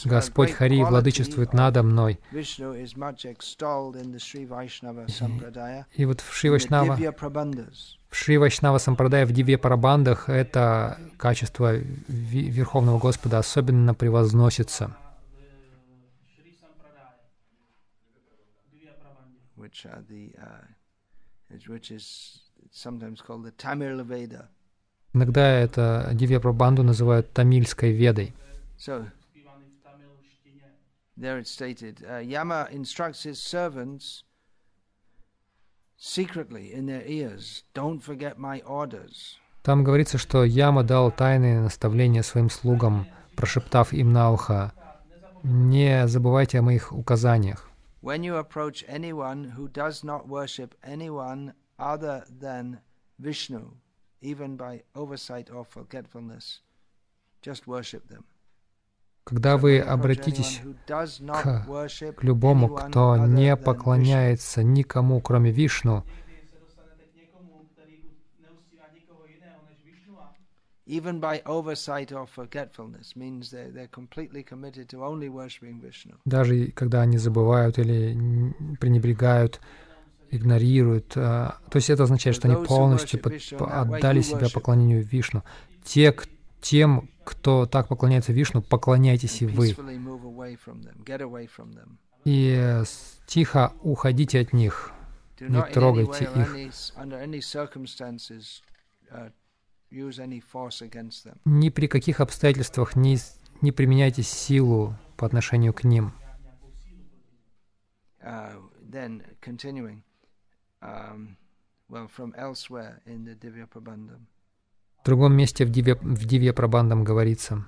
Господь 0.04 0.52
Хари 0.52 0.82
владычествует 0.82 1.52
надо 1.52 1.82
мной. 1.82 2.20
Sampradaya, 5.09 5.84
И 5.94 6.04
вот 6.04 6.20
в 6.20 6.32
Шри 6.32 6.50
Вайшнава, 6.50 6.96
в 6.96 8.16
Шри 8.16 8.38
Вайшнава 8.38 8.78
Сампрадая 8.78 9.26
в 9.26 9.32
Диве 9.32 9.59
Парабандах 9.59 10.28
это 10.28 10.98
качество 11.16 11.74
Верховного 11.74 12.98
Господа 12.98 13.38
особенно 13.38 13.94
превозносится. 13.94 14.96
which 19.66 19.84
are 19.84 20.02
the 20.09 20.32
uh, 20.40 20.64
which 21.66 21.90
is 21.90 22.38
sometimes 22.70 23.20
called 23.20 23.44
the 23.44 23.50
Tamil 23.50 24.04
Veda. 24.04 24.48
Иногда 25.16 25.48
это 25.48 26.10
Дивья 26.12 26.40
Прабанду 26.40 26.82
называют 26.82 27.32
Тамильской 27.32 27.90
Ведой. 27.90 28.34
So 28.76 29.06
there 31.16 31.38
it's 31.40 31.50
stated, 31.50 32.04
uh, 32.06 32.20
Yama 32.20 32.68
instructs 32.70 33.24
his 33.24 33.38
servants 33.38 34.24
secretly 35.96 36.70
in 36.70 36.84
their 36.84 37.02
ears, 37.06 37.64
"Don't 37.72 38.02
forget 38.02 38.36
my 38.36 38.62
orders." 38.66 39.38
Там 39.62 39.84
говорится, 39.84 40.18
что 40.18 40.44
Яма 40.44 40.82
дал 40.84 41.10
тайные 41.10 41.62
наставления 41.62 42.20
своим 42.20 42.50
слугам, 42.50 43.06
прошептав 43.36 43.94
им 43.94 44.12
на 44.12 44.30
ухо, 44.30 44.74
«Не 45.42 46.06
забывайте 46.06 46.58
о 46.58 46.62
моих 46.62 46.92
указаниях. 46.92 47.70
When 48.02 48.22
you 48.22 48.36
approach 48.36 48.84
anyone 48.86 49.54
who 49.56 49.72
does 49.72 50.04
not 50.04 50.28
worship 50.28 50.74
anyone 50.86 51.54
other 51.78 52.24
than 52.28 52.80
Vishnu, 53.18 53.78
even 54.20 54.56
by 54.56 54.82
oversight 54.94 55.50
or 55.50 55.64
forgetfulness, 55.64 56.60
just 57.42 57.66
worship 57.66 58.06
them. 58.08 58.24
Когда 59.24 59.56
вы 59.56 59.80
обратитесь 59.80 60.60
к- 61.42 61.66
к 62.16 62.22
любому, 62.22 62.68
кто 62.68 63.16
не 63.26 63.56
поклоняется 63.56 64.62
никому, 64.62 65.20
кроме 65.20 65.50
Вишну, 65.50 66.02
Někdy 66.04 66.46
se 66.46 66.58
dostanete 66.64 67.02
k 67.12 67.16
někomu, 67.16 67.66
který 67.72 67.96
u- 67.98 68.42
neustívá 68.42 68.84
nikoho 68.94 69.26
jiného 69.26 69.60
než 69.68 69.78
Višnua, 69.84 70.34
even 70.86 71.20
by 71.20 71.42
oversight 71.44 72.12
or 72.12 72.26
forgetfulness, 72.26 73.14
means 73.16 73.50
they're, 73.50 73.72
they're 73.72 73.88
completely 73.94 74.44
committed 74.44 74.88
to 74.88 75.00
only 75.00 75.28
worshipping 75.28 75.80
Vishnu. 75.80 76.12
даже 76.26 76.66
когда 76.72 77.00
они 77.02 77.18
забывают 77.18 77.78
или 77.78 78.16
пренебрегают, 78.78 79.60
игнорируют. 80.31 81.12
а, 81.16 81.59
То 81.70 81.77
есть 81.77 81.91
это 81.91 82.05
означает, 82.05 82.37
что 82.37 82.49
они 82.49 82.57
полностью 82.66 83.20
под- 83.20 83.35
по- 83.59 83.81
отдали 83.81 84.20
себя 84.22 84.49
поклонению 84.53 85.05
Вишну. 85.05 85.43
Те, 85.85 86.14
тем, 86.61 87.09
кто 87.24 87.66
так 87.66 87.89
поклоняется 87.89 88.33
Вишну, 88.33 88.62
поклоняйтесь 88.62 89.43
и 89.43 89.47
вы. 89.47 89.74
И 92.24 92.57
э, 92.59 92.85
тихо 93.27 93.72
уходите 93.83 94.41
от 94.41 94.53
них. 94.53 94.91
Не 95.39 95.62
трогайте 95.72 96.24
их. 96.24 96.49
uh. 99.91 101.39
Ни 101.45 101.68
при 101.68 101.87
каких 101.87 102.20
обстоятельствах 102.20 102.97
не, 102.97 103.18
не 103.61 103.70
применяйте 103.72 104.22
силу 104.22 104.97
по 105.16 105.27
отношению 105.27 105.72
к 105.72 105.85
ним. 105.85 106.12
Uh, 108.20 108.61
then 108.91 109.22
continuing, 109.41 110.03
um, 110.83 111.37
well, 111.89 112.09
from 112.09 112.35
elsewhere 112.37 113.01
in 113.07 113.24
the 113.24 113.35
Divya 113.35 113.66
Prabandham. 113.66 114.27
В 115.03 115.07
другом 115.07 115.35
месте 115.35 115.64
в 115.64 115.70
Диве, 115.70 115.95
в 115.95 116.24
Дивья 116.24 116.53
Прабандам 116.53 117.05
говорится, 117.05 117.64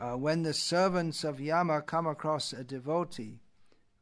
Uh, 0.00 0.16
when 0.16 0.44
the 0.44 0.52
servants 0.52 1.24
of 1.24 1.40
Yama 1.40 1.82
come 1.82 2.06
across 2.06 2.52
a 2.52 2.62
devotee 2.62 3.40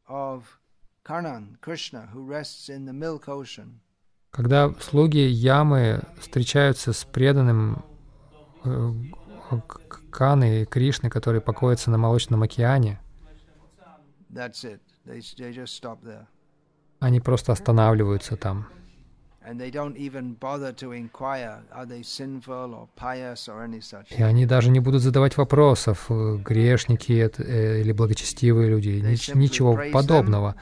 of 0.06 0.58
Karnan, 1.04 1.56
Krishna, 1.62 2.08
who 2.12 2.22
rests 2.22 2.68
in 2.68 2.84
the 2.84 2.92
milk 2.92 3.28
ocean, 3.28 3.80
когда 4.30 4.70
слуги 4.80 5.26
Ямы 5.26 6.02
встречаются 6.18 6.92
с 6.92 7.04
преданным 7.04 7.82
э, 8.64 8.92
Каны 10.10 10.62
и 10.62 10.64
Кришны, 10.66 11.08
который 11.08 11.40
покоится 11.40 11.90
на 11.90 11.96
Молочном 11.96 12.42
океане, 12.42 13.00
that's 14.30 14.64
it. 14.64 14.80
They, 15.06 15.20
they 15.38 15.52
just 15.52 15.74
stop 15.74 16.02
there. 16.02 16.26
Они 17.06 17.20
просто 17.20 17.52
останавливаются 17.52 18.36
там. 18.36 18.66
И 24.10 24.22
они 24.22 24.46
даже 24.46 24.70
не 24.70 24.80
будут 24.80 25.02
задавать 25.02 25.36
вопросов, 25.36 26.06
э, 26.08 26.36
грешники 26.38 27.30
э, 27.38 27.80
или 27.80 27.92
благочестивые 27.92 28.70
люди, 28.70 28.88
ничего 29.34 29.78
подобного. 29.92 30.56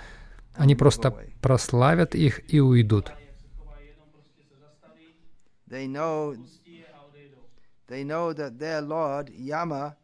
Они 0.54 0.74
просто 0.74 1.16
прославят 1.40 2.14
их 2.14 2.52
и 2.52 2.60
уйдут. 2.60 3.12
They 5.66 5.88
know 5.88 6.36
pustí 6.36 6.76
je 6.76 6.84
a 6.84 7.00
odejdou. 7.08 7.42
they 7.88 8.04
know 8.04 8.32
that 8.32 8.58
their 8.58 8.80
Lord, 8.80 9.30
Yama, 9.30 9.96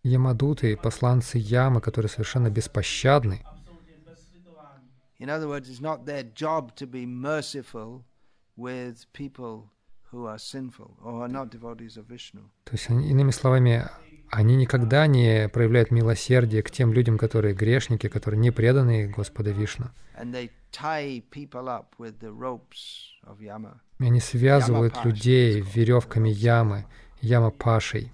Ямадуты, 0.04 0.78
посланцы 0.78 1.38
Ямы, 1.40 1.82
которые 1.82 2.10
совершенно 2.10 2.50
беспощадны. 2.50 3.44
In 5.20 5.30
other 5.30 5.50
words, 5.50 5.70
it's 5.70 5.82
not 5.82 6.06
their 6.06 6.24
job 6.24 6.74
to 6.76 6.88
be 6.88 7.06
merciful 7.06 8.06
with 8.56 9.06
people 9.12 9.70
То 12.64 12.72
есть, 12.72 12.90
иными 12.90 13.32
словами, 13.32 13.90
они 14.30 14.56
никогда 14.56 15.08
не 15.08 15.50
проявляют 15.50 15.92
милосердие 15.92 16.62
к 16.64 16.72
тем 16.72 16.94
людям, 16.94 17.18
которые 17.18 17.54
грешники, 17.54 18.08
которые 18.08 18.40
не 18.40 18.52
преданы 18.52 19.08
Господа 19.08 19.52
Вишну. 19.52 19.90
И 24.00 24.06
они 24.06 24.20
связывают 24.20 25.06
людей 25.06 25.62
веревками 25.62 26.30
ямы, 26.30 26.86
яма 27.22 27.52
пашей. 27.52 28.14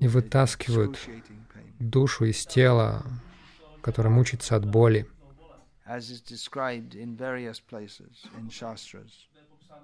И 0.00 0.08
вытаскивают 0.08 0.98
Душу 1.78 2.24
из 2.24 2.44
тела, 2.46 3.04
которая 3.82 4.12
мучится 4.12 4.56
от 4.56 4.64
боли. 4.64 5.06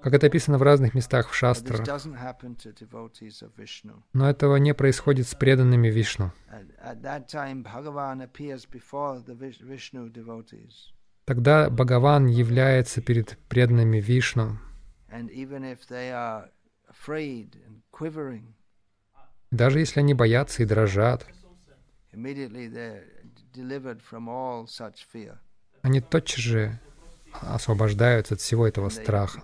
Как 0.03 0.15
это 0.15 0.27
описано 0.29 0.59
в 0.59 0.63
разных 0.63 0.95
местах 0.95 1.29
в 1.29 1.35
шастрах. 1.35 1.81
Но 4.13 4.31
этого 4.31 4.57
не 4.57 4.75
происходит 4.75 5.27
с 5.27 5.35
преданными 5.35 5.89
Вишну. 5.89 6.33
Тогда 11.25 11.69
Бхагаван 11.69 12.27
является 12.27 13.03
перед 13.03 13.37
преданными 13.49 13.99
Вишну. 13.99 14.59
Даже 19.51 19.79
если 19.79 20.01
они 20.01 20.15
боятся 20.15 20.63
и 20.63 20.67
дрожат, 20.67 21.27
они 25.83 26.01
тотчас 26.01 26.39
же 26.39 26.79
освобождаются 27.33 28.35
от 28.35 28.41
всего 28.41 28.67
этого 28.67 28.89
страха. 28.89 29.43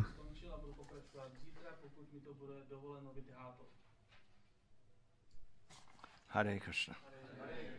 Hare 6.37 6.59
Krishna. 6.59 6.95
Hare 7.39 7.71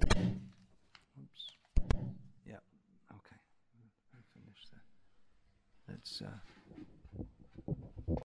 Krishna. 0.00 0.45